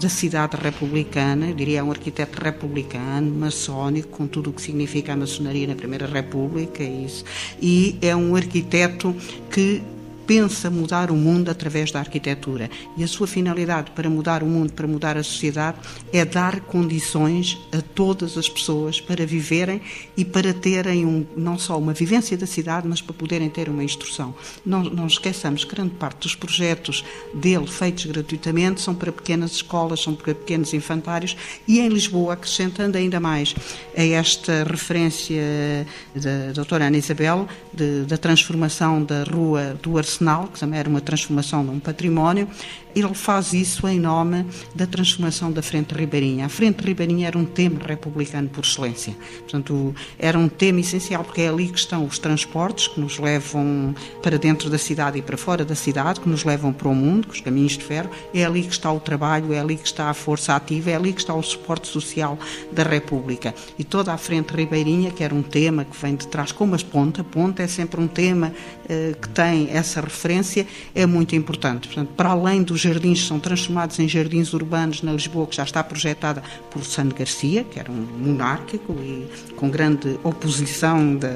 da 0.00 0.08
cidade 0.08 0.56
republicana, 0.56 1.52
diria 1.52 1.84
um 1.84 1.90
arquiteto 1.90 2.42
republicano, 2.42 3.30
maçónico, 3.30 4.08
com 4.08 4.26
tudo 4.26 4.50
o 4.50 4.52
que 4.52 4.62
significa 4.62 5.12
a 5.12 5.16
maçonaria 5.16 5.66
na 5.66 5.74
Primeira 5.74 6.06
República, 6.06 6.82
isso. 6.82 7.24
e 7.60 7.96
é 8.00 8.14
um 8.14 8.36
arquiteto 8.36 9.14
que 9.50 9.82
pensa 10.26 10.70
mudar 10.70 11.10
o 11.10 11.14
mundo 11.14 11.50
através 11.50 11.90
da 11.90 11.98
arquitetura. 11.98 12.70
E 12.96 13.04
a 13.04 13.08
sua 13.08 13.26
finalidade 13.26 13.90
para 13.90 14.08
mudar 14.08 14.42
o 14.42 14.46
mundo, 14.46 14.72
para 14.72 14.86
mudar 14.86 15.16
a 15.16 15.22
sociedade, 15.22 15.78
é 16.12 16.24
dar 16.24 16.60
condições 16.60 17.58
a 17.72 17.80
todas 17.80 18.38
as 18.38 18.48
pessoas 18.48 19.00
para 19.00 19.26
viverem 19.26 19.80
e 20.16 20.24
para 20.24 20.54
terem 20.54 21.04
um, 21.04 21.26
não 21.36 21.58
só 21.58 21.78
uma 21.78 21.92
vivência 21.92 22.36
da 22.36 22.46
cidade, 22.46 22.86
mas 22.86 23.00
para 23.00 23.12
poderem 23.12 23.48
ter 23.50 23.68
uma 23.68 23.84
instrução. 23.84 24.34
Não, 24.64 24.82
não 24.82 25.06
esqueçamos 25.06 25.64
que 25.64 25.74
grande 25.74 25.94
parte 25.94 26.20
dos 26.20 26.34
projetos 26.34 27.04
dele, 27.34 27.66
feitos 27.66 28.06
gratuitamente, 28.06 28.80
são 28.80 28.94
para 28.94 29.12
pequenas 29.12 29.52
escolas, 29.52 30.00
são 30.00 30.14
para 30.14 30.34
pequenos 30.34 30.72
infantários 30.72 31.36
e 31.66 31.80
em 31.80 31.88
Lisboa, 31.88 32.34
acrescentando 32.34 32.96
ainda 32.96 33.18
mais 33.20 33.54
a 33.96 34.02
esta 34.02 34.64
referência 34.64 35.86
da 36.14 36.52
doutora 36.54 36.86
Ana 36.86 36.96
Isabel, 36.96 37.48
de, 37.72 38.04
da 38.04 38.16
transformação 38.16 39.02
da 39.02 39.24
rua 39.24 39.76
do 39.82 39.98
Arsenal 39.98 40.11
arsenal, 40.12 40.48
que 40.52 40.60
também 40.60 40.78
era 40.78 40.88
uma 40.88 41.00
transformação 41.00 41.64
de 41.64 41.70
um 41.70 41.80
património, 41.80 42.48
ele 42.94 43.14
faz 43.14 43.52
isso 43.52 43.86
em 43.88 43.98
nome 43.98 44.46
da 44.74 44.86
transformação 44.86 45.50
da 45.50 45.62
Frente 45.62 45.94
Ribeirinha. 45.94 46.46
A 46.46 46.48
Frente 46.48 46.80
Ribeirinha 46.84 47.28
era 47.28 47.38
um 47.38 47.44
tema 47.44 47.80
republicano 47.86 48.48
por 48.48 48.64
excelência. 48.64 49.14
Portanto, 49.40 49.94
era 50.18 50.38
um 50.38 50.48
tema 50.48 50.80
essencial 50.80 51.24
porque 51.24 51.42
é 51.42 51.48
ali 51.48 51.68
que 51.68 51.78
estão 51.78 52.04
os 52.04 52.18
transportes 52.18 52.88
que 52.88 53.00
nos 53.00 53.18
levam 53.18 53.94
para 54.22 54.38
dentro 54.38 54.68
da 54.68 54.78
cidade 54.78 55.18
e 55.18 55.22
para 55.22 55.36
fora 55.36 55.64
da 55.64 55.74
cidade, 55.74 56.20
que 56.20 56.28
nos 56.28 56.44
levam 56.44 56.72
para 56.72 56.88
o 56.88 56.94
mundo, 56.94 57.28
os 57.30 57.40
caminhos 57.40 57.78
de 57.78 57.84
ferro. 57.84 58.10
É 58.34 58.44
ali 58.44 58.62
que 58.62 58.72
está 58.72 58.92
o 58.92 59.00
trabalho, 59.00 59.52
é 59.52 59.58
ali 59.58 59.76
que 59.76 59.86
está 59.86 60.10
a 60.10 60.14
força 60.14 60.54
ativa, 60.54 60.90
é 60.90 60.96
ali 60.96 61.12
que 61.12 61.20
está 61.20 61.34
o 61.34 61.42
suporte 61.42 61.88
social 61.88 62.38
da 62.70 62.82
República. 62.82 63.54
E 63.78 63.84
toda 63.84 64.12
a 64.12 64.18
Frente 64.18 64.54
Ribeirinha, 64.54 65.10
que 65.10 65.24
era 65.24 65.34
um 65.34 65.42
tema 65.42 65.84
que 65.84 65.96
vem 65.96 66.14
de 66.14 66.26
trás, 66.26 66.52
como 66.52 66.74
as 66.74 66.82
ponta, 66.82 67.24
ponta 67.24 67.62
é 67.62 67.66
sempre 67.66 68.00
um 68.00 68.08
tema 68.08 68.52
eh, 68.88 69.14
que 69.20 69.28
tem 69.28 69.70
essa 69.70 70.00
referência, 70.00 70.66
é 70.94 71.06
muito 71.06 71.34
importante. 71.34 71.88
Portanto, 71.88 72.10
para 72.16 72.30
além 72.30 72.62
dos 72.62 72.81
jardins 72.82 73.26
são 73.26 73.38
transformados 73.38 73.98
em 73.98 74.08
jardins 74.08 74.52
urbanos 74.52 75.02
na 75.02 75.12
Lisboa, 75.12 75.46
que 75.46 75.56
já 75.56 75.62
está 75.62 75.82
projetada 75.82 76.42
por 76.70 76.84
Sano 76.84 77.14
Garcia, 77.14 77.64
que 77.64 77.78
era 77.78 77.90
um 77.90 77.94
monárquico 77.94 78.92
e 79.00 79.28
com 79.56 79.70
grande 79.70 80.18
oposição 80.22 81.16
de, 81.16 81.28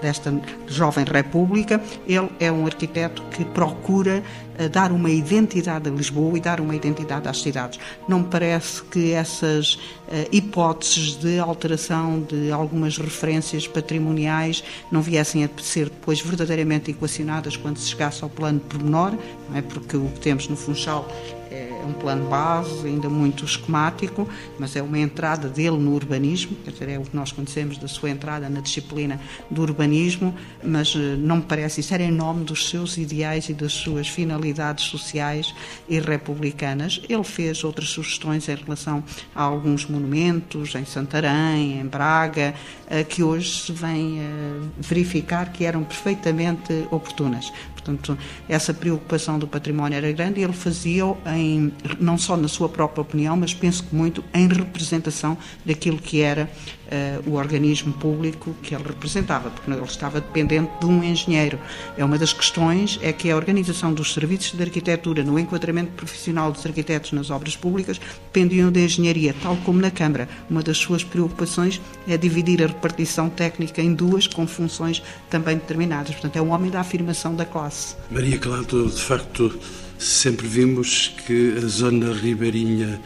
desta 0.00 0.34
jovem 0.66 1.04
república. 1.04 1.80
Ele 2.06 2.28
é 2.40 2.50
um 2.50 2.66
arquiteto 2.66 3.22
que 3.30 3.44
procura 3.44 4.22
eh, 4.58 4.68
dar 4.68 4.92
uma 4.92 5.10
identidade 5.10 5.88
a 5.88 5.92
Lisboa 5.92 6.36
e 6.36 6.40
dar 6.40 6.60
uma 6.60 6.74
identidade 6.74 7.28
às 7.28 7.40
cidades. 7.40 7.78
Não 8.08 8.20
me 8.20 8.26
parece 8.26 8.82
que 8.84 9.12
essas 9.12 9.74
uh, 9.74 10.28
hipóteses 10.30 11.16
de 11.16 11.38
alteração 11.38 12.20
de 12.20 12.50
algumas 12.50 12.98
referências 12.98 13.66
patrimoniais 13.66 14.62
não 14.90 15.02
viessem 15.02 15.44
a 15.44 15.48
ser 15.60 15.86
depois 15.86 16.20
verdadeiramente 16.20 16.90
equacionadas 16.90 17.56
quando 17.56 17.78
se 17.78 17.88
chegasse 17.88 18.22
ao 18.22 18.30
plano 18.30 18.60
pormenor, 18.60 19.12
não 19.48 19.56
é? 19.56 19.62
porque 19.62 19.96
o 19.96 20.06
que 20.06 20.20
temos 20.20 20.48
no 20.48 20.56
Funchal 20.56 21.08
é 21.54 21.84
um 21.86 21.92
plano 21.92 22.28
base, 22.28 22.86
ainda 22.86 23.08
muito 23.08 23.44
esquemático, 23.44 24.28
mas 24.58 24.74
é 24.74 24.82
uma 24.82 24.98
entrada 24.98 25.48
dele 25.48 25.76
no 25.76 25.94
urbanismo, 25.94 26.56
quer 26.64 26.72
dizer, 26.72 26.88
é 26.88 26.98
o 26.98 27.02
que 27.02 27.16
nós 27.16 27.30
conhecemos 27.30 27.78
da 27.78 27.86
sua 27.86 28.10
entrada 28.10 28.48
na 28.48 28.60
disciplina 28.60 29.20
do 29.50 29.62
urbanismo, 29.62 30.34
mas 30.62 30.94
eh, 30.96 31.16
não 31.16 31.36
me 31.36 31.42
parece, 31.42 31.80
isso 31.80 31.94
era 31.94 32.02
em 32.02 32.10
nome 32.10 32.44
dos 32.44 32.68
seus 32.68 32.96
ideais 32.96 33.48
e 33.48 33.54
das 33.54 33.72
suas 33.72 34.08
finalidades 34.08 34.84
sociais 34.86 35.54
e 35.88 35.98
republicanas. 36.00 37.00
Ele 37.08 37.24
fez 37.24 37.62
outras 37.62 37.88
sugestões 37.88 38.48
em 38.48 38.54
relação 38.56 39.04
a 39.34 39.42
alguns 39.42 39.86
monumentos, 39.86 40.74
em 40.74 40.84
Santarém, 40.84 41.80
em 41.80 41.86
Braga, 41.86 42.54
eh, 42.88 43.04
que 43.04 43.22
hoje 43.22 43.50
se 43.60 43.72
vem 43.72 44.20
eh, 44.20 44.60
verificar 44.78 45.52
que 45.52 45.64
eram 45.64 45.84
perfeitamente 45.84 46.86
oportunas. 46.90 47.52
Portanto, 47.84 48.16
essa 48.48 48.72
preocupação 48.72 49.38
do 49.38 49.46
património 49.46 49.96
era 49.96 50.10
grande 50.12 50.40
e 50.40 50.44
ele 50.44 50.54
fazia-o 50.54 51.18
em, 51.26 51.70
não 52.00 52.16
só 52.16 52.36
na 52.36 52.48
sua 52.48 52.68
própria 52.68 53.02
opinião, 53.02 53.36
mas 53.36 53.52
penso 53.52 53.84
que 53.84 53.94
muito 53.94 54.24
em 54.32 54.48
representação 54.48 55.36
daquilo 55.64 55.98
que 55.98 56.22
era 56.22 56.50
uh, 56.86 57.30
o 57.30 57.34
organismo 57.34 57.92
público 57.92 58.54
que 58.62 58.74
ele 58.74 58.84
representava, 58.84 59.50
porque 59.50 59.70
ele 59.70 59.82
estava 59.82 60.20
dependente 60.20 60.70
de 60.80 60.86
um 60.86 61.02
engenheiro. 61.02 61.58
É 61.96 62.04
uma 62.04 62.18
das 62.18 62.32
questões 62.32 62.98
é 63.02 63.12
que 63.12 63.30
a 63.30 63.36
organização 63.36 63.92
dos 63.92 64.12
serviços 64.12 64.52
de 64.52 64.62
arquitetura 64.62 65.22
no 65.22 65.38
enquadramento 65.38 65.92
profissional 65.92 66.52
dos 66.52 66.64
arquitetos 66.64 67.12
nas 67.12 67.30
obras 67.30 67.56
públicas 67.56 68.00
dependiam 68.26 68.70
da 68.70 68.80
engenharia, 68.80 69.34
tal 69.42 69.56
como 69.58 69.80
na 69.80 69.90
Câmara. 69.90 70.28
Uma 70.48 70.62
das 70.62 70.78
suas 70.78 71.02
preocupações 71.02 71.80
é 72.06 72.16
dividir 72.16 72.62
a 72.62 72.66
repartição 72.66 73.28
técnica 73.28 73.82
em 73.82 73.94
duas 73.94 74.26
com 74.26 74.46
funções 74.46 75.02
também 75.30 75.56
determinadas. 75.56 76.12
Portanto, 76.12 76.36
é 76.36 76.42
um 76.42 76.50
homem 76.50 76.70
da 76.70 76.80
afirmação 76.80 77.34
da 77.34 77.44
classe. 77.44 77.96
Maria 78.10 78.38
Claro, 78.38 78.90
de 78.90 79.00
facto, 79.00 79.58
sempre 79.98 80.46
vimos 80.46 81.14
que 81.26 81.54
a 81.56 81.66
zona 81.66 82.12
ribeirinha 82.12 83.00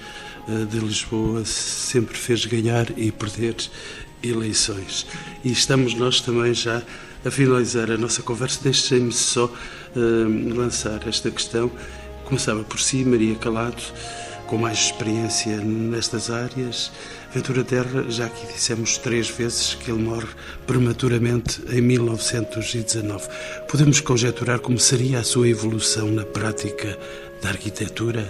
de 0.70 0.78
Lisboa 0.78 1.44
sempre 1.44 2.16
fez 2.16 2.46
ganhar 2.46 2.86
e 2.96 3.12
perder 3.12 3.57
eleições. 4.22 5.07
E 5.44 5.53
estamos 5.53 5.94
nós 5.94 6.20
também 6.20 6.55
já 6.55 6.82
a 7.24 7.30
finalizar 7.30 7.90
a 7.90 7.96
nossa 7.96 8.22
conversa. 8.22 8.61
Deixem-me 8.62 9.12
só 9.12 9.46
uh, 9.46 10.55
lançar 10.55 11.07
esta 11.07 11.30
questão. 11.30 11.70
Começava 12.24 12.62
por 12.64 12.80
si, 12.80 13.05
Maria 13.05 13.34
Calado, 13.36 13.82
com 14.46 14.59
mais 14.59 14.78
experiência 14.78 15.57
nestas 15.59 16.30
áreas. 16.30 16.90
Ventura 17.32 17.62
Terra, 17.62 18.05
já 18.09 18.26
aqui 18.26 18.46
dissemos 18.46 18.96
três 18.99 19.28
vezes 19.28 19.74
que 19.74 19.90
ele 19.90 20.03
morre 20.03 20.28
prematuramente 20.66 21.62
em 21.70 21.80
1919. 21.80 23.28
Podemos 23.68 24.01
conjecturar 24.01 24.61
como 24.61 24.78
seria 24.78 25.20
a 25.20 25.24
sua 25.24 25.49
evolução 25.49 26.11
na 26.11 26.24
prática 26.24 26.99
da 27.42 27.51
arquitetura? 27.51 28.26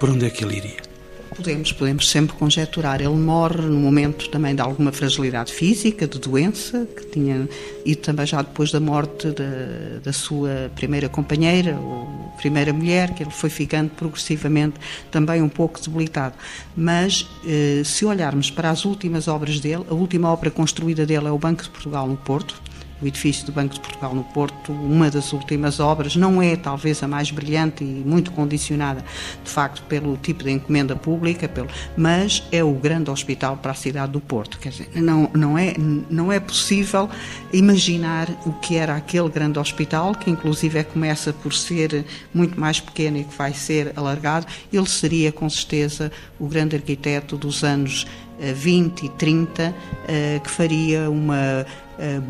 Por 0.00 0.10
onde 0.10 0.26
é 0.26 0.30
que 0.30 0.44
ele 0.44 0.56
iria? 0.56 0.93
Podemos, 1.36 1.72
podemos 1.72 2.10
sempre 2.10 2.36
conjecturar. 2.36 3.00
Ele 3.00 3.08
morre 3.10 3.62
no 3.62 3.78
momento 3.78 4.28
também 4.30 4.54
de 4.54 4.60
alguma 4.60 4.92
fragilidade 4.92 5.52
física, 5.52 6.06
de 6.06 6.18
doença, 6.18 6.86
que 6.96 7.06
tinha, 7.06 7.48
e 7.84 7.96
também 7.96 8.24
já 8.24 8.40
depois 8.40 8.70
da 8.70 8.78
morte 8.78 9.28
da, 9.28 9.98
da 10.02 10.12
sua 10.12 10.70
primeira 10.74 11.08
companheira, 11.08 11.76
ou 11.76 12.32
primeira 12.38 12.72
mulher, 12.72 13.14
que 13.14 13.22
ele 13.22 13.30
foi 13.30 13.50
ficando 13.50 13.90
progressivamente 13.90 14.76
também 15.10 15.42
um 15.42 15.48
pouco 15.48 15.80
debilitado. 15.80 16.34
Mas, 16.76 17.26
eh, 17.46 17.82
se 17.84 18.04
olharmos 18.04 18.50
para 18.50 18.70
as 18.70 18.84
últimas 18.84 19.28
obras 19.28 19.60
dele, 19.60 19.84
a 19.90 19.94
última 19.94 20.32
obra 20.32 20.50
construída 20.50 21.04
dele 21.04 21.26
é 21.26 21.30
o 21.30 21.38
Banco 21.38 21.62
de 21.62 21.70
Portugal 21.70 22.06
no 22.06 22.16
Porto, 22.16 22.60
o 23.04 23.06
edifício 23.06 23.44
do 23.44 23.52
Banco 23.52 23.74
de 23.74 23.80
Portugal 23.80 24.14
no 24.14 24.24
Porto, 24.24 24.72
uma 24.72 25.10
das 25.10 25.32
últimas 25.32 25.78
obras, 25.78 26.16
não 26.16 26.40
é 26.42 26.56
talvez 26.56 27.02
a 27.02 27.08
mais 27.08 27.30
brilhante 27.30 27.84
e 27.84 27.86
muito 27.86 28.32
condicionada, 28.32 29.04
de 29.44 29.50
facto, 29.50 29.82
pelo 29.82 30.16
tipo 30.16 30.42
de 30.42 30.50
encomenda 30.50 30.96
pública, 30.96 31.46
pelo, 31.46 31.68
mas 31.96 32.42
é 32.50 32.64
o 32.64 32.72
grande 32.72 33.10
hospital 33.10 33.58
para 33.58 33.72
a 33.72 33.74
cidade 33.74 34.12
do 34.12 34.20
Porto. 34.20 34.58
Quer 34.58 34.70
dizer, 34.70 34.88
não, 34.94 35.30
não, 35.34 35.58
é, 35.58 35.74
não 36.08 36.32
é 36.32 36.40
possível 36.40 37.08
imaginar 37.52 38.28
o 38.46 38.52
que 38.54 38.76
era 38.76 38.96
aquele 38.96 39.28
grande 39.28 39.58
hospital, 39.58 40.14
que 40.14 40.30
inclusive 40.30 40.78
é, 40.78 40.82
começa 40.82 41.32
por 41.32 41.52
ser 41.52 42.06
muito 42.32 42.58
mais 42.58 42.80
pequeno 42.80 43.18
e 43.18 43.24
que 43.24 43.36
vai 43.36 43.52
ser 43.52 43.92
alargado. 43.96 44.46
Ele 44.72 44.88
seria, 44.88 45.30
com 45.30 45.48
certeza, 45.50 46.10
o 46.40 46.46
grande 46.46 46.74
arquiteto 46.74 47.36
dos 47.36 47.62
anos 47.62 48.06
20 48.38 49.02
eh, 49.02 49.06
e 49.06 49.08
30, 49.10 49.74
eh, 50.08 50.40
que 50.42 50.50
faria 50.50 51.10
uma 51.10 51.66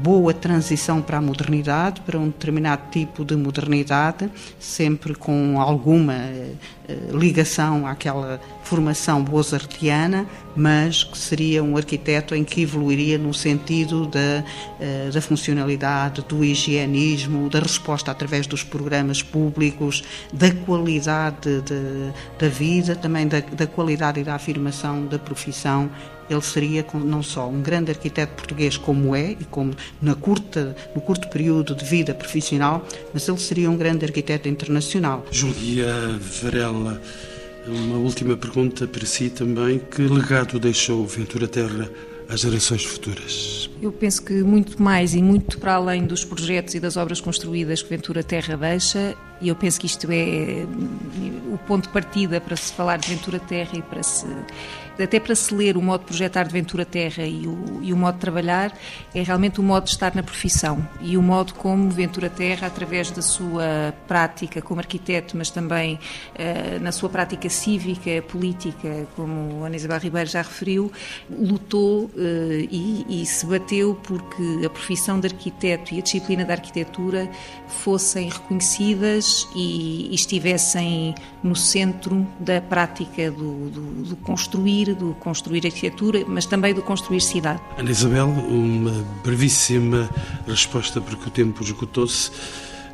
boa 0.03 0.35
transição 0.35 1.01
para 1.01 1.19
a 1.19 1.21
modernidade, 1.21 2.01
para 2.03 2.19
um 2.19 2.27
determinado 2.27 2.83
tipo 2.91 3.25
de 3.25 3.37
modernidade, 3.37 4.31
sempre 4.59 5.15
com 5.15 5.61
alguma 5.61 6.15
eh, 6.15 6.97
ligação 7.13 7.87
àquela 7.87 8.39
formação 8.63 9.23
bozartiana, 9.23 10.27
mas 10.55 11.03
que 11.03 11.17
seria 11.17 11.63
um 11.63 11.77
arquiteto 11.77 12.35
em 12.35 12.45
que 12.45 12.63
evoluiria 12.63 13.17
no 13.17 13.33
sentido 13.33 14.07
da, 14.07 14.45
eh, 14.79 15.11
da 15.13 15.21
funcionalidade, 15.23 16.23
do 16.29 16.45
higienismo, 16.45 17.49
da 17.49 17.61
resposta 17.61 18.11
através 18.11 18.47
dos 18.47 18.63
programas 18.63 19.23
públicos, 19.23 20.05
da 20.31 20.51
qualidade 20.51 21.63
de, 21.63 22.13
da 22.39 22.49
vida, 22.49 22.95
também 22.95 23.27
da, 23.27 23.41
da 23.41 23.67
qualidade 23.67 24.21
e 24.21 24.25
da 24.25 24.35
afirmação 24.35 25.07
da 25.07 25.19
profissão 25.19 25.91
ele 26.29 26.41
seria 26.43 26.85
não 26.95 27.23
só 27.23 27.49
um 27.49 27.61
grande 27.61 27.91
arquiteto 27.91 28.35
português 28.35 28.77
como 28.77 29.15
é 29.15 29.33
e 29.33 29.45
como 29.51 29.75
na 30.01 30.15
curta, 30.15 30.75
no 30.95 31.01
curto 31.01 31.29
período 31.29 31.75
de 31.75 31.85
vida 31.85 32.15
profissional, 32.15 32.87
mas 33.13 33.29
ele 33.29 33.39
seria 33.39 33.71
um 33.71 33.77
grande 33.77 34.05
arquiteto 34.05 34.49
internacional. 34.49 35.25
Julia 35.31 36.19
Varela, 36.43 37.01
uma 37.67 37.97
última 37.97 38.37
pergunta 38.37 38.87
para 38.87 39.07
si 39.07 39.31
também. 39.31 39.79
Que 39.79 40.03
legado 40.03 40.59
deixou 40.59 41.07
Ventura 41.07 41.49
Terra 41.49 41.89
às 42.29 42.41
gerações 42.41 42.85
futuras? 42.85 43.71
Eu 43.81 43.93
penso 43.93 44.23
que 44.23 44.35
muito 44.43 44.83
mais 44.83 45.15
e 45.15 45.23
muito 45.23 45.59
para 45.59 45.75
além 45.75 46.07
dos 46.07 46.25
projetos 46.25 46.75
e 46.75 46.81
das 46.81 46.97
obras 46.97 47.21
construídas 47.21 47.83
que 47.83 47.91
Ventura 47.91 48.23
Terra 48.23 48.57
deixa, 48.57 49.15
e 49.41 49.49
eu 49.49 49.57
penso 49.57 49.81
que 49.81 49.87
isto 49.87 50.07
é 50.11 50.67
o 51.53 51.59
ponto 51.59 51.85
de 51.85 51.93
partida 51.93 52.41
para 52.41 52.57
se 52.57 52.73
falar 52.73 52.99
de 52.99 53.09
Ventura 53.09 53.39
Terra 53.39 53.71
e 53.75 53.83
para 53.83 54.03
se 54.03 54.27
até 55.03 55.19
para 55.19 55.35
se 55.35 55.53
ler 55.53 55.77
o 55.77 55.83
modo 55.83 56.03
de 56.03 56.07
projetar 56.07 56.45
de 56.45 56.53
Ventura 56.53 56.85
Terra 56.85 57.25
e 57.25 57.47
o, 57.47 57.81
e 57.83 57.93
o 57.93 57.97
modo 57.97 58.15
de 58.15 58.21
trabalhar, 58.21 58.73
é 59.15 59.23
realmente 59.23 59.61
o 59.61 59.63
modo 59.63 59.85
de 59.85 59.91
estar 59.91 60.15
na 60.15 60.23
profissão 60.23 60.87
e 61.01 61.17
o 61.17 61.23
modo 61.23 61.55
como 61.55 61.91
Ventura 61.91 62.31
Terra, 62.31 62.67
através 62.67 63.11
da 63.11 63.23
sua 63.23 63.93
prática 64.07 64.63
como 64.63 64.81
arquiteto, 64.81 65.37
mas 65.37 65.51
também 65.51 65.95
uh, 65.95 66.81
na 66.81 66.93
sua 66.93 67.09
prática 67.09 67.49
cívica, 67.49 68.23
política, 68.29 69.07
como 69.17 69.65
Ana 69.65 69.77
Isabel 69.77 69.99
Ribeiro 69.99 70.31
já 70.31 70.43
referiu, 70.43 70.93
lutou 71.29 72.05
uh, 72.05 72.11
e, 72.71 73.23
e 73.23 73.27
se 73.27 73.45
bateu 73.47 73.99
porque 74.03 74.65
a 74.65 74.71
profissão 74.71 75.19
de 75.19 75.27
arquiteto 75.27 75.93
e 75.95 75.99
a 75.99 76.03
disciplina 76.03 76.45
da 76.45 76.55
arquitetura 76.55 77.29
fossem 77.67 78.29
reconhecidas 78.29 79.24
e, 79.55 80.09
e 80.11 80.15
estivessem 80.15 81.15
no 81.43 81.55
centro 81.55 82.27
da 82.41 82.61
prática 82.61 83.31
do, 83.31 83.71
do, 83.71 84.05
do 84.05 84.17
construir 84.17 84.95
do 84.95 85.15
construir 85.15 85.67
arquitetura, 85.67 86.25
mas 86.27 86.47
também 86.47 86.75
do 86.75 86.83
construir 86.83 87.21
cidade. 87.21 87.61
Ana 87.79 87.91
Isabel, 87.91 88.27
uma 88.27 89.05
brevíssima 89.25 90.09
resposta, 90.47 91.01
porque 91.01 91.29
o 91.29 91.31
tempo 91.31 91.63
esgotou-se. 91.63 92.31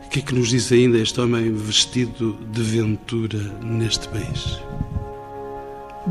O 0.06 0.08
que 0.10 0.18
é 0.18 0.22
que 0.22 0.34
nos 0.34 0.48
diz 0.48 0.72
ainda 0.72 0.98
este 0.98 1.20
homem 1.20 1.52
vestido 1.52 2.36
de 2.52 2.62
ventura 2.62 3.38
neste 3.62 4.08
país? 4.08 4.60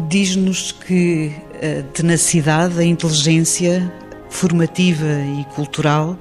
Diz-nos 0.07 0.71
que 0.71 1.33
a 1.55 1.83
tenacidade, 1.91 2.79
a 2.79 2.83
inteligência 2.83 3.91
formativa 4.29 5.05
e 5.05 5.43
cultural, 5.55 6.17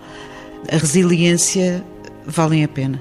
a 0.72 0.76
resiliência 0.76 1.84
valem 2.26 2.64
a 2.64 2.68
pena. 2.68 3.00